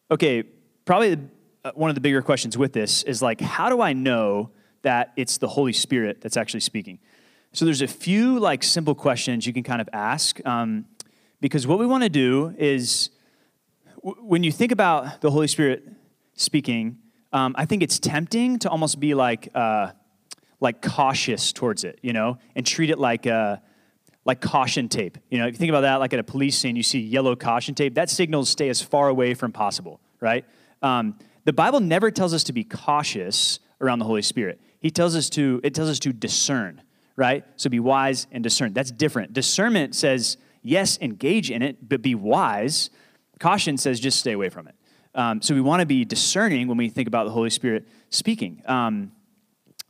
okay, 0.10 0.44
probably 0.86 1.18
uh, 1.64 1.72
one 1.76 1.90
of 1.90 1.96
the 1.96 2.02
bigger 2.02 2.22
questions 2.22 2.58
with 2.58 2.74
this 2.74 3.04
is 3.04 3.22
like, 3.22 3.42
how 3.42 3.70
do 3.70 3.82
I 3.82 3.94
know 3.94 4.52
that 4.82 5.14
it's 5.16 5.38
the 5.38 5.48
Holy 5.48 5.74
Spirit 5.74 6.22
that's 6.22 6.38
actually 6.38 6.62
speaking? 6.62 7.00
So 7.54 7.66
there's 7.66 7.82
a 7.82 7.88
few 7.88 8.40
like 8.40 8.64
simple 8.64 8.96
questions 8.96 9.46
you 9.46 9.54
can 9.54 9.64
kind 9.64 9.82
of 9.82 9.90
ask, 9.94 10.46
um, 10.46 10.86
because 11.42 11.68
what 11.68 11.80
we 11.80 11.86
want 11.86 12.04
to 12.04 12.10
do 12.10 12.54
is 12.58 13.10
w- 14.04 14.22
when 14.24 14.44
you 14.44 14.52
think 14.52 14.72
about 14.72 15.22
the 15.22 15.32
Holy 15.32 15.48
Spirit 15.48 15.88
speaking, 16.36 16.98
um, 17.34 17.56
I 17.58 17.66
think 17.66 17.84
it's 17.84 18.00
tempting 18.00 18.60
to 18.60 18.70
almost 18.70 19.00
be 19.00 19.14
like 19.14 19.50
uh, 19.54 19.92
like 20.60 20.82
cautious 20.82 21.52
towards 21.52 21.84
it, 21.84 22.00
you 22.02 22.14
know, 22.14 22.38
and 22.56 22.66
treat 22.66 22.90
it 22.90 23.00
like 23.00 23.28
uh, 23.28 23.58
like 24.26 24.42
caution 24.42 24.90
tape. 24.90 25.18
You 25.30 25.40
know, 25.40 25.48
if 25.48 25.54
you 25.54 25.58
think 25.58 25.70
about 25.70 25.82
that, 25.82 25.96
like 25.96 26.14
at 26.14 26.20
a 26.20 26.24
police 26.24 26.58
scene, 26.58 26.76
you 26.76 26.84
see 26.84 27.00
yellow 27.00 27.36
caution 27.36 27.76
tape. 27.76 27.96
That 27.96 28.10
signals 28.10 28.50
stay 28.50 28.70
as 28.70 28.82
far 28.82 29.10
away 29.10 29.34
from 29.34 29.52
possible, 29.52 30.00
right? 30.20 30.46
Um, 30.82 31.18
the 31.46 31.54
Bible 31.54 31.80
never 31.80 32.12
tells 32.12 32.34
us 32.34 32.44
to 32.46 32.54
be 32.54 32.64
cautious 32.64 33.60
around 33.80 34.00
the 34.00 34.06
Holy 34.06 34.22
Spirit. 34.22 34.60
He 34.80 34.92
tells 34.92 35.16
us 35.16 35.30
to. 35.32 35.60
It 35.64 35.74
tells 35.74 35.90
us 35.90 36.00
to 36.00 36.14
discern, 36.14 36.82
right? 37.16 37.44
So 37.56 37.70
be 37.70 37.80
wise 37.80 38.28
and 38.32 38.44
discern. 38.44 38.74
That's 38.74 38.92
different. 38.92 39.34
Discernment 39.34 39.96
says 39.96 40.38
yes, 40.62 40.98
engage 41.02 41.52
in 41.52 41.62
it, 41.62 41.88
but 41.88 42.02
be 42.02 42.16
wise. 42.16 42.90
Caution 43.40 43.78
says 43.78 44.00
just 44.00 44.20
stay 44.20 44.32
away 44.32 44.50
from 44.50 44.68
it. 44.68 44.76
Um, 45.18 45.42
so 45.42 45.56
we 45.56 45.62
want 45.62 45.80
to 45.80 45.88
be 45.88 46.06
discerning 46.06 46.68
when 46.68 46.78
we 46.78 46.90
think 46.90 47.08
about 47.08 47.26
the 47.26 47.32
Holy 47.32 47.50
Spirit 47.50 47.88
speaking. 48.12 48.62
Um, 48.68 49.12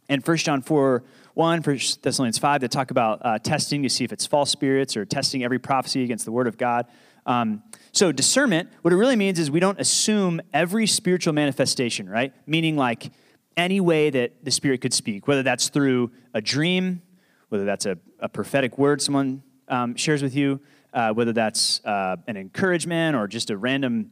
and 0.08 0.26
1 0.26 0.38
John 0.38 0.62
4 0.62 1.04
1, 1.34 1.62
1 1.62 1.80
Thessalonians 2.02 2.38
5, 2.40 2.62
that 2.62 2.72
talk 2.72 2.92
about 2.92 3.20
uh, 3.24 3.38
testing 3.38 3.84
to 3.84 3.90
see 3.90 4.06
if 4.06 4.14
it's 4.14 4.26
false 4.26 4.50
spirits 4.50 4.96
or 4.96 5.06
testing 5.06 5.44
every 5.44 5.60
prophecy 5.60 6.02
against 6.04 6.24
the 6.24 6.32
Word 6.32 6.48
of 6.48 6.58
God. 6.58 6.88
Um, 7.26 7.62
so, 7.92 8.14
discernment, 8.14 8.70
what 8.82 8.94
it 8.94 8.96
really 8.96 9.18
means 9.18 9.38
is 9.38 9.52
we 9.52 9.60
don't 9.60 9.80
assume 9.80 10.42
every 10.54 10.88
spiritual 10.88 11.34
manifestation, 11.34 12.10
right? 12.10 12.34
Meaning, 12.48 12.78
like 12.78 13.12
any 13.58 13.82
way 13.82 14.10
that 14.10 14.46
the 14.46 14.50
Spirit 14.50 14.80
could 14.80 14.94
speak, 14.94 15.28
whether 15.28 15.44
that's 15.44 15.68
through 15.68 16.10
a 16.34 16.40
dream, 16.40 17.02
whether 17.50 17.66
that's 17.66 17.86
a, 17.86 17.98
a 18.22 18.30
prophetic 18.30 18.78
word 18.78 19.02
someone 19.02 19.44
um, 19.68 19.94
shares 19.96 20.24
with 20.24 20.36
you, 20.36 20.62
uh, 20.94 21.12
whether 21.12 21.34
that's 21.34 21.84
uh, 21.84 22.16
an 22.28 22.38
encouragement 22.38 23.16
or 23.16 23.28
just 23.28 23.50
a 23.50 23.58
random 23.58 24.10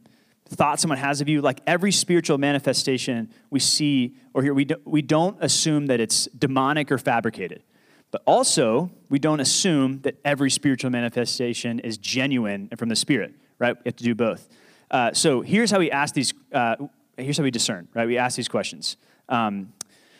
thought 0.48 0.80
someone 0.80 0.98
has 0.98 1.20
of 1.20 1.28
you, 1.28 1.40
like 1.40 1.60
every 1.66 1.92
spiritual 1.92 2.38
manifestation 2.38 3.32
we 3.50 3.60
see 3.60 4.16
or 4.32 4.42
hear, 4.42 4.54
we, 4.54 4.64
do, 4.64 4.76
we 4.84 5.02
don't 5.02 5.36
assume 5.40 5.86
that 5.86 6.00
it's 6.00 6.26
demonic 6.26 6.92
or 6.92 6.98
fabricated. 6.98 7.62
But 8.10 8.22
also, 8.26 8.90
we 9.08 9.18
don't 9.18 9.40
assume 9.40 10.00
that 10.02 10.16
every 10.24 10.50
spiritual 10.50 10.90
manifestation 10.90 11.80
is 11.80 11.98
genuine 11.98 12.68
and 12.70 12.78
from 12.78 12.88
the 12.88 12.96
Spirit, 12.96 13.34
right? 13.58 13.76
We 13.76 13.82
have 13.86 13.96
to 13.96 14.04
do 14.04 14.14
both. 14.14 14.48
Uh, 14.90 15.12
so 15.12 15.40
here's 15.40 15.70
how 15.70 15.78
we 15.78 15.90
ask 15.90 16.14
these, 16.14 16.32
uh, 16.52 16.76
here's 17.16 17.36
how 17.36 17.42
we 17.42 17.50
discern, 17.50 17.88
right? 17.94 18.06
We 18.06 18.16
ask 18.18 18.36
these 18.36 18.48
questions. 18.48 18.96
Um, 19.28 19.72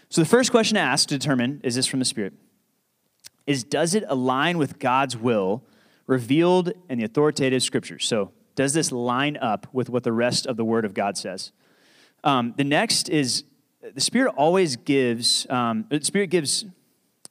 so 0.08 0.20
the 0.20 0.26
first 0.26 0.50
question 0.50 0.74
to 0.74 0.80
ask 0.80 1.08
to 1.08 1.18
determine 1.18 1.60
is 1.62 1.74
this 1.76 1.86
from 1.86 2.00
the 2.00 2.04
Spirit? 2.04 2.32
Is 3.46 3.62
does 3.62 3.94
it 3.94 4.04
align 4.08 4.58
with 4.58 4.78
God's 4.78 5.16
will 5.16 5.62
revealed 6.06 6.72
in 6.88 6.98
the 6.98 7.04
authoritative 7.04 7.62
scriptures? 7.62 8.06
So 8.06 8.32
does 8.56 8.72
this 8.72 8.90
line 8.90 9.36
up 9.36 9.68
with 9.72 9.88
what 9.88 10.02
the 10.02 10.12
rest 10.12 10.46
of 10.46 10.56
the 10.56 10.64
Word 10.64 10.84
of 10.84 10.94
God 10.94 11.16
says? 11.16 11.52
Um, 12.24 12.54
the 12.56 12.64
next 12.64 13.08
is 13.08 13.44
the 13.94 14.00
Spirit 14.00 14.34
always 14.36 14.76
gives, 14.76 15.46
um, 15.48 15.84
the 15.88 16.02
Spirit 16.02 16.28
gives 16.28 16.64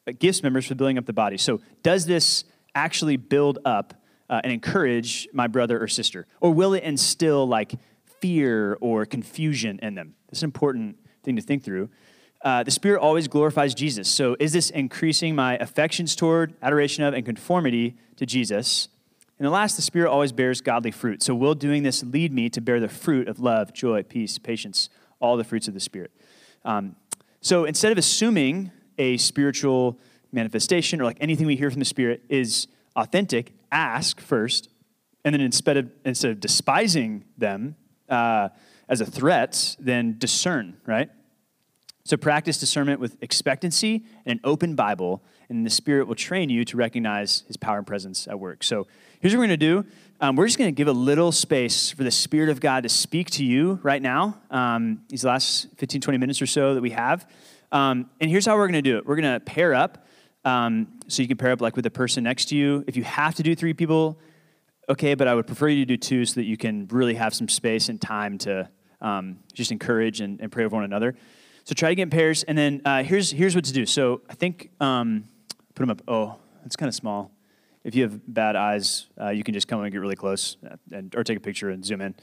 uh, 0.08 0.14
gifts 0.18 0.42
members 0.42 0.68
for 0.68 0.76
building 0.76 0.98
up 0.98 1.06
the 1.06 1.14
body. 1.14 1.38
So, 1.38 1.60
does 1.84 2.06
this 2.06 2.46
actually 2.74 3.18
build 3.18 3.60
up 3.66 3.94
uh, 4.30 4.42
and 4.44 4.54
encourage 4.54 5.28
my 5.34 5.48
brother 5.48 5.82
or 5.82 5.88
sister? 5.88 6.28
Or 6.40 6.52
will 6.52 6.74
it 6.74 6.84
instill 6.84 7.48
like 7.48 7.74
fear 8.22 8.78
or 8.80 9.06
confusion 9.06 9.80
in 9.82 9.96
them? 9.96 10.16
It's 10.30 10.42
an 10.42 10.48
important 10.48 10.98
thing 11.24 11.36
to 11.36 11.42
think 11.42 11.64
through. 11.64 11.90
Uh, 12.42 12.62
the 12.64 12.72
Spirit 12.72 13.02
always 13.02 13.28
glorifies 13.28 13.74
Jesus. 13.74 14.08
So, 14.08 14.38
is 14.40 14.54
this 14.54 14.70
increasing 14.70 15.36
my 15.36 15.58
affections 15.58 16.16
toward, 16.16 16.54
adoration 16.62 17.04
of, 17.04 17.14
and 17.14 17.26
conformity 17.26 17.96
to 18.18 18.26
Jesus? 18.26 18.88
And 19.38 19.46
the 19.46 19.52
last, 19.52 19.76
the 19.76 19.82
Spirit 19.82 20.10
always 20.10 20.32
bears 20.32 20.62
godly 20.62 20.92
fruit. 20.92 21.22
So, 21.22 21.36
will 21.36 21.56
doing 21.56 21.84
this 21.84 22.04
lead 22.04 22.32
me 22.32 22.50
to 22.50 22.62
bear 22.62 22.80
the 22.80 22.88
fruit 22.88 23.28
of 23.28 23.40
love, 23.40 23.74
joy, 23.74 24.04
peace, 24.04 24.38
patience, 24.38 24.90
all 25.20 25.36
the 25.36 25.44
fruits 25.44 25.68
of 25.68 25.74
the 25.74 25.80
Spirit? 25.80 26.12
Um, 26.64 26.96
so, 27.42 27.66
instead 27.66 27.92
of 27.92 27.98
assuming 27.98 28.72
a 28.98 29.18
spiritual 29.18 30.00
manifestation 30.32 31.02
or 31.02 31.04
like 31.04 31.18
anything 31.20 31.48
we 31.48 31.56
hear 31.56 31.70
from 31.70 31.80
the 31.80 31.86
Spirit 31.86 32.24
is 32.30 32.68
authentic, 32.96 33.54
ask 33.72 34.22
first. 34.22 34.70
And 35.24 35.34
then 35.34 35.42
instead 35.42 35.78
of, 35.78 35.90
instead 36.06 36.32
of 36.32 36.40
despising 36.40 37.26
them 37.38 37.76
uh, 38.10 38.50
as 38.88 39.02
a 39.02 39.06
threat, 39.06 39.76
then 39.80 40.18
discern, 40.18 40.78
right? 40.86 41.10
So 42.04 42.18
practice 42.18 42.60
discernment 42.60 43.00
with 43.00 43.18
expectancy 43.22 44.06
and 44.26 44.40
an 44.40 44.42
open 44.44 44.76
Bible, 44.76 45.24
and 45.50 45.66
the 45.66 45.72
Spirit 45.72 46.08
will 46.08 46.16
train 46.16 46.50
you 46.50 46.64
to 46.66 46.78
recognize 46.78 47.44
His 47.48 47.58
power 47.58 47.80
and 47.80 47.88
presence 47.88 48.28
at 48.28 48.40
work. 48.40 48.64
So 48.64 48.86
here's 49.26 49.34
what 49.34 49.40
we're 49.40 49.48
going 49.48 49.60
to 49.60 49.82
do. 49.82 49.86
Um, 50.22 50.36
we're 50.36 50.46
just 50.46 50.60
going 50.60 50.68
to 50.68 50.72
give 50.72 50.88
a 50.88 50.92
little 50.94 51.32
space 51.32 51.90
for 51.90 52.04
the 52.04 52.12
Spirit 52.12 52.50
of 52.50 52.60
God 52.60 52.84
to 52.84 52.90
speak 52.90 53.32
to 53.32 53.44
you 53.44 53.80
right 53.82 54.00
now, 54.00 54.40
um, 54.52 55.02
these 55.10 55.26
last 55.26 55.68
15, 55.78 56.00
20 56.00 56.20
minutes 56.20 56.44
or 56.44 56.46
so 56.46 56.76
that 56.76 56.82
we 56.82 56.92
have. 56.92 57.28
Um, 57.72 58.08
and 58.22 58.30
here's 58.30 58.46
how 58.46 58.56
we're 58.56 58.68
going 58.68 58.84
to 58.84 58.84
do 58.84 59.00
it 59.00 59.08
we're 59.08 59.16
going 59.16 59.34
to 59.34 59.40
pair 59.40 59.74
up. 59.74 60.06
Um, 60.46 61.00
so 61.08 61.24
you 61.24 61.28
can 61.28 61.38
pair 61.38 61.52
up 61.52 61.60
like 61.60 61.76
with 61.76 61.82
the 61.82 61.90
person 61.90 62.24
next 62.24 62.50
to 62.50 62.56
you. 62.56 62.84
If 62.86 62.96
you 62.98 63.04
have 63.04 63.34
to 63.34 63.42
do 63.42 63.56
three 63.56 63.74
people, 63.74 64.20
okay, 64.90 65.16
but 65.16 65.28
I 65.28 65.34
would 65.34 65.48
prefer 65.48 65.70
you 65.70 65.84
to 65.84 65.88
do 65.88 65.98
two 65.98 66.24
so 66.26 66.36
that 66.36 66.46
you 66.46 66.56
can 66.56 66.86
really 66.92 67.16
have 67.16 67.34
some 67.34 67.50
space 67.50 67.90
and 67.90 68.00
time 68.00 68.38
to 68.40 68.70
um, 69.02 69.40
just 69.54 69.72
encourage 69.72 70.22
and, 70.22 70.40
and, 70.40 70.52
pray 70.52 70.66
with 70.66 70.72
one 70.72 70.84
another. 70.84 71.16
So 71.64 71.74
try 71.74 71.90
to 71.90 71.96
get 71.96 72.04
in 72.04 72.10
pairs, 72.12 72.44
and 72.44 72.56
then 72.56 72.84
uh, 72.86 73.02
here's 73.02 73.32
here's 73.32 73.56
what 73.56 73.66
to 73.66 73.74
do. 73.74 73.88
So 73.88 74.22
I 74.30 74.36
think 74.36 74.70
um, 74.80 75.24
put 75.74 75.82
them 75.82 75.90
up. 75.90 76.04
Oh, 76.08 76.36
it's 76.64 76.76
kind 76.76 76.90
of 76.90 76.94
small. 76.94 77.32
If 77.86 77.94
you 77.94 78.02
have 78.02 78.34
bad 78.34 78.56
eyes, 78.56 79.06
uh, 79.22 79.30
you 79.30 79.44
can 79.44 79.54
just 79.54 79.68
come 79.68 79.80
and 79.82 79.92
get 79.92 80.02
really 80.02 80.16
close, 80.16 80.58
uh, 80.70 80.76
and, 80.92 81.16
or 81.16 81.24
take 81.24 81.38
a 81.38 81.40
picture 81.40 81.70
and 81.70 81.86
zoom 81.86 82.02
in. 82.02 82.16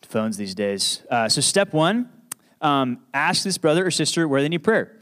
Phones 0.00 0.38
these 0.38 0.54
days. 0.54 1.02
Uh, 1.10 1.28
so 1.28 1.42
step 1.42 1.74
one, 1.74 2.08
um, 2.62 3.00
ask 3.12 3.44
this 3.44 3.58
brother 3.58 3.86
or 3.86 3.90
sister 3.90 4.26
where 4.26 4.40
they 4.40 4.48
need 4.48 4.64
prayer. 4.64 4.98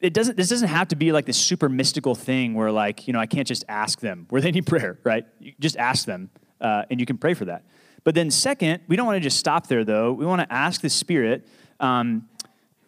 It 0.00 0.14
doesn't. 0.14 0.38
This 0.38 0.48
doesn't 0.48 0.68
have 0.68 0.88
to 0.88 0.96
be 0.96 1.12
like 1.12 1.26
this 1.26 1.36
super 1.36 1.68
mystical 1.68 2.14
thing 2.14 2.54
where 2.54 2.72
like 2.72 3.06
you 3.06 3.12
know 3.12 3.20
I 3.20 3.26
can't 3.26 3.46
just 3.46 3.64
ask 3.68 4.00
them 4.00 4.26
where 4.30 4.40
they 4.40 4.50
need 4.50 4.66
prayer, 4.74 4.98
right? 5.04 5.26
You 5.38 5.52
just 5.60 5.76
ask 5.76 6.06
them, 6.06 6.30
uh, 6.60 6.84
and 6.90 6.98
you 6.98 7.04
can 7.04 7.18
pray 7.18 7.34
for 7.34 7.44
that. 7.44 7.64
But 8.04 8.14
then 8.14 8.30
second, 8.30 8.82
we 8.88 8.96
don't 8.96 9.06
want 9.06 9.16
to 9.16 9.20
just 9.20 9.38
stop 9.38 9.66
there 9.66 9.84
though. 9.84 10.12
We 10.12 10.24
want 10.24 10.40
to 10.40 10.50
ask 10.50 10.80
the 10.80 10.90
Spirit. 10.90 11.46
Um, 11.78 12.28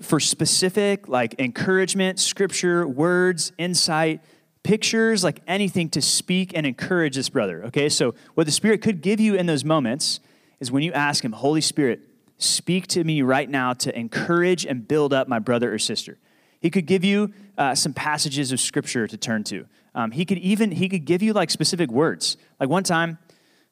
for 0.02 0.20
specific 0.20 1.08
like 1.08 1.34
encouragement, 1.38 2.18
scripture, 2.18 2.86
words, 2.86 3.52
insight, 3.56 4.20
pictures, 4.66 5.22
like 5.22 5.40
anything 5.46 5.88
to 5.90 6.02
speak 6.02 6.52
and 6.56 6.66
encourage 6.66 7.14
this 7.14 7.28
brother. 7.28 7.64
Okay, 7.66 7.88
so 7.88 8.14
what 8.34 8.46
the 8.46 8.52
Spirit 8.52 8.82
could 8.82 9.00
give 9.00 9.20
you 9.20 9.36
in 9.36 9.46
those 9.46 9.64
moments 9.64 10.20
is 10.58 10.72
when 10.72 10.82
you 10.82 10.92
ask 10.92 11.24
Him, 11.24 11.32
Holy 11.32 11.60
Spirit, 11.60 12.00
speak 12.38 12.86
to 12.88 13.04
me 13.04 13.22
right 13.22 13.48
now 13.48 13.72
to 13.74 13.96
encourage 13.96 14.66
and 14.66 14.86
build 14.86 15.12
up 15.12 15.28
my 15.28 15.38
brother 15.38 15.72
or 15.72 15.78
sister. 15.78 16.18
He 16.60 16.70
could 16.70 16.86
give 16.86 17.04
you 17.04 17.32
uh, 17.56 17.74
some 17.74 17.94
passages 17.94 18.50
of 18.50 18.58
scripture 18.58 19.06
to 19.06 19.16
turn 19.16 19.44
to. 19.44 19.66
Um, 19.94 20.10
he 20.10 20.24
could 20.24 20.38
even 20.38 20.72
he 20.72 20.88
could 20.88 21.04
give 21.04 21.22
you 21.22 21.32
like 21.32 21.50
specific 21.50 21.90
words. 21.90 22.36
Like 22.58 22.68
one 22.68 22.82
time, 22.82 23.18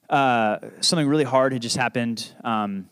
uh, 0.09 0.59
something 0.81 1.09
really 1.09 1.25
hard 1.25 1.53
had 1.53 1.61
just 1.61 1.77
happened. 1.77 2.33
Um, 2.45 2.89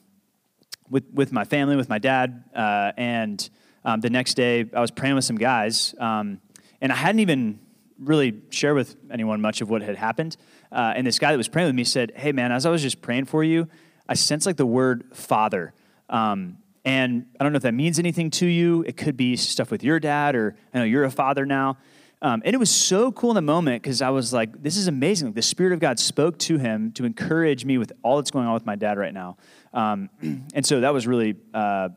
with, 0.93 1.05
with 1.15 1.33
my 1.33 1.45
family, 1.45 1.75
with 1.75 1.89
my 1.89 1.99
dad. 1.99 2.45
Uh, 2.55 2.93
and 2.99 3.49
um, 3.85 4.01
the 4.01 4.11
next 4.11 4.35
day, 4.35 4.69
I 4.77 4.81
was 4.81 4.91
praying 4.91 5.15
with 5.15 5.25
some 5.25 5.39
guys. 5.39 5.95
Um, 5.99 6.41
and 6.83 6.93
I 6.93 6.95
hadn't 6.95 7.21
even 7.21 7.59
really 8.03 8.41
share 8.51 8.75
with 8.75 8.97
anyone 9.11 9.41
much 9.41 9.61
of 9.61 9.71
what 9.71 9.83
had 9.83 9.97
happened. 9.97 10.37
Uh, 10.71 10.93
and 10.97 11.07
this 11.07 11.19
guy 11.19 11.31
that 11.31 11.39
was 11.39 11.49
praying 11.49 11.69
with 11.69 11.75
me 11.75 11.85
said, 11.85 12.13
Hey, 12.17 12.33
man, 12.33 12.53
as 12.53 12.67
I 12.67 12.71
was 12.71 12.83
just 12.83 13.01
praying 13.03 13.27
for 13.27 13.45
you, 13.45 13.69
I 14.09 14.15
sense 14.15 14.47
like 14.47 14.57
the 14.57 14.67
word 14.67 15.05
father. 15.13 15.73
Um, 16.09 16.59
and 16.85 17.27
I 17.39 17.45
don't 17.45 17.53
know 17.53 17.59
if 17.59 17.63
that 17.63 17.75
means 17.75 17.99
anything 17.99 18.31
to 18.33 18.47
you. 18.47 18.83
It 18.87 18.97
could 18.97 19.17
be 19.17 19.37
stuff 19.37 19.71
with 19.71 19.85
your 19.85 20.01
dad, 20.01 20.35
or 20.35 20.57
I 20.75 20.79
know 20.79 20.85
you're 20.85 21.05
a 21.05 21.11
father 21.11 21.47
now. 21.47 21.79
Um, 22.21 22.41
and 22.45 22.55
it 22.55 22.59
was 22.59 22.71
so 22.71 23.11
cool 23.11 23.31
in 23.31 23.35
the 23.35 23.43
moment 23.43 23.83
because 23.83 24.01
I 24.01 24.11
was 24.11 24.33
like, 24.33 24.63
this 24.63 24.77
is 24.77 24.87
amazing. 24.87 25.33
The 25.33 25.43
Spirit 25.43 25.73
of 25.73 25.81
God 25.81 25.99
spoke 25.99 26.39
to 26.41 26.57
him 26.57 26.93
to 26.93 27.05
encourage 27.05 27.65
me 27.65 27.79
with 27.79 27.93
all 28.03 28.17
that's 28.17 28.31
going 28.31 28.47
on 28.47 28.55
with 28.55 28.65
my 28.65 28.77
dad 28.77 28.97
right 28.97 29.13
now. 29.13 29.37
Um, 29.75 30.09
and 30.55 30.65
so 30.65 30.81
that 30.81 30.93
was 30.93 31.07
really, 31.07 31.35
uh, 31.53 31.89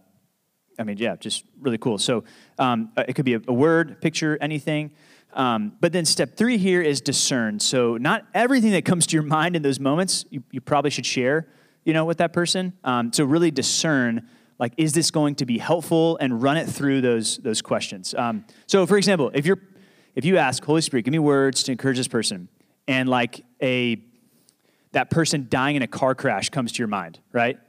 I 0.79 0.83
mean, 0.83 0.97
yeah, 0.97 1.15
just 1.15 1.45
really 1.59 1.77
cool. 1.77 1.99
So 1.99 2.23
um, 2.57 2.91
uh, 2.97 3.03
it 3.07 3.13
could 3.13 3.25
be 3.25 3.35
a, 3.35 3.41
a 3.47 3.53
word, 3.53 4.01
picture, 4.01 4.35
anything. 4.41 4.91
Um, 5.35 5.73
but 5.79 5.91
then 5.91 6.05
step 6.05 6.37
three 6.37 6.57
here 6.57 6.81
is 6.81 7.01
discern. 7.01 7.59
So 7.59 7.97
not 7.97 8.25
everything 8.33 8.71
that 8.71 8.85
comes 8.85 9.05
to 9.07 9.15
your 9.15 9.23
mind 9.23 9.55
in 9.55 9.61
those 9.61 9.79
moments, 9.79 10.25
you, 10.29 10.43
you 10.49 10.61
probably 10.61 10.89
should 10.89 11.05
share 11.05 11.47
you 11.85 11.93
know, 11.93 12.03
with 12.03 12.17
that 12.17 12.33
person. 12.33 12.73
Um, 12.83 13.13
so 13.13 13.23
really 13.23 13.51
discern, 13.51 14.27
like, 14.59 14.73
is 14.75 14.91
this 14.91 15.11
going 15.11 15.35
to 15.35 15.45
be 15.45 15.59
helpful, 15.59 16.17
and 16.17 16.41
run 16.41 16.57
it 16.57 16.65
through 16.65 17.01
those 17.01 17.37
those 17.37 17.61
questions. 17.61 18.13
Um, 18.15 18.43
so, 18.65 18.85
for 18.85 18.97
example, 18.97 19.31
if 19.33 19.45
you're 19.45 19.59
if 20.15 20.25
you 20.25 20.37
ask 20.37 20.63
Holy 20.65 20.81
Spirit, 20.81 21.03
give 21.03 21.11
me 21.11 21.19
words 21.19 21.63
to 21.63 21.71
encourage 21.71 21.97
this 21.97 22.07
person, 22.07 22.49
and 22.87 23.07
like 23.07 23.45
a 23.61 24.01
that 24.91 25.09
person 25.09 25.47
dying 25.49 25.75
in 25.75 25.81
a 25.81 25.87
car 25.87 26.15
crash 26.15 26.49
comes 26.49 26.71
to 26.73 26.79
your 26.79 26.87
mind, 26.87 27.19
right? 27.31 27.59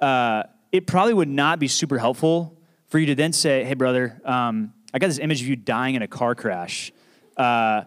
Uh, 0.00 0.44
it 0.72 0.86
probably 0.86 1.14
would 1.14 1.28
not 1.28 1.58
be 1.58 1.68
super 1.68 1.98
helpful 1.98 2.58
for 2.88 2.98
you 2.98 3.06
to 3.06 3.14
then 3.14 3.32
say, 3.32 3.64
"Hey, 3.64 3.74
brother, 3.74 4.20
um, 4.24 4.72
I 4.94 4.98
got 4.98 5.08
this 5.08 5.18
image 5.18 5.42
of 5.42 5.48
you 5.48 5.56
dying 5.56 5.96
in 5.96 6.02
a 6.02 6.08
car 6.08 6.34
crash. 6.34 6.92
Uh, 7.36 7.84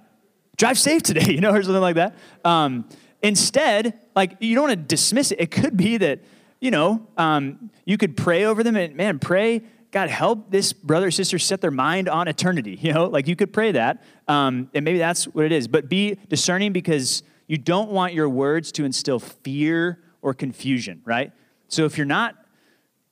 drive 0.57 0.77
safe 0.77 1.03
today," 1.03 1.25
you 1.33 1.41
know, 1.41 1.51
or 1.51 1.61
something 1.63 1.81
like 1.81 1.95
that. 1.95 2.15
Um, 2.43 2.87
instead, 3.21 3.99
like 4.15 4.37
you 4.39 4.55
don't 4.55 4.67
want 4.69 4.79
to 4.79 4.95
dismiss 4.95 5.31
it. 5.31 5.39
It 5.39 5.51
could 5.51 5.77
be 5.77 5.97
that 5.97 6.21
you 6.59 6.71
know 6.71 7.07
um, 7.17 7.71
you 7.85 7.97
could 7.97 8.15
pray 8.17 8.45
over 8.45 8.63
them 8.63 8.75
and 8.75 8.95
man, 8.95 9.19
pray. 9.19 9.63
God, 9.91 10.09
help 10.09 10.51
this 10.51 10.71
brother 10.71 11.07
or 11.07 11.11
sister 11.11 11.39
set 11.39 11.61
their 11.61 11.71
mind 11.71 12.07
on 12.07 12.27
eternity. 12.27 12.77
You 12.81 12.93
know, 12.93 13.07
like 13.07 13.27
you 13.27 13.35
could 13.35 13.51
pray 13.51 13.71
that, 13.71 14.03
um, 14.27 14.69
and 14.73 14.85
maybe 14.85 14.99
that's 14.99 15.25
what 15.25 15.45
it 15.45 15.51
is. 15.51 15.67
But 15.67 15.89
be 15.89 16.19
discerning 16.27 16.73
because 16.73 17.23
you 17.47 17.57
don't 17.57 17.89
want 17.89 18.13
your 18.13 18.29
words 18.29 18.71
to 18.73 18.85
instill 18.85 19.19
fear 19.19 19.99
or 20.21 20.35
confusion, 20.35 21.01
right? 21.05 21.31
So 21.67 21.85
if 21.85 21.97
you're 21.97 22.05
not, 22.05 22.35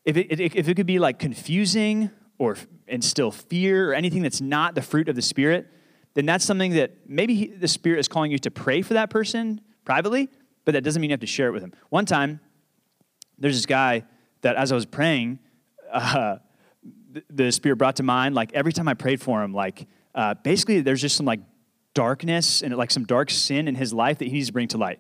if 0.06 0.16
it, 0.16 0.40
if 0.40 0.70
it 0.70 0.76
could 0.76 0.86
be 0.86 1.00
like 1.00 1.20
confusing 1.20 2.12
or 2.38 2.56
instill 2.88 3.32
fear 3.32 3.92
or 3.92 3.94
anything 3.94 4.22
that's 4.22 4.40
not 4.40 4.76
the 4.76 4.82
fruit 4.82 5.10
of 5.10 5.16
the 5.16 5.22
Spirit, 5.22 5.68
then 6.18 6.26
that's 6.26 6.44
something 6.44 6.72
that 6.72 7.08
maybe 7.08 7.46
the 7.46 7.68
Spirit 7.68 8.00
is 8.00 8.08
calling 8.08 8.32
you 8.32 8.40
to 8.40 8.50
pray 8.50 8.82
for 8.82 8.96
that 8.96 9.12
person 9.12 9.62
privately, 9.86 10.30
but 10.66 10.72
that 10.72 10.84
doesn't 10.84 11.00
mean 11.00 11.12
you 11.12 11.14
have 11.14 11.20
to 11.20 11.28
share 11.28 11.48
it 11.48 11.52
with 11.52 11.62
them. 11.62 11.74
One 11.90 12.08
time, 12.08 12.40
there's 13.38 13.56
this 13.56 13.68
guy 13.68 14.04
that 14.42 14.56
as 14.56 14.72
I 14.72 14.76
was 14.76 14.88
praying, 14.88 15.38
uh, 15.94 16.38
the, 17.12 17.24
the 17.30 17.52
Spirit 17.52 17.76
brought 17.76 17.98
to 17.98 18.04
mind, 18.04 18.34
like 18.34 18.52
every 18.54 18.74
time 18.74 18.88
I 18.88 18.96
prayed 18.96 19.22
for 19.22 19.44
him, 19.44 19.54
like 19.54 19.86
uh, 20.16 20.34
basically 20.34 20.82
there's 20.82 21.02
just 21.02 21.16
some 21.16 21.28
like 21.28 21.42
darkness 21.94 22.64
and 22.64 22.76
like 22.76 22.90
some 22.90 23.04
dark 23.04 23.30
sin 23.30 23.68
in 23.68 23.76
his 23.76 23.94
life 23.94 24.18
that 24.18 24.26
he 24.26 24.32
needs 24.32 24.48
to 24.48 24.54
bring 24.54 24.70
to 24.70 24.80
light. 24.80 25.00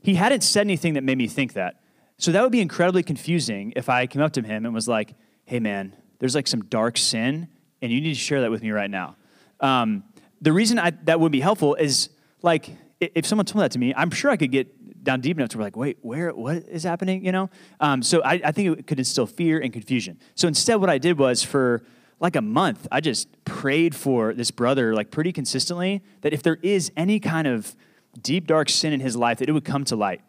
He 0.00 0.14
hadn't 0.14 0.40
said 0.40 0.62
anything 0.62 0.94
that 0.94 1.04
made 1.04 1.18
me 1.18 1.26
think 1.26 1.52
that. 1.52 1.82
So 2.16 2.32
that 2.32 2.42
would 2.42 2.52
be 2.52 2.62
incredibly 2.62 3.02
confusing 3.02 3.74
if 3.76 3.90
I 3.90 4.06
came 4.06 4.22
up 4.22 4.32
to 4.32 4.40
him 4.40 4.64
and 4.64 4.72
was 4.72 4.88
like, 4.88 5.12
hey 5.44 5.60
man, 5.60 5.94
there's 6.20 6.34
like 6.34 6.46
some 6.46 6.62
dark 6.62 6.96
sin 6.96 7.48
and 7.82 7.92
you 7.92 8.00
need 8.00 8.14
to 8.14 8.18
share 8.18 8.40
that 8.40 8.50
with 8.50 8.62
me 8.62 8.70
right 8.70 8.90
now. 8.90 9.16
Um, 9.60 10.04
the 10.40 10.52
reason 10.52 10.78
I, 10.78 10.90
that 11.04 11.20
would 11.20 11.32
be 11.32 11.40
helpful 11.40 11.74
is 11.74 12.10
like 12.42 12.70
if 13.00 13.26
someone 13.26 13.46
told 13.46 13.62
that 13.62 13.72
to 13.72 13.78
me, 13.78 13.94
I'm 13.94 14.10
sure 14.10 14.30
I 14.30 14.36
could 14.36 14.50
get 14.50 15.04
down 15.04 15.20
deep 15.20 15.38
enough 15.38 15.50
to 15.50 15.56
be 15.56 15.62
like, 15.62 15.76
wait, 15.76 15.98
where, 16.02 16.34
what 16.34 16.56
is 16.68 16.82
happening? 16.82 17.24
You 17.24 17.32
know? 17.32 17.50
Um, 17.80 18.02
so 18.02 18.22
I, 18.22 18.40
I 18.44 18.52
think 18.52 18.78
it 18.78 18.86
could 18.86 18.98
instill 18.98 19.26
fear 19.26 19.60
and 19.60 19.72
confusion. 19.72 20.18
So 20.34 20.48
instead, 20.48 20.76
what 20.76 20.90
I 20.90 20.98
did 20.98 21.18
was 21.18 21.42
for 21.42 21.82
like 22.20 22.34
a 22.34 22.42
month, 22.42 22.88
I 22.90 23.00
just 23.00 23.28
prayed 23.44 23.94
for 23.94 24.34
this 24.34 24.50
brother, 24.50 24.94
like 24.94 25.10
pretty 25.10 25.32
consistently, 25.32 26.02
that 26.22 26.32
if 26.32 26.42
there 26.42 26.58
is 26.62 26.90
any 26.96 27.20
kind 27.20 27.46
of 27.46 27.76
deep, 28.20 28.46
dark 28.46 28.68
sin 28.68 28.92
in 28.92 29.00
his 29.00 29.16
life, 29.16 29.38
that 29.38 29.48
it 29.48 29.52
would 29.52 29.64
come 29.64 29.84
to 29.84 29.96
light. 29.96 30.20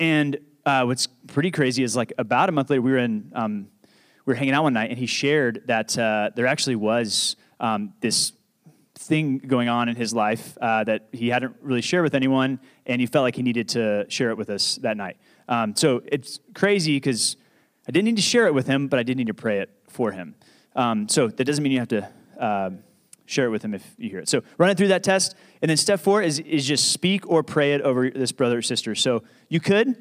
And 0.00 0.38
uh, 0.66 0.84
what's 0.84 1.06
pretty 1.06 1.52
crazy 1.52 1.84
is 1.84 1.94
like 1.94 2.12
about 2.18 2.48
a 2.48 2.52
month 2.52 2.70
later, 2.70 2.82
we 2.82 2.90
were 2.90 2.98
in, 2.98 3.30
um, 3.34 3.68
we 4.26 4.32
were 4.32 4.34
hanging 4.34 4.54
out 4.54 4.64
one 4.64 4.72
night, 4.72 4.90
and 4.90 4.98
he 4.98 5.06
shared 5.06 5.62
that 5.66 5.96
uh, 5.96 6.30
there 6.34 6.46
actually 6.46 6.76
was 6.76 7.36
um, 7.60 7.92
this 8.00 8.32
thing 9.00 9.38
going 9.38 9.68
on 9.68 9.88
in 9.88 9.96
his 9.96 10.12
life 10.12 10.56
uh, 10.60 10.84
that 10.84 11.08
he 11.12 11.28
hadn't 11.28 11.56
really 11.62 11.80
shared 11.80 12.04
with 12.04 12.14
anyone, 12.14 12.60
and 12.86 13.00
he 13.00 13.06
felt 13.06 13.24
like 13.24 13.34
he 13.34 13.42
needed 13.42 13.68
to 13.70 14.06
share 14.08 14.30
it 14.30 14.36
with 14.36 14.50
us 14.50 14.76
that 14.82 14.96
night. 14.96 15.16
Um, 15.48 15.74
so 15.74 16.02
it's 16.04 16.38
crazy 16.54 16.96
because 16.96 17.36
I 17.88 17.92
didn't 17.92 18.04
need 18.04 18.16
to 18.16 18.22
share 18.22 18.46
it 18.46 18.54
with 18.54 18.66
him, 18.66 18.88
but 18.88 18.98
I 18.98 19.02
did 19.02 19.16
need 19.16 19.26
to 19.28 19.34
pray 19.34 19.58
it 19.58 19.70
for 19.88 20.12
him. 20.12 20.34
Um, 20.76 21.08
so 21.08 21.28
that 21.28 21.44
doesn't 21.44 21.62
mean 21.62 21.72
you 21.72 21.78
have 21.80 21.88
to 21.88 22.08
uh, 22.38 22.70
share 23.26 23.46
it 23.46 23.50
with 23.50 23.64
him 23.64 23.74
if 23.74 23.84
you 23.96 24.10
hear 24.10 24.18
it. 24.20 24.28
So 24.28 24.42
running 24.58 24.76
through 24.76 24.88
that 24.88 25.02
test. 25.02 25.34
And 25.62 25.68
then 25.68 25.76
step 25.76 26.00
four 26.00 26.22
is, 26.22 26.38
is 26.40 26.66
just 26.66 26.92
speak 26.92 27.28
or 27.28 27.42
pray 27.42 27.74
it 27.74 27.80
over 27.80 28.10
this 28.10 28.32
brother 28.32 28.58
or 28.58 28.62
sister. 28.62 28.94
So 28.94 29.22
you 29.48 29.60
could 29.60 29.96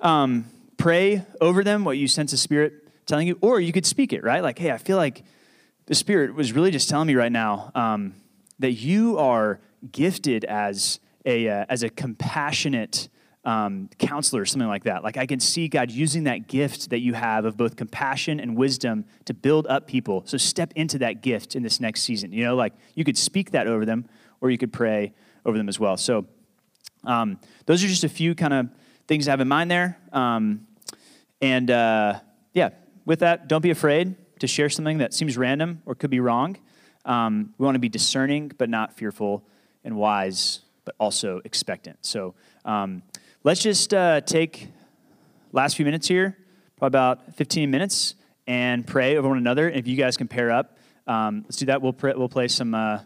um, 0.00 0.46
pray 0.76 1.24
over 1.40 1.62
them 1.62 1.84
what 1.84 1.98
you 1.98 2.08
sense 2.08 2.32
the 2.32 2.36
Spirit 2.36 2.72
telling 3.06 3.26
you, 3.26 3.38
or 3.40 3.60
you 3.60 3.72
could 3.72 3.86
speak 3.86 4.12
it, 4.12 4.22
right? 4.22 4.42
Like, 4.42 4.58
hey, 4.58 4.70
I 4.70 4.78
feel 4.78 4.96
like 4.96 5.22
the 5.86 5.94
Spirit 5.94 6.34
was 6.34 6.52
really 6.52 6.70
just 6.70 6.88
telling 6.88 7.06
me 7.06 7.14
right 7.14 7.32
now 7.32 7.70
um, 7.74 8.14
that 8.60 8.72
you 8.72 9.18
are 9.18 9.60
gifted 9.90 10.44
as 10.44 11.00
a, 11.26 11.48
uh, 11.48 11.64
as 11.68 11.82
a 11.82 11.90
compassionate 11.90 13.08
um, 13.44 13.88
counselor, 13.98 14.44
something 14.44 14.68
like 14.68 14.84
that. 14.84 15.02
Like 15.02 15.16
I 15.16 15.26
can 15.26 15.40
see 15.40 15.68
God 15.68 15.90
using 15.90 16.24
that 16.24 16.46
gift 16.46 16.90
that 16.90 17.00
you 17.00 17.14
have 17.14 17.44
of 17.44 17.56
both 17.56 17.76
compassion 17.76 18.38
and 18.38 18.56
wisdom 18.56 19.06
to 19.24 19.34
build 19.34 19.66
up 19.66 19.86
people. 19.86 20.22
So 20.26 20.36
step 20.36 20.72
into 20.76 20.98
that 20.98 21.22
gift 21.22 21.56
in 21.56 21.62
this 21.62 21.80
next 21.80 22.02
season. 22.02 22.32
You 22.32 22.44
know, 22.44 22.54
like 22.54 22.74
you 22.94 23.04
could 23.04 23.16
speak 23.16 23.52
that 23.52 23.66
over 23.66 23.84
them, 23.84 24.06
or 24.40 24.50
you 24.50 24.58
could 24.58 24.72
pray 24.72 25.14
over 25.44 25.56
them 25.56 25.68
as 25.68 25.80
well. 25.80 25.96
So 25.96 26.26
um, 27.04 27.38
those 27.66 27.82
are 27.82 27.88
just 27.88 28.04
a 28.04 28.08
few 28.08 28.34
kind 28.34 28.52
of 28.52 28.68
things 29.08 29.26
I 29.26 29.32
have 29.32 29.40
in 29.40 29.48
mind 29.48 29.70
there. 29.70 29.98
Um, 30.12 30.66
and 31.40 31.70
uh, 31.70 32.20
yeah, 32.52 32.70
with 33.06 33.20
that, 33.20 33.48
don't 33.48 33.62
be 33.62 33.70
afraid 33.70 34.16
to 34.40 34.46
share 34.46 34.68
something 34.68 34.98
that 34.98 35.14
seems 35.14 35.36
random 35.36 35.82
or 35.86 35.94
could 35.94 36.10
be 36.10 36.20
wrong. 36.20 36.58
Um, 37.04 37.54
we 37.58 37.64
want 37.64 37.74
to 37.74 37.80
be 37.80 37.88
discerning, 37.88 38.52
but 38.56 38.68
not 38.68 38.96
fearful, 38.96 39.42
and 39.84 39.96
wise, 39.96 40.60
but 40.84 40.94
also 40.98 41.40
expectant. 41.44 41.98
So 42.04 42.34
um, 42.64 43.02
Let's 43.42 43.62
just 43.62 43.94
uh, 43.94 44.20
take 44.20 44.68
last 45.50 45.74
few 45.74 45.86
minutes 45.86 46.06
here, 46.06 46.36
probably 46.76 46.88
about 46.88 47.36
15 47.36 47.70
minutes, 47.70 48.14
and 48.46 48.86
pray 48.86 49.16
over 49.16 49.30
one 49.30 49.38
another. 49.38 49.66
And 49.66 49.78
if 49.78 49.88
you 49.88 49.96
guys 49.96 50.18
can 50.18 50.28
pair 50.28 50.50
up, 50.50 50.76
um, 51.06 51.44
let's 51.44 51.56
do 51.56 51.64
that. 51.66 51.80
We'll, 51.80 51.94
pray, 51.94 52.12
we'll 52.14 52.28
play 52.28 52.48
some, 52.48 52.74
uh, 52.74 52.98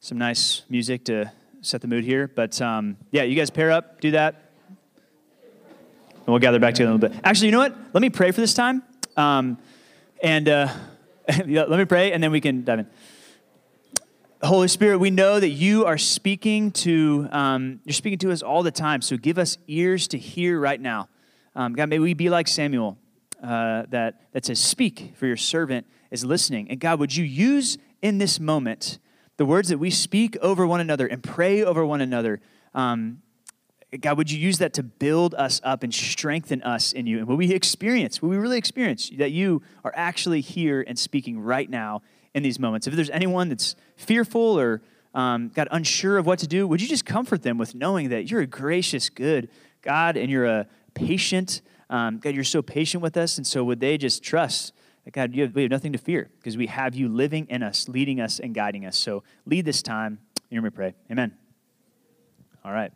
some 0.00 0.18
nice 0.18 0.62
music 0.68 1.04
to 1.04 1.30
set 1.60 1.80
the 1.80 1.86
mood 1.86 2.02
here. 2.02 2.26
But 2.26 2.60
um, 2.60 2.96
yeah, 3.12 3.22
you 3.22 3.36
guys 3.36 3.50
pair 3.50 3.70
up, 3.70 4.00
do 4.00 4.10
that. 4.10 4.50
And 4.68 6.26
we'll 6.26 6.40
gather 6.40 6.58
back 6.58 6.74
together 6.74 6.90
a 6.90 6.94
little 6.96 7.08
bit. 7.08 7.20
Actually, 7.22 7.46
you 7.46 7.52
know 7.52 7.60
what? 7.60 7.76
Let 7.92 8.00
me 8.00 8.10
pray 8.10 8.32
for 8.32 8.40
this 8.40 8.52
time. 8.52 8.82
Um, 9.16 9.58
and 10.24 10.48
uh, 10.48 10.74
let 11.46 11.70
me 11.70 11.84
pray, 11.84 12.12
and 12.12 12.22
then 12.22 12.30
we 12.30 12.40
can 12.40 12.64
dive 12.64 12.80
in. 12.80 12.86
Holy 14.42 14.68
Spirit, 14.68 14.98
we 14.98 15.10
know 15.10 15.40
that 15.40 15.48
you 15.48 15.86
are 15.86 15.98
speaking 15.98 16.70
to 16.70 17.26
um, 17.32 17.80
you're 17.84 17.94
speaking 17.94 18.18
to 18.18 18.30
us 18.30 18.42
all 18.42 18.62
the 18.62 18.70
time. 18.70 19.02
So 19.02 19.16
give 19.16 19.38
us 19.38 19.58
ears 19.66 20.06
to 20.08 20.18
hear 20.18 20.60
right 20.60 20.80
now. 20.80 21.08
Um, 21.56 21.72
God, 21.72 21.88
may 21.88 21.98
we 21.98 22.14
be 22.14 22.28
like 22.28 22.46
Samuel 22.46 22.96
uh, 23.42 23.84
that 23.88 24.20
that 24.32 24.44
says, 24.44 24.60
"Speak, 24.60 25.14
for 25.16 25.26
your 25.26 25.36
servant 25.36 25.86
is 26.12 26.24
listening." 26.24 26.70
And 26.70 26.78
God, 26.78 27.00
would 27.00 27.16
you 27.16 27.24
use 27.24 27.76
in 28.02 28.18
this 28.18 28.38
moment 28.38 28.98
the 29.36 29.44
words 29.44 29.68
that 29.70 29.78
we 29.78 29.90
speak 29.90 30.36
over 30.42 30.64
one 30.64 30.80
another 30.80 31.06
and 31.08 31.22
pray 31.22 31.64
over 31.64 31.84
one 31.84 32.00
another? 32.00 32.40
Um, 32.72 33.22
God, 34.00 34.18
would 34.18 34.30
you 34.30 34.38
use 34.38 34.58
that 34.58 34.72
to 34.74 34.82
build 34.82 35.34
us 35.36 35.60
up 35.62 35.82
and 35.82 35.94
strengthen 35.94 36.60
us 36.62 36.92
in 36.92 37.06
you? 37.06 37.18
And 37.18 37.28
what 37.28 37.38
we 37.38 37.52
experience, 37.52 38.20
what 38.20 38.28
we 38.28 38.36
really 38.36 38.58
experience, 38.58 39.10
that 39.16 39.30
you 39.30 39.62
are 39.84 39.92
actually 39.94 40.40
here 40.40 40.84
and 40.86 40.98
speaking 40.98 41.38
right 41.38 41.70
now 41.70 42.02
in 42.34 42.42
these 42.42 42.58
moments. 42.58 42.86
If 42.86 42.94
there's 42.94 43.10
anyone 43.10 43.48
that's 43.48 43.76
fearful 43.96 44.58
or 44.58 44.82
um, 45.14 45.48
got 45.48 45.68
unsure 45.70 46.18
of 46.18 46.26
what 46.26 46.40
to 46.40 46.46
do, 46.46 46.66
would 46.66 46.82
you 46.82 46.88
just 46.88 47.06
comfort 47.06 47.42
them 47.42 47.58
with 47.58 47.74
knowing 47.74 48.08
that 48.08 48.30
you're 48.30 48.40
a 48.40 48.46
gracious, 48.46 49.08
good 49.08 49.48
God 49.82 50.16
and 50.16 50.30
you're 50.30 50.46
a 50.46 50.66
patient, 50.94 51.62
um, 51.88 52.18
God, 52.18 52.34
you're 52.34 52.44
so 52.44 52.62
patient 52.62 53.02
with 53.02 53.16
us. 53.16 53.38
And 53.38 53.46
so 53.46 53.62
would 53.64 53.78
they 53.78 53.96
just 53.96 54.22
trust 54.22 54.74
that, 55.04 55.12
God, 55.12 55.34
have, 55.36 55.54
we 55.54 55.62
have 55.62 55.70
nothing 55.70 55.92
to 55.92 55.98
fear 55.98 56.28
because 56.38 56.56
we 56.56 56.66
have 56.66 56.96
you 56.96 57.08
living 57.08 57.46
in 57.48 57.62
us, 57.62 57.88
leading 57.88 58.20
us 58.20 58.40
and 58.40 58.52
guiding 58.52 58.84
us. 58.84 58.98
So 58.98 59.22
lead 59.46 59.64
this 59.64 59.80
time. 59.80 60.18
Hear 60.50 60.60
me 60.60 60.70
pray. 60.70 60.94
Amen. 61.10 61.32
All 62.64 62.72
right. 62.72 62.92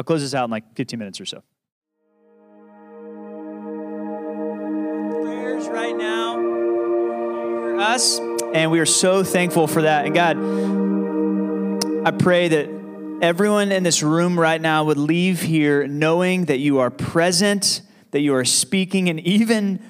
I'll 0.00 0.04
close 0.04 0.22
this 0.22 0.32
out 0.32 0.44
in 0.44 0.50
like 0.50 0.64
15 0.76 0.98
minutes 0.98 1.20
or 1.20 1.26
so. 1.26 1.42
Prayers 5.20 5.68
right 5.68 5.94
now 5.94 6.36
for 6.36 7.78
us 7.78 8.18
and 8.54 8.70
we 8.70 8.80
are 8.80 8.86
so 8.86 9.22
thankful 9.22 9.66
for 9.66 9.82
that. 9.82 10.06
And 10.06 10.14
God, 10.14 10.38
I 12.08 12.12
pray 12.12 12.48
that 12.48 12.70
everyone 13.20 13.72
in 13.72 13.82
this 13.82 14.02
room 14.02 14.40
right 14.40 14.58
now 14.58 14.84
would 14.84 14.96
leave 14.96 15.42
here 15.42 15.86
knowing 15.86 16.46
that 16.46 16.60
you 16.60 16.78
are 16.78 16.88
present, 16.88 17.82
that 18.12 18.20
you 18.20 18.34
are 18.34 18.46
speaking, 18.46 19.10
and 19.10 19.20
even 19.20 19.82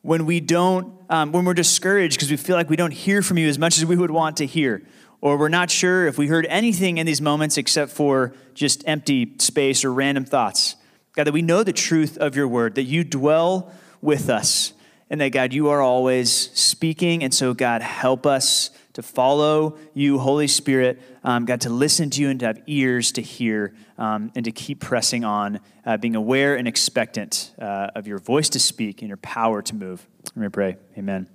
when 0.00 0.26
we 0.26 0.40
don't, 0.40 0.92
um, 1.08 1.30
when 1.30 1.44
we're 1.44 1.54
discouraged 1.54 2.16
because 2.16 2.32
we 2.32 2.36
feel 2.36 2.56
like 2.56 2.68
we 2.68 2.74
don't 2.74 2.90
hear 2.90 3.22
from 3.22 3.38
you 3.38 3.46
as 3.46 3.60
much 3.60 3.78
as 3.78 3.86
we 3.86 3.94
would 3.94 4.10
want 4.10 4.38
to 4.38 4.44
hear, 4.46 4.82
or 5.22 5.38
we're 5.38 5.48
not 5.48 5.70
sure 5.70 6.06
if 6.06 6.18
we 6.18 6.26
heard 6.26 6.46
anything 6.50 6.98
in 6.98 7.06
these 7.06 7.22
moments 7.22 7.56
except 7.56 7.92
for 7.92 8.34
just 8.52 8.86
empty 8.86 9.32
space 9.38 9.84
or 9.84 9.92
random 9.92 10.26
thoughts. 10.26 10.76
God, 11.14 11.24
that 11.24 11.32
we 11.32 11.42
know 11.42 11.62
the 11.62 11.72
truth 11.72 12.18
of 12.18 12.36
your 12.36 12.48
word, 12.48 12.74
that 12.74 12.82
you 12.82 13.04
dwell 13.04 13.72
with 14.02 14.28
us 14.28 14.74
and 15.08 15.20
that, 15.20 15.28
God, 15.28 15.52
you 15.52 15.68
are 15.68 15.80
always 15.80 16.30
speaking. 16.30 17.22
And 17.22 17.32
so, 17.32 17.54
God, 17.54 17.82
help 17.82 18.26
us 18.26 18.70
to 18.94 19.02
follow 19.02 19.76
you, 19.94 20.18
Holy 20.18 20.48
Spirit, 20.48 21.00
um, 21.22 21.44
God, 21.44 21.60
to 21.62 21.70
listen 21.70 22.10
to 22.10 22.20
you 22.22 22.30
and 22.30 22.40
to 22.40 22.46
have 22.46 22.62
ears 22.66 23.12
to 23.12 23.22
hear 23.22 23.74
um, 23.98 24.32
and 24.34 24.44
to 24.44 24.50
keep 24.50 24.80
pressing 24.80 25.22
on, 25.22 25.60
uh, 25.86 25.98
being 25.98 26.16
aware 26.16 26.56
and 26.56 26.66
expectant 26.66 27.52
uh, 27.60 27.88
of 27.94 28.06
your 28.06 28.18
voice 28.18 28.48
to 28.50 28.58
speak 28.58 29.02
and 29.02 29.08
your 29.08 29.18
power 29.18 29.62
to 29.62 29.74
move. 29.74 30.06
Let 30.34 30.42
me 30.42 30.48
pray. 30.48 30.76
Amen. 30.98 31.28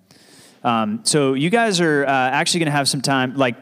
Um, 0.63 1.01
so, 1.03 1.35
you 1.35 1.51
guys 1.51 1.79
are 1.79 2.03
uh, 2.03 2.09
actually 2.09 2.61
going 2.61 2.71
to 2.71 2.77
have 2.77 2.89
some 2.89 3.01
time, 3.01 3.35
like 3.35 3.55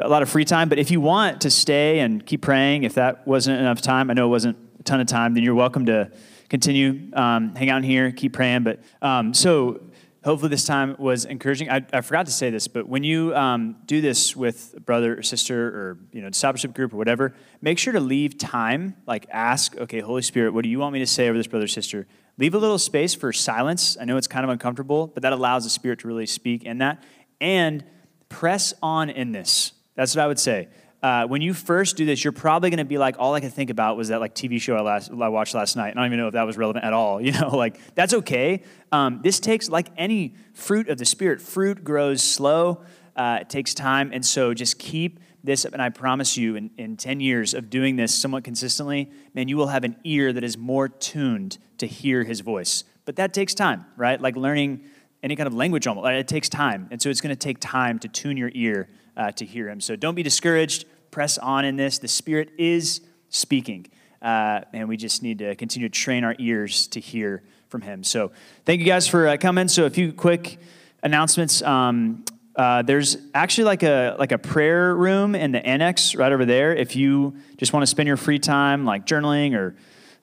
a 0.00 0.08
lot 0.08 0.22
of 0.22 0.28
free 0.28 0.44
time, 0.44 0.68
but 0.68 0.78
if 0.78 0.90
you 0.90 1.00
want 1.00 1.42
to 1.42 1.50
stay 1.50 2.00
and 2.00 2.24
keep 2.24 2.42
praying, 2.42 2.84
if 2.84 2.94
that 2.94 3.26
wasn't 3.26 3.58
enough 3.58 3.80
time, 3.80 4.10
I 4.10 4.14
know 4.14 4.26
it 4.26 4.30
wasn't 4.30 4.56
a 4.78 4.82
ton 4.82 5.00
of 5.00 5.06
time, 5.06 5.34
then 5.34 5.42
you're 5.42 5.54
welcome 5.54 5.86
to 5.86 6.10
continue, 6.48 7.10
um, 7.14 7.54
hang 7.54 7.70
out 7.70 7.84
here, 7.84 8.10
keep 8.10 8.32
praying. 8.32 8.64
But 8.64 8.80
um, 9.02 9.34
so, 9.34 9.80
hopefully 10.24 10.50
this 10.50 10.64
time 10.64 10.96
was 10.98 11.24
encouraging. 11.24 11.70
I, 11.70 11.84
I 11.92 12.00
forgot 12.02 12.26
to 12.26 12.32
say 12.32 12.50
this, 12.50 12.68
but 12.68 12.86
when 12.86 13.04
you 13.04 13.34
um, 13.34 13.76
do 13.86 14.00
this 14.00 14.36
with 14.36 14.74
a 14.76 14.80
brother 14.80 15.18
or 15.18 15.22
sister 15.22 15.68
or 15.68 15.98
you 16.12 16.20
know 16.20 16.28
discipleship 16.28 16.74
group 16.74 16.92
or 16.92 16.96
whatever, 16.96 17.34
make 17.60 17.78
sure 17.78 17.92
to 17.92 18.00
leave 18.00 18.36
time. 18.36 18.96
Like 19.06 19.26
ask, 19.30 19.76
okay, 19.76 20.00
Holy 20.00 20.22
Spirit, 20.22 20.52
what 20.52 20.62
do 20.62 20.68
you 20.70 20.78
want 20.78 20.92
me 20.92 20.98
to 20.98 21.06
say 21.06 21.28
over 21.28 21.38
this 21.38 21.46
brother 21.46 21.64
or 21.64 21.68
sister? 21.68 22.06
Leave 22.38 22.54
a 22.54 22.58
little 22.58 22.78
space 22.78 23.14
for 23.14 23.32
silence. 23.32 23.96
I 24.00 24.04
know 24.04 24.16
it's 24.16 24.26
kind 24.26 24.44
of 24.44 24.50
uncomfortable, 24.50 25.06
but 25.06 25.22
that 25.22 25.32
allows 25.32 25.64
the 25.64 25.70
Spirit 25.70 26.00
to 26.00 26.08
really 26.08 26.26
speak 26.26 26.64
in 26.64 26.78
that. 26.78 27.02
And 27.40 27.84
press 28.28 28.72
on 28.82 29.10
in 29.10 29.32
this. 29.32 29.72
That's 29.94 30.14
what 30.14 30.22
I 30.22 30.26
would 30.26 30.38
say. 30.38 30.68
Uh, 31.02 31.26
when 31.26 31.40
you 31.40 31.54
first 31.54 31.96
do 31.96 32.04
this, 32.04 32.22
you're 32.22 32.32
probably 32.32 32.68
going 32.68 32.78
to 32.78 32.84
be 32.84 32.98
like, 32.98 33.16
all 33.18 33.34
I 33.34 33.40
could 33.40 33.54
think 33.54 33.70
about 33.70 33.96
was 33.96 34.08
that 34.08 34.20
like 34.20 34.34
TV 34.34 34.60
show 34.60 34.76
I, 34.76 34.82
last, 34.82 35.10
I 35.10 35.28
watched 35.28 35.54
last 35.54 35.74
night. 35.74 35.92
I 35.92 35.94
don't 35.94 36.06
even 36.06 36.18
know 36.18 36.26
if 36.26 36.34
that 36.34 36.42
was 36.42 36.58
relevant 36.58 36.84
at 36.84 36.92
all. 36.92 37.20
You 37.30 37.32
know, 37.32 37.56
like 37.56 37.94
that's 37.94 38.12
okay. 38.12 38.62
Um, 38.90 39.20
this 39.22 39.38
takes 39.38 39.68
like 39.68 39.88
any 39.96 40.34
fruit 40.52 40.88
of 40.88 40.98
the 40.98 41.04
spirit. 41.04 41.40
Fruit 41.40 41.84
grows 41.84 42.22
slow. 42.22 42.82
Uh, 43.14 43.38
it 43.42 43.48
takes 43.48 43.72
time, 43.72 44.10
and 44.12 44.24
so 44.24 44.52
just 44.52 44.78
keep 44.78 45.20
this. 45.44 45.64
Up. 45.64 45.74
And 45.74 45.82
I 45.82 45.90
promise 45.90 46.36
you, 46.36 46.56
in, 46.56 46.70
in 46.76 46.96
10 46.96 47.20
years 47.20 47.54
of 47.54 47.70
doing 47.70 47.94
this 47.96 48.12
somewhat 48.12 48.42
consistently, 48.42 49.10
man, 49.32 49.46
you 49.46 49.56
will 49.56 49.68
have 49.68 49.84
an 49.84 49.96
ear 50.02 50.32
that 50.32 50.42
is 50.42 50.58
more 50.58 50.88
tuned 50.88 51.58
to 51.78 51.86
hear 51.86 52.24
His 52.24 52.40
voice. 52.40 52.82
But 53.04 53.16
that 53.16 53.32
takes 53.32 53.54
time, 53.54 53.84
right? 53.96 54.20
Like 54.20 54.34
learning 54.34 54.84
any 55.22 55.36
kind 55.36 55.46
of 55.46 55.54
language 55.54 55.86
almost. 55.86 56.08
It 56.08 56.26
takes 56.26 56.48
time, 56.48 56.88
and 56.90 57.00
so 57.00 57.10
it's 57.10 57.20
going 57.20 57.34
to 57.34 57.38
take 57.38 57.60
time 57.60 58.00
to 58.00 58.08
tune 58.08 58.36
your 58.36 58.50
ear 58.54 58.88
uh, 59.20 59.30
to 59.32 59.44
hear 59.44 59.68
him. 59.68 59.80
So 59.80 59.96
don't 59.96 60.14
be 60.14 60.22
discouraged. 60.22 60.86
Press 61.10 61.36
on 61.36 61.66
in 61.66 61.76
this. 61.76 61.98
The 61.98 62.08
Spirit 62.08 62.50
is 62.56 63.02
speaking, 63.28 63.86
uh, 64.22 64.62
and 64.72 64.88
we 64.88 64.96
just 64.96 65.22
need 65.22 65.38
to 65.40 65.54
continue 65.56 65.88
to 65.88 65.92
train 65.92 66.24
our 66.24 66.34
ears 66.38 66.86
to 66.88 67.00
hear 67.00 67.42
from 67.68 67.82
him. 67.82 68.02
So 68.02 68.32
thank 68.64 68.80
you 68.80 68.86
guys 68.86 69.06
for 69.06 69.28
uh, 69.28 69.36
coming. 69.36 69.68
So 69.68 69.84
a 69.84 69.90
few 69.90 70.14
quick 70.14 70.58
announcements. 71.02 71.60
Um, 71.62 72.24
uh, 72.56 72.80
there's 72.82 73.18
actually 73.34 73.64
like 73.64 73.82
a 73.82 74.16
like 74.18 74.32
a 74.32 74.38
prayer 74.38 74.94
room 74.94 75.34
in 75.34 75.52
the 75.52 75.64
annex 75.64 76.14
right 76.14 76.32
over 76.32 76.46
there. 76.46 76.74
If 76.74 76.96
you 76.96 77.36
just 77.58 77.74
want 77.74 77.82
to 77.82 77.86
spend 77.86 78.06
your 78.06 78.16
free 78.16 78.38
time 78.38 78.86
like 78.86 79.06
journaling 79.06 79.54
or 79.54 79.76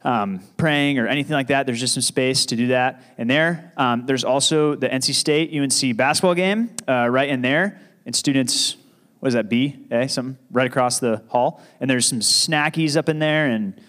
um, 0.03 0.41
praying 0.57 0.97
or 0.97 1.07
anything 1.07 1.33
like 1.33 1.47
that, 1.47 1.67
there's 1.67 1.79
just 1.79 1.93
some 1.93 2.01
space 2.01 2.47
to 2.47 2.55
do 2.55 2.67
that 2.67 3.03
in 3.19 3.27
there. 3.27 3.73
Um, 3.77 4.07
there's 4.07 4.23
also 4.23 4.73
the 4.73 4.89
NC 4.89 5.13
State 5.13 5.53
UNC 5.53 5.95
basketball 5.95 6.33
game 6.35 6.71
uh, 6.87 7.07
right 7.07 7.29
in 7.29 7.41
there, 7.41 7.79
and 8.05 8.15
students 8.15 8.75
what 9.20 9.28
is 9.28 9.34
that, 9.34 9.49
B, 9.49 9.76
A, 9.91 10.07
something 10.07 10.38
right 10.51 10.68
across 10.68 10.99
the 10.99 11.24
hall. 11.30 11.61
And 11.80 11.89
there's 11.89 12.07
some 12.07 12.20
snackies 12.20 12.95
up 12.95 13.09
in 13.09 13.20
there 13.20 13.47
and 13.47 13.80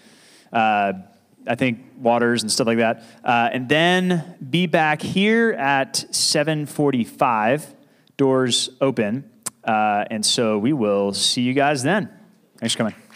uh, 0.51 0.93
I 1.47 1.55
think 1.55 1.79
waters 1.97 2.41
and 2.41 2.51
stuff 2.51 2.67
like 2.67 2.77
that. 2.77 3.03
Uh, 3.23 3.49
and 3.51 3.69
then 3.69 4.37
be 4.49 4.67
back 4.67 5.01
here 5.01 5.51
at 5.51 5.97
745, 6.15 7.75
doors 8.17 8.69
open. 8.81 9.29
Uh, 9.63 10.05
and 10.09 10.25
so 10.25 10.57
we 10.57 10.73
will 10.73 11.13
see 11.13 11.41
you 11.41 11.53
guys 11.53 11.83
then. 11.83 12.09
Thanks 12.57 12.73
for 12.73 12.79
coming. 12.79 13.08